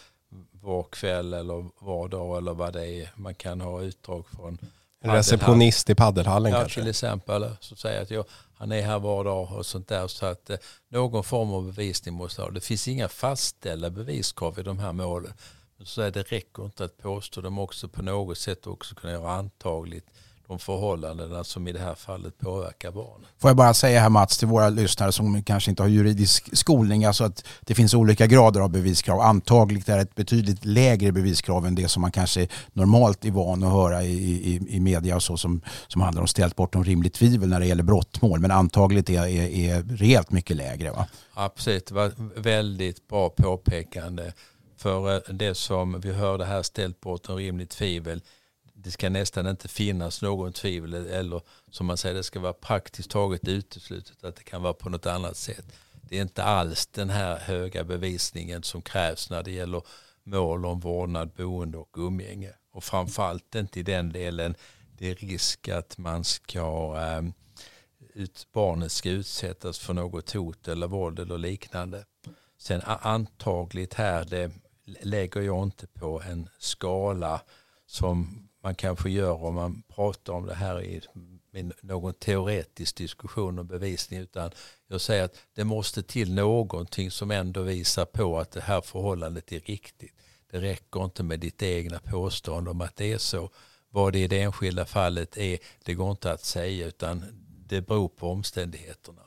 var 0.50 0.82
kväll 0.82 1.34
eller 1.34 1.70
var 1.78 2.08
dag 2.08 2.38
eller 2.38 2.54
vad 2.54 2.72
det 2.72 2.86
är. 2.86 3.12
Man 3.14 3.34
kan 3.34 3.60
ha 3.60 3.82
utdrag 3.82 4.26
från 4.26 4.58
en 5.04 5.10
receptionist 5.10 5.90
i 5.90 5.94
paddelhallen 5.94 6.52
ja, 6.52 6.58
kanske? 6.58 6.80
till 6.80 6.90
exempel. 6.90 7.50
Så 7.60 7.76
säger 7.76 8.02
att 8.02 8.10
jag, 8.10 8.24
han 8.54 8.72
är 8.72 8.82
här 8.82 8.98
var 8.98 9.24
dag 9.24 9.52
och 9.52 9.66
sånt 9.66 9.88
där. 9.88 10.08
Så 10.08 10.26
att 10.26 10.50
eh, 10.50 10.56
någon 10.88 11.24
form 11.24 11.50
av 11.50 11.64
bevisning 11.66 12.14
måste 12.14 12.42
ha. 12.42 12.50
Det 12.50 12.60
finns 12.60 12.88
inga 12.88 13.08
fastställda 13.08 13.90
beviskrav 13.90 14.58
i 14.58 14.62
de 14.62 14.78
här 14.78 14.92
målen. 14.92 15.32
Så 15.84 16.02
är 16.02 16.10
det 16.10 16.22
räcker 16.22 16.64
inte 16.64 16.84
att 16.84 16.98
påstå. 16.98 17.40
De 17.40 17.58
också 17.58 17.88
på 17.88 18.02
något 18.02 18.38
sätt 18.38 18.66
också 18.66 18.94
kunna 18.94 19.12
göra 19.12 19.32
antagligt 19.32 20.06
de 20.50 20.58
förhållandena 20.58 21.44
som 21.44 21.68
i 21.68 21.72
det 21.72 21.78
här 21.78 21.94
fallet 21.94 22.38
påverkar 22.38 22.90
barnen. 22.90 23.26
Får 23.38 23.50
jag 23.50 23.56
bara 23.56 23.74
säga 23.74 24.00
här 24.00 24.08
Mats 24.08 24.38
till 24.38 24.48
våra 24.48 24.68
lyssnare 24.68 25.12
som 25.12 25.42
kanske 25.42 25.70
inte 25.70 25.82
har 25.82 25.88
juridisk 25.88 26.56
skolning, 26.56 27.04
alltså 27.04 27.24
att 27.24 27.44
det 27.60 27.74
finns 27.74 27.94
olika 27.94 28.26
grader 28.26 28.60
av 28.60 28.70
beviskrav. 28.70 29.20
Antagligt 29.20 29.88
är 29.88 29.98
ett 29.98 30.14
betydligt 30.14 30.64
lägre 30.64 31.12
beviskrav 31.12 31.66
än 31.66 31.74
det 31.74 31.88
som 31.88 32.00
man 32.00 32.12
kanske 32.12 32.48
normalt 32.72 33.24
är 33.24 33.30
van 33.30 33.62
att 33.62 33.72
höra 33.72 34.02
i, 34.02 34.14
i, 34.54 34.76
i 34.76 34.80
media 34.80 35.16
och 35.16 35.22
så 35.22 35.36
som, 35.36 35.60
som 35.88 36.00
handlar 36.00 36.22
om 36.22 36.28
ställt 36.28 36.56
bortom 36.56 36.84
rimligt 36.84 37.14
tvivel 37.14 37.48
när 37.48 37.60
det 37.60 37.66
gäller 37.66 37.82
brottmål. 37.82 38.40
Men 38.40 38.50
antagligt 38.50 39.10
är, 39.10 39.26
är, 39.26 39.48
är 39.48 39.82
rejält 39.82 40.30
mycket 40.30 40.56
lägre 40.56 40.90
va? 40.90 41.06
Absolut, 41.34 41.86
det 41.86 41.94
var 41.94 42.12
väldigt 42.40 43.08
bra 43.08 43.28
påpekande. 43.28 44.32
För 44.80 45.14
eh, 45.14 45.34
det 45.34 45.54
som 45.54 46.00
vi 46.00 46.12
hörde 46.12 46.44
här 46.44 46.62
ställt 46.62 47.00
bortom 47.00 47.36
rimligt 47.36 47.70
tvivel 47.70 48.22
det 48.82 48.90
ska 48.90 49.10
nästan 49.10 49.46
inte 49.46 49.68
finnas 49.68 50.22
någon 50.22 50.52
tvivel 50.52 50.94
eller 50.94 51.40
som 51.70 51.86
man 51.86 51.96
säger 51.96 52.14
det 52.14 52.22
ska 52.22 52.40
vara 52.40 52.52
praktiskt 52.52 53.10
taget 53.10 53.48
uteslutet 53.48 54.24
att 54.24 54.36
det 54.36 54.44
kan 54.44 54.62
vara 54.62 54.72
på 54.72 54.88
något 54.88 55.06
annat 55.06 55.36
sätt. 55.36 55.64
Det 56.02 56.18
är 56.18 56.22
inte 56.22 56.44
alls 56.44 56.86
den 56.86 57.10
här 57.10 57.38
höga 57.38 57.84
bevisningen 57.84 58.62
som 58.62 58.82
krävs 58.82 59.30
när 59.30 59.42
det 59.42 59.50
gäller 59.50 59.82
mål 60.22 60.66
om 60.66 60.80
vårdnad, 60.80 61.30
boende 61.36 61.78
och 61.78 61.96
umgänge. 61.98 62.52
Och 62.72 62.84
framförallt 62.84 63.54
inte 63.54 63.80
i 63.80 63.82
den 63.82 64.12
delen 64.12 64.54
det 64.98 65.10
är 65.10 65.14
risk 65.14 65.68
att 65.68 65.98
man 65.98 66.24
ska 66.24 66.96
ehm, 66.96 67.32
ut, 68.14 68.46
barnet 68.52 68.92
ska 68.92 69.10
utsättas 69.10 69.78
för 69.78 69.94
något 69.94 70.32
hot 70.32 70.68
eller 70.68 70.86
våld 70.86 71.18
eller 71.18 71.38
liknande. 71.38 72.04
Sen 72.58 72.82
antagligt 72.84 73.94
här, 73.94 74.24
det 74.24 74.50
lägger 75.00 75.40
jag 75.40 75.62
inte 75.62 75.86
på 75.86 76.22
en 76.22 76.48
skala 76.58 77.40
som 77.86 78.48
man 78.62 78.74
kanske 78.74 79.10
gör 79.10 79.44
om 79.44 79.54
man 79.54 79.82
pratar 79.88 80.32
om 80.32 80.46
det 80.46 80.54
här 80.54 80.82
i 80.82 81.00
någon 81.82 82.14
teoretisk 82.14 82.96
diskussion 82.96 83.58
och 83.58 83.64
bevisning 83.64 84.20
utan 84.20 84.50
jag 84.88 85.00
säger 85.00 85.24
att 85.24 85.36
det 85.54 85.64
måste 85.64 86.02
till 86.02 86.34
någonting 86.34 87.10
som 87.10 87.30
ändå 87.30 87.62
visar 87.62 88.04
på 88.04 88.38
att 88.38 88.50
det 88.50 88.60
här 88.60 88.80
förhållandet 88.80 89.52
är 89.52 89.60
riktigt. 89.60 90.14
Det 90.50 90.60
räcker 90.60 91.04
inte 91.04 91.22
med 91.22 91.40
ditt 91.40 91.62
egna 91.62 91.98
påstående 91.98 92.70
om 92.70 92.80
att 92.80 92.96
det 92.96 93.12
är 93.12 93.18
så. 93.18 93.50
Vad 93.88 94.12
det 94.12 94.18
i 94.18 94.28
det 94.28 94.42
enskilda 94.42 94.84
fallet 94.84 95.36
är, 95.36 95.58
det 95.84 95.94
går 95.94 96.10
inte 96.10 96.32
att 96.32 96.44
säga 96.44 96.86
utan 96.86 97.24
det 97.66 97.80
beror 97.80 98.08
på 98.08 98.30
omständigheterna. 98.30 99.22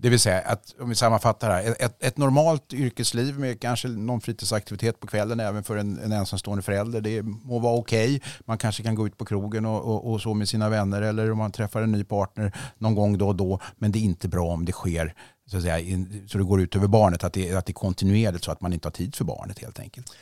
Det 0.00 0.08
vill 0.08 0.20
säga, 0.20 0.40
att, 0.40 0.74
om 0.80 0.88
vi 0.88 0.94
sammanfattar 0.94 1.50
här, 1.50 1.76
ett, 1.78 2.04
ett, 2.04 2.16
normalt 2.16 2.72
yrkesliv 2.72 3.38
med 3.38 3.60
kanske 3.60 3.88
någon 3.88 4.20
fritidsaktivitet 4.20 5.00
på 5.00 5.06
kvällen 5.06 5.40
även 5.40 5.64
för 5.64 5.76
en, 5.76 5.98
en 5.98 6.12
ensamstående 6.12 6.62
förälder, 6.62 7.00
det 7.00 7.22
må 7.22 7.58
vara 7.58 7.74
okej. 7.74 8.16
Okay. 8.16 8.30
Man 8.44 8.58
kanske 8.58 8.82
kan 8.82 8.94
gå 8.94 9.06
ut 9.06 9.18
på 9.18 9.24
krogen 9.24 9.66
och, 9.66 9.84
och, 9.84 10.12
och, 10.12 10.20
så 10.20 10.34
med 10.34 10.48
sina 10.48 10.68
vänner 10.68 11.02
eller 11.02 11.30
om 11.30 11.38
man 11.38 11.52
träffar 11.52 11.82
en 11.82 11.92
ny 11.92 12.04
partner 12.04 12.56
någon 12.78 12.94
gång 12.94 13.18
då 13.18 13.28
och 13.28 13.36
då. 13.36 13.60
Men 13.76 13.92
det 13.92 13.98
är 13.98 14.00
inte 14.00 14.28
bra 14.28 14.46
om 14.46 14.64
det 14.64 14.72
sker 14.72 15.14
så, 15.46 15.56
att 15.56 15.62
säga, 15.62 15.78
in, 15.78 16.28
så 16.28 16.38
det 16.38 16.44
går 16.44 16.60
ut 16.60 16.76
över 16.76 16.86
barnet, 16.86 17.24
att 17.24 17.32
det, 17.32 17.54
att 17.54 17.66
det 17.66 17.70
är 17.70 17.74
kontinuerligt 17.74 18.44
så 18.44 18.52
att 18.52 18.60
man 18.60 18.72
inte 18.72 18.86
har 18.86 18.92
tid 18.92 19.14
för 19.14 19.24
barnet 19.24 19.58
helt 19.58 19.80
enkelt. 19.80 20.12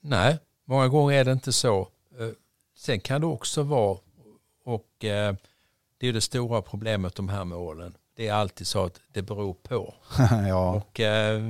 Nej, 0.00 0.38
många 0.64 0.88
gånger 0.88 1.14
är 1.14 1.24
det 1.24 1.32
inte 1.32 1.52
så. 1.52 1.80
Eh, 2.20 2.28
sen 2.76 3.00
kan 3.00 3.20
det 3.20 3.26
också 3.26 3.62
vara, 3.62 3.98
och 4.64 5.04
eh, 5.04 5.34
det 5.98 6.08
är 6.08 6.12
det 6.12 6.20
stora 6.20 6.62
problemet 6.62 7.14
de 7.14 7.28
här 7.28 7.44
målen, 7.44 7.94
det 8.16 8.28
är 8.28 8.32
alltid 8.32 8.66
så 8.66 8.84
att 8.84 9.00
det 9.12 9.22
beror 9.22 9.54
på. 9.54 9.94
ja. 10.48 10.74
Och 10.74 11.00
eh, 11.00 11.42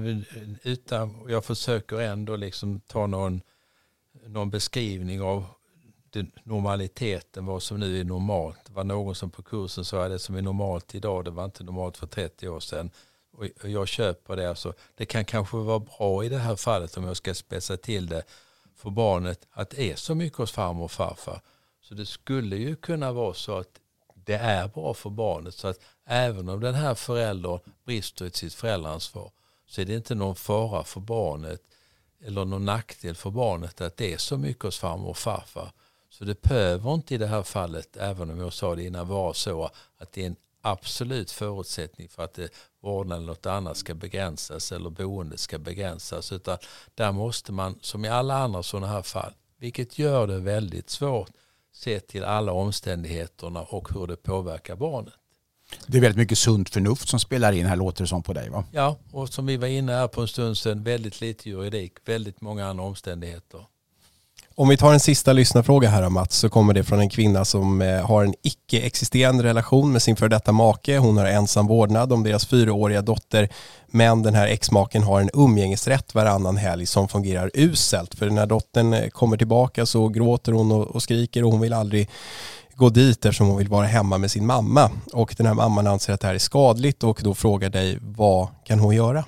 utan, 0.62 1.24
jag 1.28 1.44
försöker 1.44 2.00
ändå 2.00 2.36
liksom 2.36 2.80
ta 2.80 3.06
någon, 3.06 3.40
någon 4.26 4.50
beskrivning 4.50 5.22
av 5.22 5.44
normaliteten, 6.42 7.46
vad 7.46 7.62
som 7.62 7.80
nu 7.80 8.00
är 8.00 8.04
normalt. 8.04 8.58
Det 8.66 8.72
var 8.72 8.84
någon 8.84 9.14
som 9.14 9.30
på 9.30 9.42
kursen 9.42 9.84
sa 9.84 10.04
att 10.04 10.10
det 10.10 10.18
som 10.18 10.36
är 10.36 10.42
normalt 10.42 10.94
idag, 10.94 11.24
det 11.24 11.30
var 11.30 11.44
inte 11.44 11.64
normalt 11.64 11.96
för 11.96 12.06
30 12.06 12.48
år 12.48 12.60
sedan. 12.60 12.90
Och 13.32 13.68
jag 13.68 13.88
köper 13.88 14.36
det. 14.36 14.48
Alltså, 14.48 14.72
det 14.94 15.06
kan 15.06 15.24
kanske 15.24 15.56
vara 15.56 15.78
bra 15.78 16.24
i 16.24 16.28
det 16.28 16.38
här 16.38 16.56
fallet 16.56 16.96
om 16.96 17.04
jag 17.04 17.16
ska 17.16 17.34
spetsa 17.34 17.76
till 17.76 18.06
det 18.06 18.22
för 18.76 18.90
barnet 18.90 19.46
att 19.50 19.70
det 19.70 19.92
är 19.92 19.96
så 19.96 20.14
mycket 20.14 20.38
hos 20.38 20.52
farmor 20.52 20.84
och 20.84 20.90
farfar. 20.90 21.40
Så 21.82 21.94
det 21.94 22.06
skulle 22.06 22.56
ju 22.56 22.76
kunna 22.76 23.12
vara 23.12 23.34
så 23.34 23.58
att 23.58 23.80
det 24.14 24.34
är 24.34 24.68
bra 24.68 24.94
för 24.94 25.10
barnet. 25.10 25.54
Så 25.54 25.68
att 25.68 25.80
även 26.07 26.48
om 26.48 26.61
den 26.61 26.74
här 26.74 26.94
föräldern 26.94 27.61
brister 27.84 28.24
i 28.24 28.30
sitt 28.30 28.54
föräldraansvar 28.54 29.30
så 29.66 29.80
är 29.80 29.84
det 29.84 29.94
inte 29.94 30.14
någon 30.14 30.36
fara 30.36 30.84
för 30.84 31.00
barnet 31.00 31.62
eller 32.24 32.44
någon 32.44 32.64
nackdel 32.64 33.14
för 33.14 33.30
barnet 33.30 33.80
att 33.80 33.96
det 33.96 34.12
är 34.12 34.18
så 34.18 34.36
mycket 34.36 34.64
hos 34.64 34.78
farmor 34.78 35.09
och 35.09 35.18
farfar. 35.18 35.72
Så 36.11 36.24
det 36.24 36.42
behöver 36.42 36.94
inte 36.94 37.14
i 37.14 37.18
det 37.18 37.26
här 37.26 37.42
fallet, 37.42 37.96
även 37.96 38.30
om 38.30 38.40
jag 38.40 38.52
sa 38.52 38.74
det 38.74 38.84
innan, 38.84 39.09
vara 39.09 39.34
så 39.34 39.70
att 39.98 40.12
det 40.12 40.22
är 40.22 40.26
en 40.26 40.36
absolut 40.62 41.30
förutsättning 41.30 42.09
för 42.09 42.24
att 42.24 42.34
det, 42.34 42.48
vårdnad 42.80 43.18
eller 43.18 43.26
något 43.26 43.46
annat 43.46 43.76
ska 43.76 43.94
begränsas 43.94 44.72
eller 44.72 44.90
boende 44.90 45.38
ska 45.38 45.59
begränsas. 45.59 46.32
Utan 46.32 46.59
där 46.94 47.12
måste 47.12 47.52
man, 47.52 47.78
som 47.80 48.04
i 48.04 48.09
alla 48.09 48.34
andra 48.34 48.62
sådana 48.62 48.86
här 48.86 49.02
fall, 49.02 49.32
vilket 49.57 49.98
gör 49.98 50.26
det 50.26 50.38
väldigt 50.38 50.90
svårt, 50.90 51.30
se 51.72 52.00
till 52.00 52.24
alla 52.24 52.52
omständigheterna 52.52 53.62
och 53.62 53.92
hur 53.94 54.07
det 54.07 54.16
påverkar 54.16 54.76
barnet. 54.76 55.14
Det 55.86 55.98
är 55.98 56.02
väldigt 56.02 56.18
mycket 56.18 56.38
sunt 56.38 56.70
förnuft 56.70 57.08
som 57.08 57.20
spelar 57.20 57.52
in 57.52 57.66
här 57.66 57.76
låter 57.76 58.04
det 58.04 58.08
som 58.08 58.22
på 58.22 58.32
dig 58.32 58.50
va? 58.50 58.64
Ja, 58.72 58.96
och 59.12 59.28
som 59.28 59.46
vi 59.46 59.56
var 59.56 59.66
inne 59.66 59.92
här 59.92 60.08
på 60.08 60.20
en 60.20 60.28
stund 60.28 60.58
sedan, 60.58 60.82
väldigt 60.82 61.20
lite 61.20 61.48
juridik, 61.48 61.92
väldigt 62.04 62.40
många 62.40 62.66
andra 62.66 62.84
omständigheter. 62.84 63.60
Om 64.58 64.68
vi 64.68 64.76
tar 64.76 64.92
en 64.92 65.00
sista 65.00 65.32
lyssnarfråga 65.32 65.88
här 65.88 66.08
Mats 66.08 66.36
så 66.36 66.48
kommer 66.48 66.74
det 66.74 66.84
från 66.84 67.00
en 67.00 67.10
kvinna 67.10 67.44
som 67.44 67.82
eh, 67.82 68.06
har 68.06 68.24
en 68.24 68.34
icke-existerande 68.42 69.44
relation 69.44 69.92
med 69.92 70.02
sin 70.02 70.16
för 70.16 70.28
detta 70.28 70.52
make. 70.52 70.98
Hon 70.98 71.16
har 71.16 71.26
ensam 71.26 71.66
vårdnad 71.66 72.12
om 72.12 72.22
deras 72.22 72.46
fyraåriga 72.46 73.02
dotter 73.02 73.48
men 73.86 74.22
den 74.22 74.34
här 74.34 74.46
exmaken 74.46 75.02
har 75.02 75.20
en 75.20 75.30
umgängesrätt 75.34 76.14
varannan 76.14 76.56
helg 76.56 76.86
som 76.86 77.08
fungerar 77.08 77.50
uselt. 77.54 78.14
För 78.14 78.30
när 78.30 78.46
dottern 78.46 78.92
eh, 78.92 79.08
kommer 79.08 79.36
tillbaka 79.36 79.86
så 79.86 80.08
gråter 80.08 80.52
hon 80.52 80.72
och 80.72 81.02
skriker 81.02 81.44
och 81.44 81.50
hon 81.52 81.60
vill 81.60 81.72
aldrig 81.72 82.08
gå 82.77 82.89
dit 82.89 83.24
eftersom 83.24 83.47
hon 83.47 83.59
vill 83.59 83.68
vara 83.68 83.87
hemma 83.87 84.18
med 84.18 84.31
sin 84.31 84.47
mamma. 84.47 84.91
Och 85.12 85.35
den 85.37 85.47
här 85.47 85.55
mamman 85.55 85.87
anser 85.87 86.12
att 86.12 86.20
det 86.20 86.27
här 86.27 86.35
är 86.35 86.39
skadligt 86.39 87.05
och 87.05 87.20
då 87.22 87.35
frågar 87.35 87.70
dig 87.70 87.99
vad 88.01 88.49
kan 88.64 88.79
hon 88.79 88.95
göra? 88.95 89.24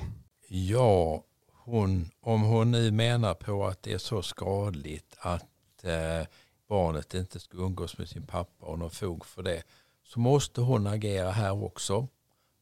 Ja, 0.49 1.23
hon, 1.65 2.11
om 2.21 2.43
hon 2.43 2.71
nu 2.71 2.91
menar 2.91 3.35
på 3.35 3.67
att 3.67 3.83
det 3.83 3.93
är 3.93 3.99
så 3.99 4.23
skadligt 4.23 5.17
att 5.19 5.85
eh, 5.85 6.27
barnet 6.69 7.15
inte 7.15 7.41
ska 7.41 7.57
umgås 7.57 7.99
med 7.99 8.09
sin 8.09 8.27
pappa 8.27 8.67
och 8.67 8.79
någon 8.79 8.91
fog 8.91 9.27
för 9.27 9.43
det 9.43 9.63
så 10.05 10.21
måste 10.21 10.61
hon 10.61 10.87
agera 10.87 11.31
här 11.31 11.65
också. 11.65 12.09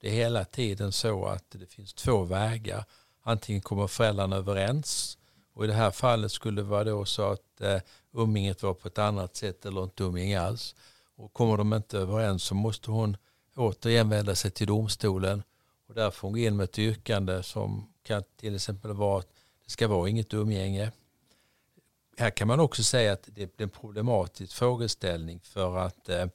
Det 0.01 0.09
är 0.09 0.13
hela 0.13 0.45
tiden 0.45 0.93
så 0.93 1.27
att 1.27 1.51
det 1.51 1.67
finns 1.67 1.95
två 1.95 2.23
vägar. 2.23 2.85
Antingen 3.23 3.63
kommer 3.63 3.87
föräldrarna 3.87 4.37
överens 4.37 5.19
och 5.55 5.65
i 5.65 5.67
det 5.67 5.75
här 5.75 5.91
fallet 5.91 6.33
skulle 6.33 6.61
det 6.61 6.69
vara 6.69 6.85
då 6.85 7.05
så 7.05 7.23
att 7.23 7.61
eh, 7.61 7.81
umgänget 8.17 8.63
var 8.63 8.75
på 8.75 8.89
ett 8.89 8.99
annat 8.99 9.37
sätt 9.37 9.67
eller 9.67 9.83
inte 9.83 10.03
umgänge 10.03 10.41
alls. 10.41 10.75
Och 11.17 11.33
kommer 11.33 11.57
de 11.57 11.73
inte 11.75 11.99
överens 11.99 12.43
så 12.43 12.55
måste 12.55 12.91
hon 12.91 13.17
återigen 13.57 14.09
vända 14.09 14.35
sig 14.35 14.51
till 14.51 14.67
domstolen 14.67 15.43
och 15.89 15.95
där 15.95 16.11
får 16.11 16.29
hon 16.29 16.33
gå 16.33 16.39
in 16.39 16.57
med 16.57 16.65
ett 16.65 16.79
yrkande 16.79 17.43
som 17.43 17.93
kan 18.03 18.23
till 18.37 18.55
exempel 18.55 18.93
vara 18.93 19.19
att 19.19 19.29
det 19.65 19.71
ska 19.71 19.89
vara 19.89 20.09
inget 20.09 20.35
umgänge. 20.35 20.93
Här 22.19 22.31
kan 22.31 22.49
man 22.49 22.61
också 22.61 22.83
säga 22.83 23.13
att 23.13 23.29
det 23.33 23.43
är 23.61 23.63
en 23.63 23.71
problematisk 23.71 24.53
frågeställning 24.53 25.41
för 25.41 25.77
att 25.77 26.09
eh, 26.09 26.27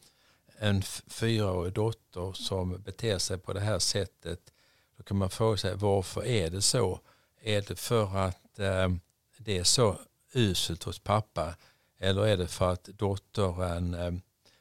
en 0.57 0.81
fyraårig 1.07 1.73
dotter 1.73 2.33
som 2.33 2.81
beter 2.81 3.17
sig 3.17 3.37
på 3.37 3.53
det 3.53 3.59
här 3.59 3.79
sättet 3.79 4.53
då 4.97 5.03
kan 5.03 5.17
man 5.17 5.29
fråga 5.29 5.57
sig 5.57 5.75
varför 5.75 6.25
är 6.25 6.49
det 6.49 6.61
så? 6.61 6.99
Är 7.41 7.61
det 7.61 7.75
för 7.75 8.17
att 8.17 8.59
eh, 8.59 8.89
det 9.37 9.57
är 9.57 9.63
så 9.63 9.99
uselt 10.33 10.83
hos 10.83 10.99
pappa 10.99 11.55
eller 12.01 12.27
är 12.27 12.37
det 12.37 12.47
för 12.47 12.71
att 12.71 12.83
dottern 12.83 13.93
eh, 13.93 14.11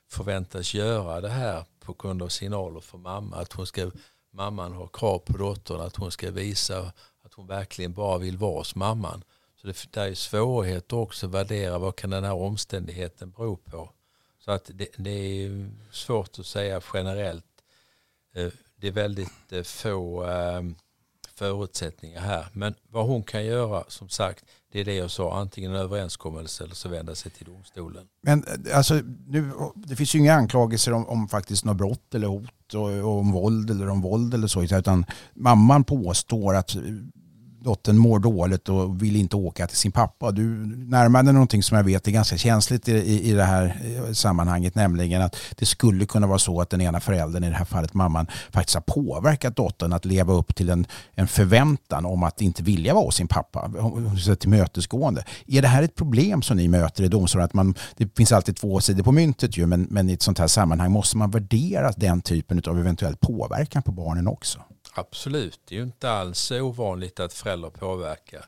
förväntas 0.08 0.74
göra 0.74 1.20
det 1.20 1.28
här 1.28 1.64
på 1.80 1.92
grund 1.92 2.22
av 2.22 2.28
signaler 2.28 2.80
från 2.80 3.02
mamma 3.02 3.36
att 3.36 3.52
hon 3.52 3.66
ska 3.66 3.90
mamman 4.30 4.72
har 4.72 4.88
krav 4.92 5.18
på 5.18 5.38
dottern 5.38 5.80
att 5.80 5.96
hon 5.96 6.10
ska 6.10 6.30
visa 6.30 6.92
att 7.22 7.34
hon 7.34 7.46
verkligen 7.46 7.92
bara 7.92 8.18
vill 8.18 8.36
vara 8.36 8.58
hos 8.58 8.74
mamman. 8.74 9.24
Så 9.60 9.66
det, 9.66 9.92
där 9.92 10.06
är 10.06 10.14
svårigheter 10.14 10.96
också 10.96 11.26
att 11.26 11.32
värdera 11.32 11.78
vad 11.78 11.96
kan 11.96 12.10
den 12.10 12.24
här 12.24 12.34
omständigheten 12.34 13.30
bero 13.30 13.56
på. 13.56 13.90
Så 14.38 14.50
att 14.50 14.70
det, 14.74 14.88
det 14.96 15.10
är 15.10 15.70
svårt 15.90 16.38
att 16.38 16.46
säga 16.46 16.80
generellt. 16.94 17.44
Eh, 18.34 18.48
det 18.76 18.88
är 18.88 18.92
väldigt 18.92 19.52
eh, 19.52 19.62
få 19.62 20.24
förutsättningar 21.40 22.20
här. 22.20 22.46
Men 22.52 22.74
vad 22.90 23.06
hon 23.06 23.22
kan 23.22 23.44
göra, 23.44 23.84
som 23.88 24.08
sagt, 24.08 24.44
det 24.72 24.80
är 24.80 24.84
det 24.84 24.94
jag 24.94 25.10
sa, 25.10 25.40
antingen 25.40 25.70
en 25.70 25.76
överenskommelse 25.76 26.64
eller 26.64 26.74
så 26.74 26.88
vända 26.88 27.14
sig 27.14 27.30
till 27.30 27.46
domstolen. 27.46 28.04
Men 28.22 28.44
eh, 28.44 28.76
alltså, 28.76 28.94
nu, 29.26 29.52
det 29.74 29.96
finns 29.96 30.14
ju 30.14 30.18
inga 30.18 30.34
anklagelser 30.34 30.92
om, 30.92 31.08
om 31.08 31.28
faktiskt 31.28 31.64
något 31.64 31.76
brott 31.76 32.14
eller 32.14 32.26
hot 32.26 32.74
och, 32.74 32.90
och 32.90 33.18
om 33.18 33.32
våld 33.32 33.70
eller 33.70 33.88
om 33.88 34.00
våld 34.00 34.34
eller 34.34 34.46
så, 34.46 34.62
utan 34.62 35.04
mamman 35.34 35.84
påstår 35.84 36.54
att 36.54 36.76
dottern 37.62 37.98
mår 37.98 38.18
dåligt 38.18 38.68
och 38.68 39.02
vill 39.02 39.16
inte 39.16 39.36
åka 39.36 39.66
till 39.66 39.76
sin 39.76 39.92
pappa. 39.92 40.30
Du 40.30 40.42
närmade 40.76 41.32
någonting 41.32 41.62
som 41.62 41.76
jag 41.76 41.84
vet 41.84 42.08
är 42.08 42.10
ganska 42.10 42.36
känsligt 42.36 42.88
i, 42.88 42.92
i, 42.92 43.30
i 43.30 43.32
det 43.32 43.44
här 43.44 43.80
eh, 43.84 44.12
sammanhanget, 44.12 44.74
nämligen 44.74 45.22
att 45.22 45.36
det 45.56 45.66
skulle 45.66 46.06
kunna 46.06 46.26
vara 46.26 46.38
så 46.38 46.60
att 46.60 46.70
den 46.70 46.80
ena 46.80 47.00
föräldern, 47.00 47.44
i 47.44 47.50
det 47.50 47.56
här 47.56 47.64
fallet 47.64 47.94
mamman, 47.94 48.26
faktiskt 48.50 48.74
har 48.74 48.82
påverkat 48.82 49.56
dottern 49.56 49.92
att 49.92 50.04
leva 50.04 50.32
upp 50.32 50.54
till 50.54 50.70
en, 50.70 50.86
en 51.14 51.28
förväntan 51.28 52.06
om 52.06 52.22
att 52.22 52.40
inte 52.40 52.62
vilja 52.62 52.94
vara 52.94 53.04
hos 53.04 53.16
sin 53.16 53.28
pappa, 53.28 53.70
tillmötesgående. 54.40 55.24
Är 55.46 55.62
det 55.62 55.68
här 55.68 55.82
ett 55.82 55.94
problem 55.94 56.42
som 56.42 56.56
ni 56.56 56.68
möter 56.68 57.04
i 57.04 57.08
domstolen? 57.08 57.44
Att 57.44 57.54
man, 57.54 57.74
det 57.96 58.16
finns 58.16 58.32
alltid 58.32 58.56
två 58.56 58.80
sidor 58.80 59.02
på 59.04 59.12
myntet 59.12 59.56
ju, 59.56 59.66
men, 59.66 59.86
men 59.90 60.10
i 60.10 60.12
ett 60.12 60.22
sånt 60.22 60.38
här 60.38 60.46
sammanhang 60.46 60.92
måste 60.92 61.16
man 61.16 61.30
värdera 61.30 61.92
den 61.96 62.20
typen 62.20 62.62
av 62.66 62.78
eventuell 62.78 63.16
påverkan 63.16 63.82
på 63.82 63.92
barnen 63.92 64.28
också? 64.28 64.60
Absolut, 64.92 65.60
det 65.64 65.74
är 65.74 65.76
ju 65.76 65.84
inte 65.84 66.10
alls 66.10 66.50
ovanligt 66.50 67.20
att 67.20 67.32
föräldrar 67.32 67.70
påverkar. 67.70 68.46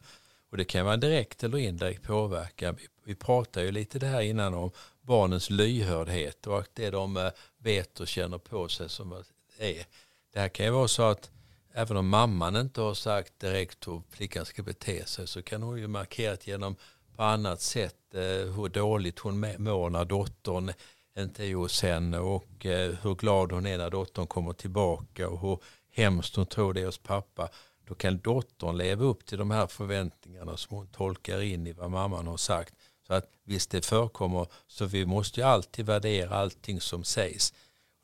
Och 0.50 0.56
det 0.56 0.64
kan 0.64 0.84
vara 0.86 0.96
direkt 0.96 1.44
eller 1.44 1.58
indirekt 1.58 2.02
påverkan. 2.02 2.76
Vi, 2.76 2.86
vi 3.04 3.14
pratade 3.14 3.66
ju 3.66 3.72
lite 3.72 3.98
det 3.98 4.06
här 4.06 4.20
innan 4.20 4.54
om 4.54 4.70
barnens 5.02 5.50
lyhördhet 5.50 6.46
och 6.46 6.58
att 6.58 6.70
det 6.74 6.90
de 6.90 7.16
eh, 7.16 7.30
vet 7.58 8.00
och 8.00 8.08
känner 8.08 8.38
på 8.38 8.68
sig 8.68 8.88
som 8.88 9.12
är. 9.58 9.86
Det 10.32 10.40
här 10.40 10.48
kan 10.48 10.66
ju 10.66 10.72
vara 10.72 10.88
så 10.88 11.02
att 11.02 11.30
även 11.72 11.96
om 11.96 12.08
mamman 12.08 12.56
inte 12.56 12.80
har 12.80 12.94
sagt 12.94 13.38
direkt 13.38 13.88
hur 13.88 14.02
flickan 14.10 14.46
ska 14.46 14.62
bete 14.62 15.06
sig 15.06 15.26
så 15.26 15.42
kan 15.42 15.62
hon 15.62 15.78
ju 15.78 15.86
markerat 15.88 16.46
genom 16.46 16.76
på 17.16 17.22
annat 17.22 17.60
sätt 17.60 18.14
eh, 18.14 18.54
hur 18.54 18.68
dåligt 18.68 19.18
hon 19.18 19.40
mår 19.58 19.90
när 19.90 20.04
dottern 20.04 20.72
inte 21.18 21.44
är 21.44 21.54
hos 21.54 21.82
henne 21.82 22.18
och 22.18 22.66
eh, 22.66 22.94
hur 23.02 23.14
glad 23.14 23.52
hon 23.52 23.66
är 23.66 23.78
när 23.78 23.90
dottern 23.90 24.26
kommer 24.26 24.52
tillbaka 24.52 25.28
och 25.28 25.40
hur 25.40 25.58
hemskt 25.92 26.36
hon 26.36 26.46
tror 26.46 26.74
det 26.74 26.80
är 26.80 26.86
hos 26.86 26.98
pappa, 26.98 27.48
då 27.84 27.94
kan 27.94 28.18
dottern 28.18 28.76
leva 28.76 29.04
upp 29.04 29.26
till 29.26 29.38
de 29.38 29.50
här 29.50 29.66
förväntningarna 29.66 30.56
som 30.56 30.76
hon 30.76 30.86
tolkar 30.86 31.40
in 31.40 31.66
i 31.66 31.72
vad 31.72 31.90
mamman 31.90 32.26
har 32.26 32.36
sagt. 32.36 32.74
Så 33.06 33.14
att 33.14 33.30
visst 33.44 33.70
det 33.70 33.86
förekommer, 33.86 34.46
så 34.66 34.84
vi 34.84 35.06
måste 35.06 35.40
ju 35.40 35.46
alltid 35.46 35.86
värdera 35.86 36.34
allting 36.34 36.80
som 36.80 37.04
sägs. 37.04 37.54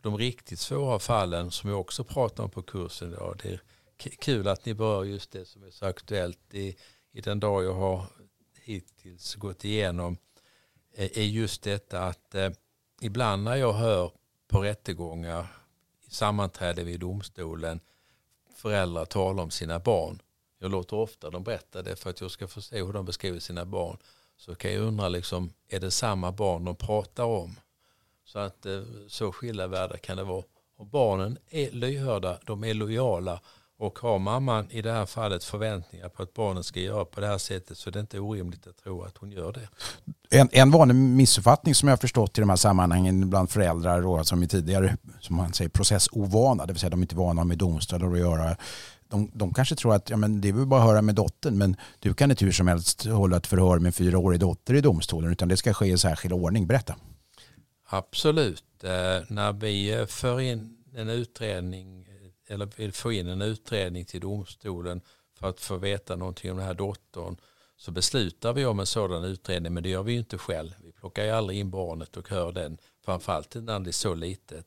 De 0.03 0.19
riktigt 0.19 0.61
svåra 0.61 0.99
fallen 0.99 1.51
som 1.51 1.71
jag 1.71 1.81
också 1.81 2.05
pratar 2.05 2.45
om 2.45 2.51
på 2.51 2.63
kursen 2.63 3.13
idag, 3.13 3.41
det 3.43 3.49
är 3.49 3.61
kul 3.97 4.49
att 4.49 4.65
ni 4.65 4.75
berör 4.75 5.05
just 5.05 5.31
det 5.31 5.45
som 5.45 5.63
är 5.63 5.71
så 5.71 5.87
aktuellt 5.87 6.55
i, 6.55 6.77
i 7.13 7.21
den 7.21 7.41
dag 7.41 7.65
jag 7.65 7.75
har 7.75 8.07
hittills 8.63 9.35
gått 9.35 9.65
igenom, 9.65 10.17
eh, 10.95 11.19
är 11.19 11.25
just 11.25 11.63
detta 11.63 12.01
att 12.01 12.35
eh, 12.35 12.51
ibland 13.01 13.43
när 13.43 13.57
jag 13.57 13.73
hör 13.73 14.13
på 14.49 14.63
rättegångar 14.63 15.58
sammanträde 16.09 16.85
vid 16.85 17.01
domstolen 17.01 17.81
föräldrar 18.55 19.05
talar 19.05 19.43
om 19.43 19.51
sina 19.51 19.79
barn. 19.79 20.23
Jag 20.59 20.71
låter 20.71 20.97
ofta 20.97 21.31
dem 21.31 21.43
berätta 21.43 21.83
det 21.83 21.97
för 21.97 22.11
att 22.11 22.21
jag 22.21 22.31
ska 22.31 22.49
få 22.49 22.61
se 22.61 22.83
hur 22.83 22.93
de 22.93 23.05
beskriver 23.05 23.41
sina 23.41 23.65
barn. 23.65 23.97
Så 24.37 24.55
kan 24.55 24.73
jag 24.73 24.83
undra, 24.83 25.09
liksom, 25.09 25.53
är 25.69 25.81
det 25.81 25.91
samma 25.91 26.33
barn 26.33 26.65
de 26.65 26.77
pratar 26.77 27.25
om? 27.25 27.57
Så 28.25 28.39
att 28.39 28.67
eh, 28.67 28.83
så 29.09 29.33
skilda 29.33 29.67
världar 29.67 29.97
kan 29.97 30.17
det 30.17 30.25
vara. 30.25 30.45
Och 30.77 30.87
barnen 30.87 31.39
är 31.51 31.71
lyhörda, 31.71 32.39
de 32.45 32.65
är 32.65 32.75
lojala 32.75 33.41
och 33.79 33.99
har 33.99 34.19
mamman 34.19 34.71
i 34.71 34.83
det 34.83 34.93
här 34.93 35.07
fallet 35.07 35.45
förväntningar 35.45 36.09
på 36.09 36.23
att 36.23 36.35
barnen 36.35 36.65
ska 36.65 36.81
göra 36.81 37.05
på 37.05 37.21
det 37.21 37.27
här 37.27 37.39
sättet 37.39 37.79
så 37.79 37.91
det 37.91 37.99
är 37.99 38.01
inte 38.01 38.19
orimligt 38.19 38.67
att 38.67 38.77
tro 38.77 39.03
att 39.03 39.19
hon 39.19 39.31
gör 39.31 39.53
det. 39.53 39.69
En, 40.39 40.49
en 40.53 40.71
vanlig 40.71 40.95
missuppfattning 40.95 41.75
som 41.75 41.89
jag 41.89 41.93
har 41.93 42.01
förstått 42.01 42.39
i 42.39 42.41
de 42.41 42.51
här 42.51 42.57
sammanhangen 42.57 43.31
bland 43.31 43.51
föräldrar 43.51 44.07
och 44.07 44.27
som 44.27 44.43
är 44.43 44.47
tidigare 44.47 44.97
som 45.21 45.37
man 45.37 45.53
säger 45.53 45.69
processovana, 45.69 46.67
det 46.67 46.73
vill 46.73 46.81
säga 46.81 46.91
de 46.91 47.01
är 47.01 47.05
inte 47.05 47.17
vana 47.17 47.45
med 47.45 47.59
domstolar 47.59 48.13
att 48.13 48.19
göra 48.19 48.57
de, 49.09 49.31
de 49.35 49.55
kanske 49.55 49.75
tror 49.75 49.95
att 49.95 50.11
ja, 50.11 50.17
men 50.17 50.41
det 50.41 50.49
är 50.49 50.53
väl 50.53 50.67
bara 50.67 50.81
att 50.81 50.87
höra 50.87 51.03
med 51.03 51.15
dottern 51.15 51.59
men 51.59 51.77
du 51.99 52.15
kan 52.15 52.31
inte 52.31 52.45
hur 52.45 52.53
som 52.53 52.69
helst 52.69 53.07
hålla 53.07 53.37
ett 53.37 53.47
förhör 53.47 53.79
med 53.79 53.87
en 53.87 53.93
fyraårig 53.93 54.41
dotter 54.41 54.75
i 54.75 54.81
domstolen 54.81 55.33
utan 55.33 55.49
det 55.49 55.57
ska 55.57 55.75
ske 55.75 55.87
i 55.87 55.99
särskild 55.99 56.33
ordning. 56.33 56.67
Berätta. 56.67 56.97
Absolut. 57.89 58.65
Eh, 58.83 58.91
när 59.29 59.53
vi 59.53 59.95
eh, 59.95 60.07
för 60.07 60.41
in 60.41 60.77
en 60.95 61.09
utredning 61.09 62.08
eller 62.49 62.69
vill 62.77 62.93
få 62.93 63.13
in 63.13 63.29
en 63.29 63.43
utredning 63.43 64.05
till 64.05 64.21
domstolen 64.21 65.01
för 65.35 65.49
att 65.49 65.61
få 65.61 65.77
veta 65.77 66.17
någonting 66.17 66.51
om 66.51 66.57
den 66.57 66.67
här 66.67 66.75
dottern 66.75 67.37
så 67.77 67.91
beslutar 67.91 68.53
vi 68.53 68.67
om 68.67 68.81
en 68.81 68.87
sådan 68.87 69.25
utredning 69.25 69.75
men 69.75 69.83
det 69.83 69.89
gör 69.89 70.03
vi 70.03 70.13
ju 70.13 70.19
inte 70.19 70.39
själv. 70.39 70.71
Vi 70.85 70.93
plockar 70.93 71.25
ju 71.25 71.31
aldrig 71.31 71.59
in 71.59 71.71
barnet 71.71 72.17
och 72.17 72.29
hör 72.29 72.53
den 72.53 72.79
framförallt 73.05 73.55
när 73.55 73.81
det 73.81 73.91
är 73.91 73.93
så 73.93 74.15
litet 74.15 74.67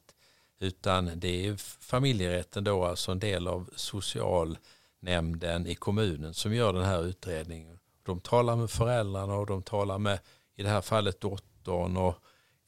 utan 0.60 1.12
det 1.16 1.48
är 1.48 1.56
familjerätten 1.82 2.64
då 2.64 2.86
alltså 2.86 3.12
en 3.12 3.20
del 3.20 3.48
av 3.48 3.70
socialnämnden 3.76 5.68
i 5.68 5.76
kommunen 5.76 6.34
som 6.34 6.54
gör 6.54 6.74
den 6.74 6.84
här 6.84 7.04
utredningen. 7.04 7.80
De 8.04 8.20
talar 8.20 8.56
med 8.56 8.70
föräldrarna 8.70 9.36
och 9.36 9.46
de 9.46 9.64
talar 9.64 9.98
med 9.98 10.20
i 10.56 10.64
det 10.64 10.70
här 10.70 10.82
fallet 10.82 11.22
dottern 11.22 11.98
och 11.98 12.16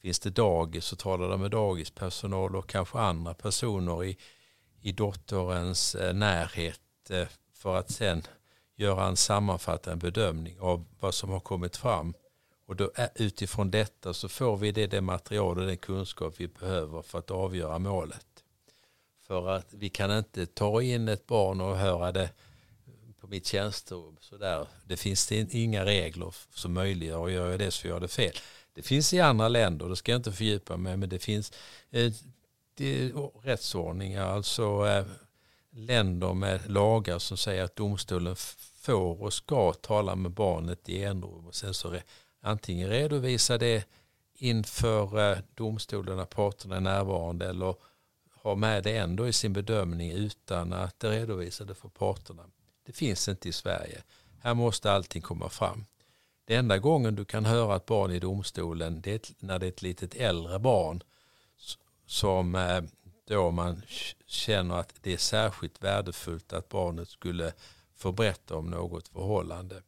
finns 0.02 0.18
det 0.18 0.30
dagis 0.30 0.84
så 0.84 0.96
talar 0.96 1.28
de 1.28 1.40
med 1.40 1.50
dagispersonal 1.50 2.56
och 2.56 2.68
kanske 2.68 2.98
andra 2.98 3.34
personer 3.34 4.04
i 4.04 4.16
i 4.84 4.92
dotterns 4.92 5.94
eh, 5.94 6.14
närhet 6.14 6.80
eh, 7.10 7.26
för 7.52 7.76
att 7.76 7.90
sen 7.90 8.22
göra 8.76 9.06
en 9.06 9.16
sammanfattande 9.16 10.10
bedömning 10.10 10.60
av 10.60 10.84
vad 11.00 11.14
som 11.14 11.30
har 11.30 11.40
kommit 11.40 11.76
fram. 11.76 12.14
Och 12.66 12.76
då, 12.76 12.90
eh, 12.96 13.08
utifrån 13.14 13.70
detta 13.70 14.14
så 14.14 14.28
får 14.28 14.56
vi 14.56 14.72
det, 14.72 14.86
det 14.86 15.00
material 15.00 15.58
och 15.58 15.66
den 15.66 15.76
kunskap 15.76 16.34
vi 16.36 16.48
behöver 16.48 17.02
för 17.02 17.18
att 17.18 17.30
avgöra 17.30 17.78
målet. 17.78 18.26
För 19.26 19.48
att 19.48 19.66
vi 19.70 19.88
kan 19.88 20.18
inte 20.18 20.46
ta 20.46 20.82
in 20.82 21.08
ett 21.08 21.26
barn 21.26 21.60
och 21.60 21.76
höra 21.76 22.12
det 22.12 22.30
på 23.20 23.26
mitt 23.26 23.46
tjänsterum. 23.46 24.16
Sådär. 24.20 24.66
Det 24.84 24.96
finns 24.96 25.32
inga 25.32 25.84
regler 25.84 26.34
som 26.54 26.72
möjliggör 26.72 27.18
och 27.18 27.30
gör 27.30 27.50
jag 27.50 27.58
det 27.58 27.70
så 27.70 27.86
gör 27.86 27.94
jag 27.94 28.02
det 28.02 28.08
fel. 28.08 28.32
Det 28.74 28.82
finns 28.82 29.14
i 29.14 29.20
andra 29.20 29.48
länder, 29.48 29.88
det 29.88 29.96
ska 29.96 30.12
jag 30.12 30.18
inte 30.18 30.32
fördjupa 30.32 30.76
mig 30.76 30.96
men 30.96 31.08
det 31.08 31.18
finns 31.18 31.52
eh, 32.80 33.16
rättsordningar, 33.42 34.26
alltså 34.26 34.86
eh, 34.86 35.04
länder 35.70 36.34
med 36.34 36.70
lagar 36.70 37.18
som 37.18 37.36
säger 37.36 37.64
att 37.64 37.76
domstolen 37.76 38.36
får 38.80 39.22
och 39.22 39.32
ska 39.32 39.72
tala 39.72 40.16
med 40.16 40.30
barnet 40.30 40.88
i 40.88 41.04
enrum 41.04 41.46
och 41.46 41.54
sen 41.54 41.74
så 41.74 41.96
antingen 42.40 42.88
redovisa 42.88 43.58
det 43.58 43.88
inför 44.34 45.30
eh, 45.32 45.38
domstolen 45.54 46.16
när 46.16 46.24
parterna 46.24 46.76
är 46.76 46.80
närvarande 46.80 47.48
eller 47.48 47.74
ha 48.42 48.54
med 48.54 48.82
det 48.82 48.96
ändå 48.96 49.28
i 49.28 49.32
sin 49.32 49.52
bedömning 49.52 50.10
utan 50.12 50.72
att 50.72 51.04
redovisa 51.04 51.64
det 51.64 51.74
för 51.74 51.88
parterna. 51.88 52.42
Det 52.86 52.92
finns 52.92 53.28
inte 53.28 53.48
i 53.48 53.52
Sverige. 53.52 54.02
Här 54.40 54.54
måste 54.54 54.92
allting 54.92 55.22
komma 55.22 55.48
fram. 55.48 55.84
Det 56.44 56.54
enda 56.54 56.78
gången 56.78 57.14
du 57.14 57.24
kan 57.24 57.44
höra 57.44 57.76
ett 57.76 57.86
barn 57.86 58.10
i 58.10 58.18
domstolen 58.18 59.00
det 59.00 59.28
är 59.28 59.34
när 59.38 59.58
det 59.58 59.66
är 59.66 59.68
ett 59.68 59.82
litet 59.82 60.14
äldre 60.14 60.58
barn 60.58 61.02
som 62.06 62.54
eh, 62.54 62.82
då 63.26 63.50
man 63.50 63.82
känner 64.26 64.74
att 64.74 64.94
det 65.00 65.12
är 65.12 65.16
särskilt 65.16 65.82
värdefullt 65.82 66.52
att 66.52 66.68
barnet 66.68 67.08
skulle 67.08 67.52
få 67.94 68.12
berätta 68.12 68.56
om 68.56 68.70
något 68.70 69.08
förhållande. 69.08 69.82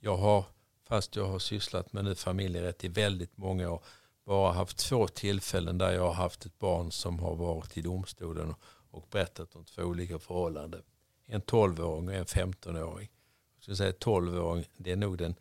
Jag 0.00 0.16
har, 0.16 0.44
fast 0.88 1.16
jag 1.16 1.26
har 1.26 1.38
sysslat 1.38 1.92
med 1.92 2.04
nu 2.04 2.14
familjerätt 2.14 2.84
i 2.84 2.88
väldigt 2.88 3.36
många 3.36 3.70
år, 3.70 3.82
bara 4.24 4.52
haft 4.52 4.78
två 4.78 5.08
tillfällen 5.08 5.78
där 5.78 5.92
jag 5.92 6.02
har 6.02 6.12
haft 6.12 6.46
ett 6.46 6.58
barn 6.58 6.92
som 6.92 7.18
har 7.18 7.34
varit 7.34 7.76
i 7.76 7.82
domstolen 7.82 8.54
och 8.90 9.06
berättat 9.10 9.56
om 9.56 9.64
två 9.64 9.82
olika 9.82 10.18
förhållanden. 10.18 10.82
En 11.26 11.42
12-åring 11.42 12.08
och 12.08 12.14
en 12.14 12.24
15-åring. 12.24 13.10
Jag 13.56 13.62
skulle 13.62 13.76
säga 13.76 13.92
12-åring, 13.92 14.64
det 14.76 14.92
är 14.92 14.96
nog 14.96 15.18
den, 15.18 15.34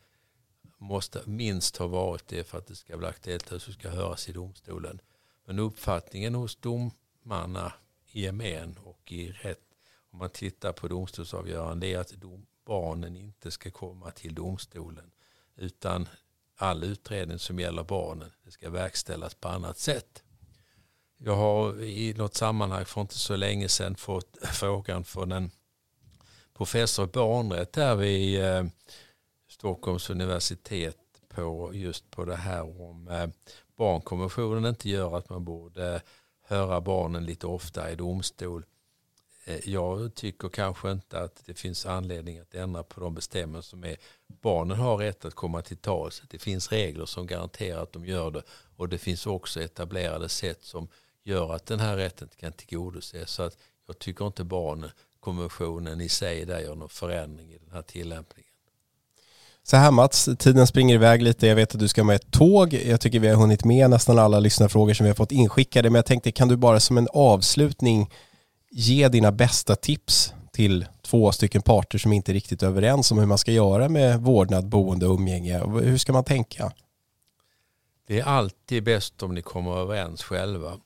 måste 0.77 1.21
minst 1.25 1.77
ha 1.77 1.87
varit 1.87 2.27
det 2.27 2.43
för 2.43 2.57
att 2.57 2.67
det 2.67 2.75
ska 2.75 2.97
bli 2.97 3.07
aktuellt 3.07 3.51
att 3.51 3.65
det 3.65 3.73
ska 3.73 3.89
höras 3.89 4.29
i 4.29 4.31
domstolen. 4.31 4.99
Men 5.45 5.59
uppfattningen 5.59 6.35
hos 6.35 6.55
domarna 6.55 7.73
i 8.11 8.21
gemen 8.21 8.77
och 8.83 9.11
i 9.11 9.31
rätt, 9.31 9.61
om 10.11 10.19
man 10.19 10.29
tittar 10.29 10.71
på 10.73 10.87
domstolsavgörande, 10.87 11.87
är 11.87 11.97
att 11.97 12.09
dom, 12.09 12.45
barnen 12.65 13.15
inte 13.15 13.51
ska 13.51 13.71
komma 13.71 14.11
till 14.11 14.35
domstolen. 14.35 15.11
Utan 15.55 16.07
all 16.55 16.83
utredning 16.83 17.39
som 17.39 17.59
gäller 17.59 17.83
barnen 17.83 18.31
det 18.43 18.51
ska 18.51 18.69
verkställas 18.69 19.35
på 19.35 19.47
annat 19.47 19.77
sätt. 19.77 20.23
Jag 21.17 21.35
har 21.35 21.81
i 21.81 22.13
något 22.13 22.35
sammanhang 22.35 22.85
för 22.85 23.01
inte 23.01 23.19
så 23.19 23.35
länge 23.35 23.69
sedan 23.69 23.95
fått 23.95 24.37
frågan 24.53 25.03
från 25.03 25.31
en 25.31 25.51
professor 26.53 27.05
i 27.05 27.11
barnrätt 27.11 27.75
här 27.75 27.95
vid 27.95 28.43
eh, 28.43 28.65
Stockholms 29.49 30.09
universitet 30.09 30.97
på 31.27 31.71
just 31.73 32.11
på 32.11 32.25
det 32.25 32.35
här 32.35 32.81
om 32.81 33.07
eh, 33.07 33.29
barnkonventionen 33.75 34.65
inte 34.65 34.89
gör 34.89 35.17
att 35.17 35.29
man 35.29 35.43
borde 35.43 36.01
höra 36.41 36.81
barnen 36.81 37.25
lite 37.25 37.47
ofta 37.47 37.91
i 37.91 37.95
domstol. 37.95 38.65
Eh, 39.45 39.69
jag 39.69 40.15
tycker 40.15 40.49
kanske 40.49 40.91
inte 40.91 41.19
att 41.19 41.45
det 41.45 41.53
finns 41.53 41.85
anledning 41.85 42.39
att 42.39 42.55
ändra 42.55 42.83
på 42.83 43.01
de 43.01 43.13
bestämmelser 43.13 43.69
som 43.69 43.83
är. 43.83 43.97
Barnen 44.27 44.77
har 44.77 44.97
rätt 44.97 45.25
att 45.25 45.33
komma 45.33 45.61
till 45.61 45.77
tals. 45.77 46.23
Det 46.29 46.39
finns 46.39 46.71
regler 46.71 47.05
som 47.05 47.27
garanterar 47.27 47.83
att 47.83 47.93
de 47.93 48.05
gör 48.05 48.31
det 48.31 48.43
och 48.75 48.89
det 48.89 48.97
finns 48.97 49.27
också 49.27 49.61
etablerade 49.61 50.29
sätt 50.29 50.63
som 50.63 50.87
gör 51.23 51.53
att 51.53 51.65
den 51.65 51.79
här 51.79 51.97
rätten 51.97 52.29
kan 52.39 52.53
tillgodoses. 52.53 53.29
Så 53.29 53.43
att 53.43 53.57
jag 53.87 53.99
tycker 53.99 54.27
inte 54.27 54.43
barnkonventionen 54.43 56.01
i 56.01 56.09
sig 56.09 56.45
där 56.45 56.59
gör 56.59 56.75
någon 56.75 56.89
förändring 56.89 57.53
i 57.53 57.57
den 57.57 57.71
här 57.71 57.81
tillämpningen. 57.81 58.42
Så 59.65 59.77
här 59.77 59.91
Mats, 59.91 60.29
tiden 60.39 60.67
springer 60.67 60.95
iväg 60.95 61.21
lite. 61.21 61.47
Jag 61.47 61.55
vet 61.55 61.73
att 61.73 61.79
du 61.79 61.87
ska 61.87 62.03
med 62.03 62.15
ett 62.15 62.31
tåg. 62.31 62.73
Jag 62.73 63.01
tycker 63.01 63.19
vi 63.19 63.27
har 63.27 63.35
hunnit 63.35 63.65
med 63.65 63.89
nästan 63.89 64.19
alla 64.19 64.39
lyssnarfrågor 64.39 64.93
som 64.93 65.03
vi 65.03 65.09
har 65.09 65.15
fått 65.15 65.31
inskickade. 65.31 65.89
Men 65.89 65.95
jag 65.95 66.05
tänkte, 66.05 66.31
kan 66.31 66.47
du 66.47 66.55
bara 66.55 66.79
som 66.79 66.97
en 66.97 67.07
avslutning 67.13 68.11
ge 68.71 69.07
dina 69.07 69.31
bästa 69.31 69.75
tips 69.75 70.33
till 70.51 70.85
två 71.01 71.31
stycken 71.31 71.61
parter 71.61 71.97
som 71.97 72.13
inte 72.13 72.31
är 72.31 72.33
riktigt 72.33 72.63
överens 72.63 73.11
om 73.11 73.17
hur 73.17 73.25
man 73.25 73.37
ska 73.37 73.51
göra 73.51 73.89
med 73.89 74.21
vårdnad, 74.21 74.67
boende 74.67 75.07
och 75.07 75.13
umgänge. 75.13 75.59
Hur 75.81 75.97
ska 75.97 76.13
man 76.13 76.23
tänka? 76.23 76.71
Det 78.07 78.19
är 78.19 78.23
alltid 78.23 78.83
bäst 78.83 79.23
om 79.23 79.35
ni 79.35 79.41
kommer 79.41 79.77
överens 79.77 80.23
själva. 80.23 80.79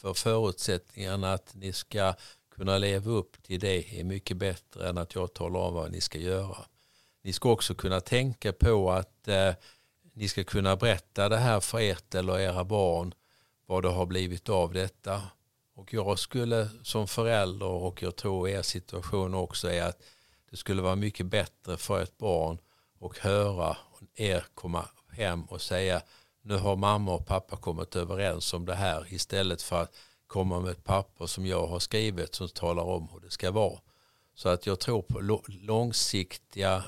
För 0.00 0.14
förutsättningarna 0.14 1.32
att 1.32 1.54
ni 1.54 1.72
ska 1.72 2.14
kunna 2.54 2.78
leva 2.78 3.10
upp 3.10 3.42
till 3.42 3.60
det 3.60 4.00
är 4.00 4.04
mycket 4.04 4.36
bättre 4.36 4.88
än 4.88 4.98
att 4.98 5.14
jag 5.14 5.34
talar 5.34 5.60
om 5.60 5.74
vad 5.74 5.92
ni 5.92 6.00
ska 6.00 6.18
göra. 6.18 6.56
Ni 7.26 7.32
ska 7.32 7.50
också 7.50 7.74
kunna 7.74 8.00
tänka 8.00 8.52
på 8.52 8.90
att 8.90 9.28
eh, 9.28 9.54
ni 10.12 10.28
ska 10.28 10.44
kunna 10.44 10.76
berätta 10.76 11.28
det 11.28 11.36
här 11.36 11.60
för 11.60 11.80
ert 11.80 12.14
eller 12.14 12.38
era 12.38 12.64
barn 12.64 13.14
vad 13.66 13.82
det 13.82 13.88
har 13.88 14.06
blivit 14.06 14.48
av 14.48 14.72
detta. 14.72 15.22
Och 15.74 15.94
jag 15.94 16.18
skulle 16.18 16.68
som 16.82 17.08
förälder 17.08 17.66
och 17.66 18.02
jag 18.02 18.16
tror 18.16 18.48
er 18.48 18.62
situation 18.62 19.34
också 19.34 19.70
är 19.70 19.82
att 19.82 20.02
det 20.50 20.56
skulle 20.56 20.82
vara 20.82 20.96
mycket 20.96 21.26
bättre 21.26 21.76
för 21.76 22.02
ett 22.02 22.18
barn 22.18 22.58
att 23.00 23.18
höra 23.18 23.76
er 24.14 24.44
komma 24.54 24.88
hem 25.10 25.44
och 25.44 25.62
säga 25.62 26.02
nu 26.42 26.56
har 26.56 26.76
mamma 26.76 27.14
och 27.14 27.26
pappa 27.26 27.56
kommit 27.56 27.96
överens 27.96 28.54
om 28.54 28.66
det 28.66 28.74
här 28.74 29.14
istället 29.14 29.62
för 29.62 29.82
att 29.82 29.96
komma 30.26 30.60
med 30.60 30.70
ett 30.70 30.84
papper 30.84 31.26
som 31.26 31.46
jag 31.46 31.66
har 31.66 31.78
skrivit 31.78 32.34
som 32.34 32.48
talar 32.48 32.82
om 32.82 33.08
hur 33.12 33.20
det 33.20 33.30
ska 33.30 33.50
vara. 33.50 33.80
Så 34.34 34.48
att 34.48 34.66
jag 34.66 34.80
tror 34.80 35.02
på 35.02 35.20
långsiktiga 35.48 36.84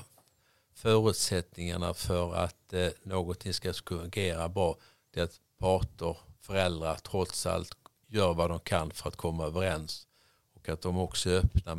förutsättningarna 0.79 1.93
för 1.93 2.35
att 2.35 2.73
eh, 2.73 2.87
någonting 3.03 3.53
ska 3.53 3.73
fungera 3.73 4.49
bra. 4.49 4.75
Det 5.13 5.19
är 5.19 5.23
att 5.23 5.39
parter, 5.59 6.17
föräldrar 6.41 6.95
trots 6.95 7.45
allt 7.45 7.71
gör 8.07 8.33
vad 8.33 8.49
de 8.49 8.59
kan 8.59 8.91
för 8.91 9.07
att 9.07 9.15
komma 9.15 9.45
överens. 9.45 10.07
Och 10.55 10.69
att 10.69 10.81
de 10.81 10.97
också 10.97 11.29
är 11.29 11.37
öppna 11.37 11.77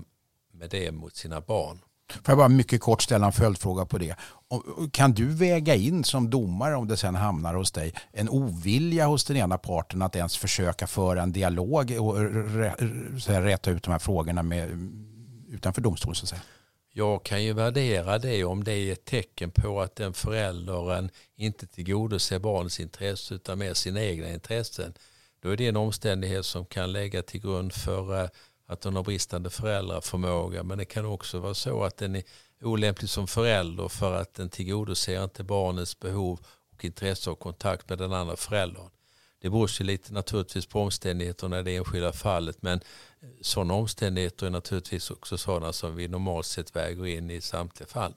med 0.52 0.70
det 0.70 0.92
mot 0.92 1.16
sina 1.16 1.40
barn. 1.40 1.78
Får 2.12 2.22
jag 2.26 2.38
bara 2.38 2.48
mycket 2.48 2.80
kort 2.80 3.02
ställa 3.02 3.26
en 3.26 3.32
följdfråga 3.32 3.84
på 3.86 3.98
det. 3.98 4.16
Kan 4.92 5.12
du 5.12 5.26
väga 5.26 5.74
in 5.74 6.04
som 6.04 6.30
domare 6.30 6.76
om 6.76 6.88
det 6.88 6.96
sen 6.96 7.14
hamnar 7.14 7.54
hos 7.54 7.72
dig 7.72 7.94
en 8.12 8.28
ovilja 8.28 9.06
hos 9.06 9.24
den 9.24 9.36
ena 9.36 9.58
parten 9.58 10.02
att 10.02 10.16
ens 10.16 10.36
försöka 10.36 10.86
föra 10.86 11.22
en 11.22 11.32
dialog 11.32 11.96
och 12.00 12.16
rätta 13.26 13.70
ut 13.70 13.82
de 13.82 13.90
här 13.90 13.98
frågorna 13.98 14.42
med, 14.42 14.70
utanför 15.48 15.80
domstolen? 15.80 16.14
så 16.14 16.24
att 16.24 16.28
säga? 16.28 16.42
Jag 17.00 17.22
kan 17.22 17.44
ju 17.44 17.52
värdera 17.52 18.18
det 18.18 18.44
om 18.44 18.64
det 18.64 18.72
är 18.72 18.92
ett 18.92 19.04
tecken 19.04 19.50
på 19.50 19.80
att 19.80 19.96
den 19.96 20.12
föräldern 20.12 21.10
inte 21.36 21.66
tillgodoser 21.66 22.38
barnets 22.38 22.80
intresse 22.80 23.34
utan 23.34 23.58
mer 23.58 23.74
sina 23.74 24.02
egna 24.02 24.30
intressen. 24.30 24.94
Då 25.42 25.48
är 25.50 25.56
det 25.56 25.66
en 25.66 25.76
omständighet 25.76 26.46
som 26.46 26.66
kan 26.66 26.92
lägga 26.92 27.22
till 27.22 27.40
grund 27.40 27.72
för 27.72 28.22
eh, 28.22 28.28
att 28.66 28.84
hon 28.84 28.96
har 28.96 29.02
bristande 29.02 29.50
föräldraförmåga. 29.50 30.62
Men 30.62 30.78
det 30.78 30.84
kan 30.84 31.06
också 31.06 31.38
vara 31.38 31.54
så 31.54 31.84
att 31.84 31.96
den 31.96 32.16
är 32.16 32.22
olämplig 32.62 33.10
som 33.10 33.26
förälder 33.26 33.88
för 33.88 34.14
att 34.14 34.34
den 34.34 34.50
tillgodoser 34.50 35.24
inte 35.24 35.44
barnets 35.44 36.00
behov 36.00 36.40
och 36.72 36.84
intresse 36.84 37.30
och 37.30 37.38
kontakt 37.38 37.88
med 37.88 37.98
den 37.98 38.12
andra 38.12 38.36
föräldern. 38.36 38.90
Det 39.42 39.50
beror 39.50 39.70
ju 39.80 39.84
lite 39.84 40.12
naturligtvis 40.12 40.66
på 40.66 40.80
omständigheterna 40.80 41.60
i 41.60 41.62
det 41.62 41.76
enskilda 41.76 42.12
fallet 42.12 42.62
men 42.62 42.80
sådana 43.40 43.74
omständigheter 43.74 44.46
är 44.46 44.50
naturligtvis 44.50 45.10
också 45.10 45.38
sådana 45.38 45.72
som 45.72 45.96
vi 45.96 46.08
normalt 46.08 46.46
sett 46.46 46.76
väger 46.76 47.06
in 47.06 47.30
i 47.30 47.40
samtliga 47.40 47.86
fall. 47.86 48.14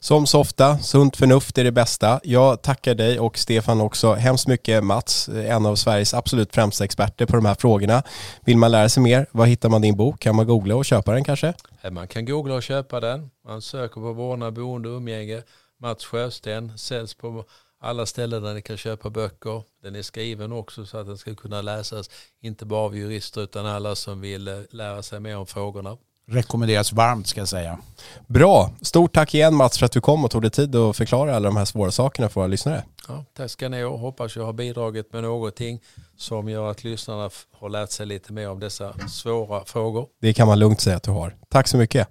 Som 0.00 0.26
så 0.26 0.40
ofta, 0.40 0.78
sunt 0.78 1.16
förnuft 1.16 1.58
är 1.58 1.64
det 1.64 1.72
bästa. 1.72 2.20
Jag 2.24 2.62
tackar 2.62 2.94
dig 2.94 3.20
och 3.20 3.38
Stefan 3.38 3.80
också 3.80 4.14
hemskt 4.14 4.46
mycket 4.46 4.84
Mats, 4.84 5.28
en 5.28 5.66
av 5.66 5.76
Sveriges 5.76 6.14
absolut 6.14 6.54
främsta 6.54 6.84
experter 6.84 7.26
på 7.26 7.36
de 7.36 7.44
här 7.44 7.54
frågorna. 7.54 8.02
Vill 8.44 8.56
man 8.56 8.70
lära 8.70 8.88
sig 8.88 9.02
mer, 9.02 9.26
var 9.30 9.46
hittar 9.46 9.68
man 9.68 9.82
din 9.82 9.96
bok? 9.96 10.20
Kan 10.20 10.36
man 10.36 10.46
googla 10.46 10.76
och 10.76 10.84
köpa 10.84 11.12
den 11.12 11.24
kanske? 11.24 11.54
Man 11.90 12.08
kan 12.08 12.24
googla 12.24 12.54
och 12.54 12.62
köpa 12.62 13.00
den. 13.00 13.30
Man 13.44 13.62
söker 13.62 13.94
på 13.94 14.12
vårdnad, 14.12 14.54
boende 14.54 14.88
och 14.88 14.96
umgänge. 14.96 15.42
Mats 15.80 16.04
Sjösten 16.04 16.78
säljs 16.78 17.14
på 17.14 17.44
alla 17.80 18.06
ställen 18.06 18.42
där 18.42 18.54
ni 18.54 18.62
kan 18.62 18.76
köpa 18.76 19.10
böcker. 19.10 19.62
Den 19.82 19.96
är 19.96 20.02
skriven 20.02 20.52
också 20.52 20.86
så 20.86 20.98
att 20.98 21.06
den 21.06 21.18
ska 21.18 21.34
kunna 21.34 21.62
läsas 21.62 22.10
inte 22.40 22.64
bara 22.64 22.80
av 22.80 22.96
jurister 22.96 23.40
utan 23.40 23.66
alla 23.66 23.94
som 23.94 24.20
vill 24.20 24.48
eh, 24.48 24.58
lära 24.70 25.02
sig 25.02 25.20
mer 25.20 25.36
om 25.36 25.46
frågorna. 25.46 25.96
Rekommenderas 26.28 26.92
varmt 26.92 27.26
ska 27.26 27.40
jag 27.40 27.48
säga. 27.48 27.78
Bra, 28.26 28.70
stort 28.82 29.14
tack 29.14 29.34
igen 29.34 29.54
Mats 29.54 29.78
för 29.78 29.86
att 29.86 29.92
du 29.92 30.00
kom 30.00 30.24
och 30.24 30.30
tog 30.30 30.42
dig 30.42 30.50
tid 30.50 30.76
att 30.76 30.96
förklara 30.96 31.36
alla 31.36 31.48
de 31.48 31.56
här 31.56 31.64
svåra 31.64 31.90
sakerna 31.90 32.28
för 32.28 32.40
våra 32.40 32.48
lyssnare. 32.48 32.84
Ja, 33.08 33.24
tack 33.36 33.50
ska 33.50 33.68
ni 33.68 33.82
ha, 33.82 33.96
hoppas 33.96 34.36
jag 34.36 34.44
har 34.44 34.52
bidragit 34.52 35.12
med 35.12 35.22
någonting 35.22 35.80
som 36.16 36.48
gör 36.48 36.70
att 36.70 36.84
lyssnarna 36.84 37.30
har 37.52 37.68
lärt 37.68 37.90
sig 37.90 38.06
lite 38.06 38.32
mer 38.32 38.50
om 38.50 38.60
dessa 38.60 38.94
svåra 39.08 39.64
frågor. 39.64 40.06
Det 40.20 40.32
kan 40.32 40.48
man 40.48 40.58
lugnt 40.58 40.80
säga 40.80 40.96
att 40.96 41.02
du 41.02 41.10
har. 41.10 41.36
Tack 41.48 41.68
så 41.68 41.76
mycket. 41.76 42.08